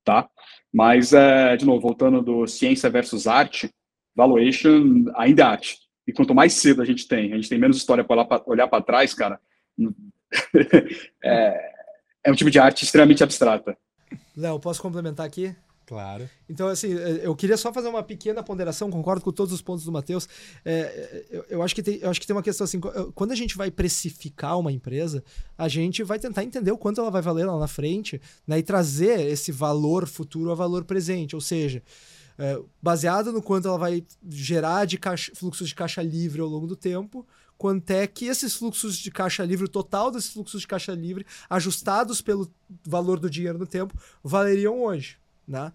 tá? 0.03 0.29
Mas, 0.73 1.13
é, 1.13 1.55
de 1.57 1.65
novo, 1.65 1.81
voltando 1.81 2.21
do 2.21 2.47
ciência 2.47 2.89
versus 2.89 3.27
arte, 3.27 3.69
valuation 4.15 5.05
ainda 5.15 5.43
é 5.43 5.45
arte. 5.45 5.77
E 6.07 6.13
quanto 6.13 6.33
mais 6.33 6.53
cedo 6.53 6.81
a 6.81 6.85
gente 6.85 7.07
tem, 7.07 7.33
a 7.33 7.35
gente 7.35 7.49
tem 7.49 7.59
menos 7.59 7.77
história 7.77 8.03
para 8.03 8.41
olhar 8.45 8.67
para 8.67 8.83
trás, 8.83 9.13
cara, 9.13 9.39
é, 11.23 11.71
é 12.23 12.31
um 12.31 12.35
tipo 12.35 12.49
de 12.49 12.59
arte 12.59 12.83
extremamente 12.83 13.23
abstrata. 13.23 13.77
Léo, 14.35 14.59
posso 14.59 14.81
complementar 14.81 15.25
aqui? 15.25 15.55
Claro. 15.85 16.29
Então, 16.49 16.67
assim, 16.67 16.93
é, 16.93 17.25
eu 17.25 17.35
queria 17.35 17.57
só 17.57 17.73
fazer 17.73 17.89
uma 17.89 18.01
pequena 18.01 18.41
ponderação, 18.41 18.89
concordo 18.89 19.21
com 19.21 19.31
todos 19.31 19.53
os 19.53 19.61
pontos 19.61 19.83
do 19.83 19.91
Matheus. 19.91 20.27
É, 20.63 21.25
eu, 21.29 21.45
eu, 21.49 21.63
acho 21.63 21.75
que 21.75 21.83
tem, 21.83 21.97
eu 21.97 22.09
acho 22.09 22.21
que 22.21 22.27
tem 22.27 22.35
uma 22.35 22.43
questão 22.43 22.63
assim: 22.65 22.79
quando 23.13 23.31
a 23.31 23.35
gente 23.35 23.57
vai 23.57 23.69
precificar 23.69 24.57
uma 24.57 24.71
empresa, 24.71 25.23
a 25.57 25.67
gente 25.67 26.03
vai 26.03 26.17
tentar 26.17 26.43
entender 26.43 26.71
o 26.71 26.77
quanto 26.77 27.01
ela 27.01 27.11
vai 27.11 27.21
valer 27.21 27.45
lá 27.45 27.59
na 27.59 27.67
frente 27.67 28.21
né, 28.47 28.59
e 28.59 28.63
trazer 28.63 29.19
esse 29.27 29.51
valor 29.51 30.07
futuro 30.07 30.51
a 30.51 30.55
valor 30.55 30.85
presente. 30.85 31.35
Ou 31.35 31.41
seja, 31.41 31.83
é, 32.37 32.59
baseado 32.81 33.31
no 33.31 33.41
quanto 33.41 33.67
ela 33.67 33.77
vai 33.77 34.03
gerar 34.29 34.85
de 34.85 34.97
caixa, 34.97 35.31
fluxos 35.35 35.67
de 35.67 35.75
caixa 35.75 36.01
livre 36.01 36.41
ao 36.41 36.47
longo 36.47 36.67
do 36.67 36.75
tempo, 36.75 37.25
quanto 37.57 37.91
é 37.91 38.07
que 38.07 38.25
esses 38.25 38.55
fluxos 38.55 38.97
de 38.97 39.11
caixa 39.11 39.43
livre, 39.43 39.65
o 39.65 39.69
total 39.69 40.09
desses 40.09 40.31
fluxos 40.31 40.61
de 40.61 40.67
caixa 40.67 40.93
livre, 40.93 41.25
ajustados 41.49 42.21
pelo 42.21 42.51
valor 42.83 43.19
do 43.19 43.29
dinheiro 43.29 43.59
no 43.59 43.67
tempo, 43.67 43.93
valeriam 44.23 44.81
hoje. 44.81 45.17
Né? 45.47 45.71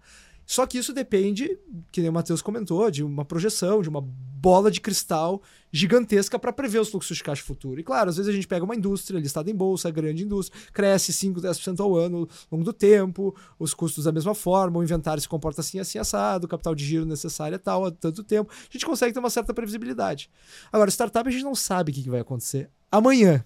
Só 0.47 0.65
que 0.65 0.77
isso 0.77 0.93
depende, 0.93 1.59
que 1.91 1.99
nem 1.99 2.09
o 2.09 2.13
Matheus 2.13 2.41
comentou, 2.41 2.89
de 2.89 3.03
uma 3.03 3.25
projeção, 3.25 3.81
de 3.81 3.89
uma 3.89 4.01
bola 4.01 4.71
de 4.71 4.79
cristal 4.79 5.41
gigantesca 5.73 6.39
para 6.39 6.53
prever 6.53 6.79
os 6.79 6.87
fluxos 6.87 7.17
de 7.17 7.23
caixa 7.23 7.43
futuro. 7.43 7.81
E 7.81 7.83
claro, 7.83 8.09
às 8.09 8.15
vezes 8.15 8.29
a 8.29 8.33
gente 8.33 8.47
pega 8.47 8.63
uma 8.63 8.73
indústria 8.73 9.19
listada 9.19 9.51
em 9.51 9.55
bolsa, 9.55 9.91
grande 9.91 10.23
indústria, 10.23 10.57
cresce 10.71 11.11
5, 11.11 11.41
10% 11.41 11.81
ao 11.81 11.97
ano 11.97 12.19
ao 12.49 12.57
longo 12.57 12.63
do 12.63 12.71
tempo, 12.71 13.35
os 13.59 13.73
custos 13.73 14.05
da 14.05 14.11
mesma 14.13 14.33
forma, 14.33 14.79
o 14.79 14.83
inventário 14.83 15.21
se 15.21 15.27
comporta 15.27 15.59
assim, 15.59 15.79
assim, 15.79 15.99
assado, 15.99 16.45
o 16.45 16.47
capital 16.47 16.73
de 16.73 16.85
giro 16.85 17.05
necessário 17.05 17.55
é 17.55 17.59
tal, 17.59 17.85
há 17.85 17.91
tanto 17.91 18.23
tempo. 18.23 18.49
A 18.49 18.71
gente 18.71 18.85
consegue 18.85 19.13
ter 19.13 19.19
uma 19.19 19.29
certa 19.29 19.53
previsibilidade. 19.53 20.29
Agora, 20.71 20.89
startup 20.89 21.27
a 21.27 21.31
gente 21.31 21.43
não 21.43 21.55
sabe 21.55 21.91
o 21.91 21.95
que 21.95 22.09
vai 22.09 22.21
acontecer 22.21 22.69
amanhã. 22.89 23.43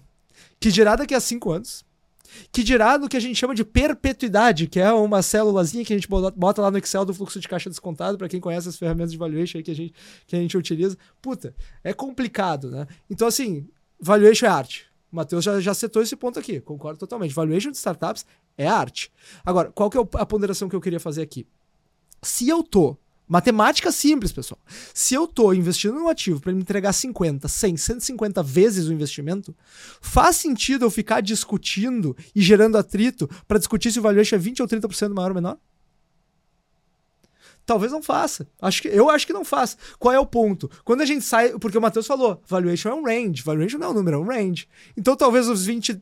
Que 0.60 0.70
dirá 0.70 0.94
daqui 0.94 1.14
a 1.14 1.20
5 1.20 1.50
anos, 1.50 1.84
que 2.50 2.62
dirá 2.62 2.98
no 2.98 3.08
que 3.08 3.16
a 3.16 3.20
gente 3.20 3.36
chama 3.36 3.54
de 3.54 3.64
perpetuidade, 3.64 4.66
que 4.66 4.80
é 4.80 4.92
uma 4.92 5.22
célulazinha 5.22 5.84
que 5.84 5.92
a 5.92 5.96
gente 5.96 6.08
bota 6.08 6.62
lá 6.62 6.70
no 6.70 6.78
Excel 6.78 7.04
do 7.04 7.14
fluxo 7.14 7.40
de 7.40 7.48
caixa 7.48 7.70
descontado, 7.70 8.18
para 8.18 8.28
quem 8.28 8.40
conhece 8.40 8.68
as 8.68 8.76
ferramentas 8.76 9.12
de 9.12 9.18
valuation 9.18 9.62
que 9.62 9.70
a, 9.70 9.74
gente, 9.74 9.94
que 10.26 10.36
a 10.36 10.38
gente 10.38 10.56
utiliza. 10.56 10.96
Puta, 11.20 11.54
é 11.82 11.92
complicado, 11.92 12.70
né? 12.70 12.86
Então, 13.10 13.28
assim, 13.28 13.68
valuation 14.00 14.46
é 14.46 14.48
arte. 14.48 14.86
O 15.12 15.16
Matheus 15.16 15.44
já, 15.44 15.60
já 15.60 15.74
setou 15.74 16.02
esse 16.02 16.16
ponto 16.16 16.38
aqui, 16.38 16.60
concordo 16.60 16.98
totalmente. 16.98 17.34
Valuation 17.34 17.70
de 17.70 17.76
startups 17.76 18.24
é 18.56 18.66
arte. 18.66 19.12
Agora, 19.44 19.70
qual 19.70 19.90
que 19.90 19.98
é 19.98 20.00
a 20.14 20.26
ponderação 20.26 20.68
que 20.68 20.76
eu 20.76 20.80
queria 20.80 21.00
fazer 21.00 21.22
aqui? 21.22 21.46
Se 22.22 22.48
eu 22.48 22.62
tô 22.62 22.96
Matemática 23.32 23.90
simples, 23.90 24.30
pessoal. 24.30 24.60
Se 24.92 25.14
eu 25.14 25.24
estou 25.24 25.54
investindo 25.54 25.94
no 25.94 26.10
ativo 26.10 26.38
para 26.38 26.52
me 26.52 26.60
entregar 26.60 26.92
50, 26.92 27.48
100, 27.48 27.78
150 27.78 28.42
vezes 28.42 28.88
o 28.88 28.92
investimento, 28.92 29.56
faz 30.02 30.36
sentido 30.36 30.84
eu 30.84 30.90
ficar 30.90 31.22
discutindo 31.22 32.14
e 32.34 32.42
gerando 32.42 32.76
atrito 32.76 33.26
para 33.48 33.56
discutir 33.56 33.90
se 33.90 33.98
o 33.98 34.02
valuation 34.02 34.36
é 34.36 34.38
20 34.38 34.60
ou 34.60 34.68
30% 34.68 35.14
maior 35.14 35.30
ou 35.30 35.34
menor? 35.34 35.56
Talvez 37.72 37.90
não 37.90 38.02
faça. 38.02 38.46
Acho 38.60 38.82
que, 38.82 38.88
eu 38.88 39.08
acho 39.08 39.26
que 39.26 39.32
não 39.32 39.46
faça. 39.46 39.78
Qual 39.98 40.12
é 40.12 40.20
o 40.20 40.26
ponto? 40.26 40.70
Quando 40.84 41.00
a 41.00 41.06
gente 41.06 41.24
sai. 41.24 41.58
Porque 41.58 41.78
o 41.78 41.80
Matheus 41.80 42.06
falou, 42.06 42.38
valuation 42.46 42.90
é 42.90 42.94
um 42.94 43.02
range. 43.02 43.42
Valuation 43.42 43.78
não 43.78 43.86
é 43.86 43.90
um 43.92 43.94
número, 43.94 44.18
é 44.18 44.20
um 44.20 44.26
range. 44.26 44.68
Então 44.94 45.16
talvez 45.16 45.48
os 45.48 45.66
20% 45.66 45.98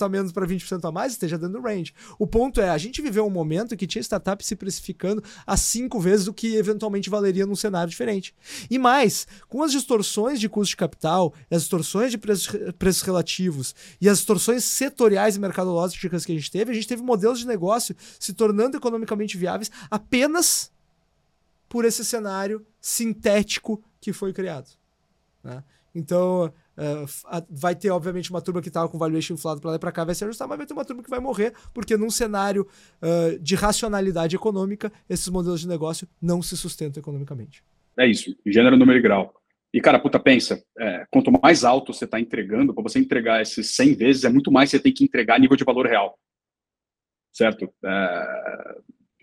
a 0.00 0.08
menos 0.08 0.32
para 0.32 0.46
20% 0.46 0.82
a 0.82 0.90
mais 0.90 1.12
esteja 1.12 1.36
dando 1.36 1.60
range. 1.60 1.92
O 2.18 2.26
ponto 2.26 2.58
é, 2.58 2.70
a 2.70 2.78
gente 2.78 3.02
viveu 3.02 3.26
um 3.26 3.30
momento 3.30 3.76
que 3.76 3.86
tinha 3.86 4.00
startup 4.00 4.42
se 4.42 4.56
precificando 4.56 5.22
a 5.46 5.58
cinco 5.58 6.00
vezes 6.00 6.26
o 6.26 6.32
que 6.32 6.56
eventualmente 6.56 7.10
valeria 7.10 7.44
num 7.44 7.54
cenário 7.54 7.90
diferente. 7.90 8.34
E 8.70 8.78
mais, 8.78 9.26
com 9.46 9.62
as 9.62 9.72
distorções 9.72 10.40
de 10.40 10.48
custo 10.48 10.70
de 10.70 10.76
capital, 10.76 11.34
as 11.50 11.60
distorções 11.60 12.10
de 12.10 12.16
preços, 12.16 12.48
preços 12.78 13.02
relativos 13.02 13.74
e 14.00 14.08
as 14.08 14.16
distorções 14.16 14.64
setoriais 14.64 15.36
e 15.36 15.38
mercadológicas 15.38 16.24
que 16.24 16.32
a 16.32 16.34
gente 16.34 16.50
teve, 16.50 16.70
a 16.70 16.74
gente 16.74 16.88
teve 16.88 17.02
modelos 17.02 17.40
de 17.40 17.46
negócio 17.46 17.94
se 18.18 18.32
tornando 18.32 18.78
economicamente 18.78 19.36
viáveis 19.36 19.70
apenas 19.90 20.69
por 21.70 21.84
esse 21.84 22.04
cenário 22.04 22.66
sintético 22.80 23.82
que 24.00 24.12
foi 24.12 24.32
criado. 24.32 24.68
Né? 25.42 25.62
Então, 25.94 26.46
uh, 26.76 27.46
vai 27.48 27.76
ter, 27.76 27.90
obviamente, 27.90 28.28
uma 28.28 28.42
turma 28.42 28.60
que 28.60 28.68
estava 28.68 28.88
com 28.88 28.98
valuation 28.98 29.34
inflado 29.34 29.60
para 29.60 29.70
lá 29.70 29.76
e 29.76 29.78
para 29.78 29.92
cá, 29.92 30.04
vai 30.04 30.14
se 30.14 30.24
ajustar, 30.24 30.48
mas 30.48 30.58
vai 30.58 30.66
ter 30.66 30.72
uma 30.72 30.84
turma 30.84 31.02
que 31.02 31.08
vai 31.08 31.20
morrer, 31.20 31.54
porque 31.72 31.96
num 31.96 32.10
cenário 32.10 32.66
uh, 33.00 33.38
de 33.38 33.54
racionalidade 33.54 34.34
econômica, 34.34 34.92
esses 35.08 35.28
modelos 35.28 35.60
de 35.60 35.68
negócio 35.68 36.08
não 36.20 36.42
se 36.42 36.56
sustentam 36.56 37.00
economicamente. 37.00 37.64
É 37.96 38.06
isso, 38.06 38.36
gênero, 38.44 38.76
número 38.76 38.98
e 38.98 39.02
grau. 39.02 39.32
E, 39.72 39.80
cara, 39.80 40.00
puta, 40.00 40.18
pensa, 40.18 40.60
é, 40.76 41.06
quanto 41.08 41.30
mais 41.30 41.62
alto 41.62 41.94
você 41.94 42.04
está 42.04 42.18
entregando, 42.18 42.74
para 42.74 42.82
você 42.82 42.98
entregar 42.98 43.40
esses 43.40 43.76
100 43.76 43.94
vezes, 43.94 44.24
é 44.24 44.28
muito 44.28 44.50
mais 44.50 44.70
você 44.70 44.80
tem 44.80 44.92
que 44.92 45.04
entregar 45.04 45.36
a 45.36 45.38
nível 45.38 45.56
de 45.56 45.62
valor 45.62 45.86
real. 45.86 46.18
Certo? 47.32 47.72
É, 47.84 48.76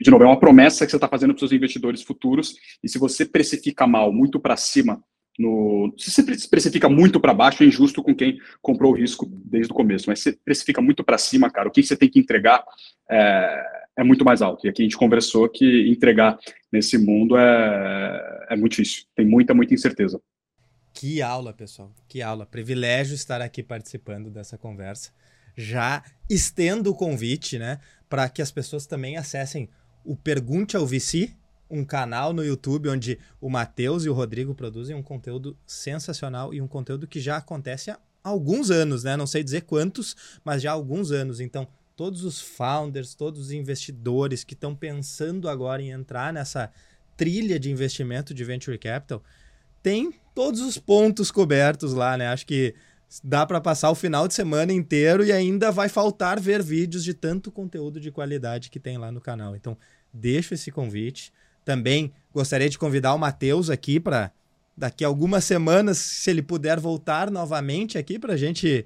de 0.07 0.11
novo, 0.11 0.23
é 0.23 0.27
uma 0.27 0.39
promessa 0.39 0.85
que 0.85 0.91
você 0.91 0.95
está 0.95 1.09
fazendo 1.09 1.31
para 1.31 1.35
os 1.35 1.39
seus 1.41 1.51
investidores 1.51 2.01
futuros, 2.01 2.55
e 2.81 2.87
se 2.87 2.97
você 2.97 3.25
precifica 3.25 3.85
mal, 3.85 4.13
muito 4.13 4.39
para 4.39 4.55
cima, 4.55 5.03
no, 5.37 5.93
se 5.97 6.09
você 6.09 6.23
precifica 6.47 6.87
muito 6.87 7.19
para 7.19 7.33
baixo, 7.33 7.61
é 7.61 7.65
injusto 7.65 8.01
com 8.01 8.15
quem 8.15 8.39
comprou 8.61 8.93
o 8.93 8.95
risco 8.95 9.29
desde 9.43 9.69
o 9.69 9.75
começo, 9.75 10.09
mas 10.09 10.21
se 10.21 10.31
precifica 10.45 10.81
muito 10.81 11.03
para 11.03 11.17
cima, 11.17 11.51
cara, 11.51 11.67
o 11.67 11.71
que 11.71 11.83
você 11.83 11.97
tem 11.97 12.09
que 12.09 12.19
entregar 12.19 12.63
é, 13.11 13.63
é, 13.97 14.03
muito 14.05 14.23
mais 14.23 14.41
alto. 14.41 14.65
E 14.65 14.69
aqui 14.69 14.81
a 14.81 14.85
gente 14.85 14.95
conversou 14.95 15.49
que 15.49 15.89
entregar 15.89 16.39
nesse 16.71 16.97
mundo 16.97 17.37
é, 17.37 18.45
é 18.51 18.55
muito 18.55 18.77
difícil, 18.77 19.03
tem 19.13 19.25
muita, 19.25 19.53
muita 19.53 19.73
incerteza. 19.73 20.21
Que 20.93 21.21
aula, 21.21 21.51
pessoal, 21.51 21.93
que 22.07 22.21
aula. 22.21 22.45
Privilégio 22.45 23.13
estar 23.13 23.41
aqui 23.41 23.61
participando 23.61 24.31
dessa 24.31 24.57
conversa. 24.57 25.11
Já 25.53 26.01
estendo 26.29 26.91
o 26.91 26.95
convite, 26.95 27.59
né, 27.59 27.79
para 28.07 28.29
que 28.29 28.41
as 28.41 28.51
pessoas 28.51 28.85
também 28.85 29.17
acessem 29.17 29.69
o 30.03 30.15
Pergunte 30.15 30.77
ao 30.77 30.85
VC, 30.85 31.33
um 31.69 31.83
canal 31.83 32.33
no 32.33 32.43
YouTube 32.43 32.89
onde 32.89 33.19
o 33.41 33.49
Matheus 33.49 34.05
e 34.05 34.09
o 34.09 34.13
Rodrigo 34.13 34.55
produzem 34.55 34.95
um 34.95 35.03
conteúdo 35.03 35.57
sensacional 35.65 36.53
e 36.53 36.61
um 36.61 36.67
conteúdo 36.67 37.07
que 37.07 37.19
já 37.19 37.37
acontece 37.37 37.91
há 37.91 37.99
alguns 38.23 38.71
anos, 38.71 39.03
né? 39.03 39.17
Não 39.17 39.27
sei 39.27 39.43
dizer 39.43 39.61
quantos, 39.61 40.15
mas 40.43 40.61
já 40.61 40.71
há 40.71 40.73
alguns 40.73 41.11
anos. 41.11 41.39
Então, 41.39 41.67
todos 41.95 42.23
os 42.23 42.39
founders, 42.39 43.15
todos 43.15 43.41
os 43.41 43.51
investidores 43.51 44.43
que 44.43 44.53
estão 44.53 44.75
pensando 44.75 45.49
agora 45.49 45.81
em 45.81 45.89
entrar 45.89 46.31
nessa 46.31 46.71
trilha 47.17 47.59
de 47.59 47.71
investimento 47.71 48.33
de 48.33 48.43
venture 48.43 48.77
capital, 48.77 49.23
tem 49.81 50.13
todos 50.35 50.61
os 50.61 50.77
pontos 50.77 51.31
cobertos 51.31 51.93
lá, 51.93 52.15
né? 52.15 52.27
Acho 52.27 52.45
que 52.45 52.75
dá 53.23 53.45
para 53.45 53.61
passar 53.61 53.89
o 53.89 53.95
final 53.95 54.27
de 54.27 54.33
semana 54.33 54.73
inteiro 54.73 55.23
e 55.23 55.31
ainda 55.31 55.71
vai 55.71 55.89
faltar 55.89 56.39
ver 56.39 56.61
vídeos 56.61 57.03
de 57.03 57.13
tanto 57.13 57.51
conteúdo 57.51 57.99
de 57.99 58.11
qualidade 58.11 58.69
que 58.69 58.79
tem 58.79 58.97
lá 58.97 59.11
no 59.11 59.21
canal. 59.21 59.55
Então, 59.55 59.77
deixo 60.13 60.53
esse 60.53 60.71
convite. 60.71 61.31
Também 61.63 62.13
gostaria 62.33 62.69
de 62.69 62.77
convidar 62.77 63.13
o 63.13 63.17
Matheus 63.17 63.69
aqui 63.69 63.99
para 63.99 64.31
daqui 64.75 65.03
a 65.03 65.07
algumas 65.07 65.43
semanas, 65.43 65.97
se 65.97 66.29
ele 66.29 66.43
puder 66.43 66.79
voltar 66.79 67.31
novamente 67.31 67.97
aqui 67.97 68.19
para 68.19 68.33
a 68.33 68.37
gente 68.37 68.85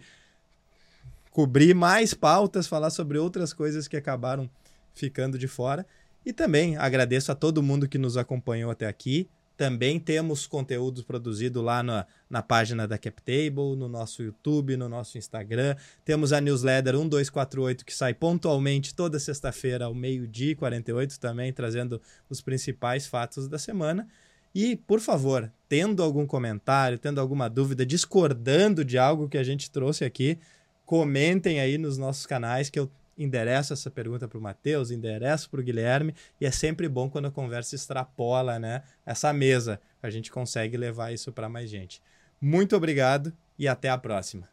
cobrir 1.32 1.74
mais 1.74 2.14
pautas, 2.14 2.68
falar 2.68 2.90
sobre 2.90 3.18
outras 3.18 3.52
coisas 3.52 3.88
que 3.88 3.98
acabaram 3.98 4.50
ficando 4.94 5.38
de 5.38 5.48
fora. 5.48 5.86
E 6.26 6.32
também 6.32 6.78
agradeço 6.78 7.32
a 7.32 7.36
todo 7.36 7.64
mundo 7.64 7.90
que 7.90 7.98
nos 7.98 8.16
acompanhou 8.16 8.72
até 8.72 8.88
aqui. 8.88 9.28
Também 9.62 10.00
temos 10.00 10.48
conteúdos 10.48 11.04
produzidos 11.04 11.64
lá 11.64 11.84
na, 11.84 12.08
na 12.28 12.42
página 12.42 12.88
da 12.88 12.98
CapTable, 12.98 13.76
no 13.78 13.88
nosso 13.88 14.24
YouTube, 14.24 14.76
no 14.76 14.90
nosso 14.90 15.20
Instagram. 15.20 15.76
Temos 16.04 16.34
a 16.34 16.42
newsletter 16.42 16.96
1248 16.96 17.86
que 17.86 17.94
sai 17.94 18.12
pontualmente 18.12 18.96
toda 18.96 19.20
sexta-feira 19.20 19.86
ao 19.86 19.94
meio-dia 19.94 20.56
48 20.56 21.20
também, 21.20 21.54
trazendo 21.54 22.02
os 22.28 22.42
principais 22.42 23.06
fatos 23.06 23.48
da 23.48 23.60
semana. 23.60 24.08
E, 24.52 24.76
por 24.76 25.00
favor, 25.00 25.52
tendo 25.70 26.02
algum 26.02 26.26
comentário, 26.26 26.98
tendo 26.98 27.22
alguma 27.22 27.48
dúvida, 27.48 27.86
discordando 27.86 28.84
de 28.84 28.98
algo 28.98 29.30
que 29.30 29.38
a 29.38 29.44
gente 29.44 29.70
trouxe 29.70 30.04
aqui, 30.04 30.40
comentem 30.88 31.60
aí 31.60 31.78
nos 31.78 32.00
nossos 32.00 32.26
canais 32.26 32.68
que 32.72 32.80
eu 32.80 32.90
endereço 33.18 33.74
essa 33.74 33.90
pergunta 33.90 34.28
para 34.28 34.38
o 34.38 34.42
Matheus, 34.42 34.92
endereço 34.92 35.50
para 35.50 35.60
o 35.60 35.64
Guilherme, 35.64 36.16
e 36.40 36.46
é 36.46 36.52
sempre 36.52 36.88
bom 36.88 37.10
quando 37.10 37.28
a 37.28 37.32
conversa 37.32 37.76
extrapola 37.76 38.60
né, 38.60 38.84
essa 39.06 39.32
mesa, 39.34 39.80
a 40.02 40.10
gente 40.10 40.32
consegue 40.32 40.78
levar 40.78 41.14
isso 41.14 41.32
para 41.32 41.50
mais 41.50 41.70
gente. 41.70 42.02
Muito 42.40 42.76
obrigado 42.76 43.32
e 43.58 43.68
até 43.68 43.90
a 43.90 43.98
próxima. 43.98 44.50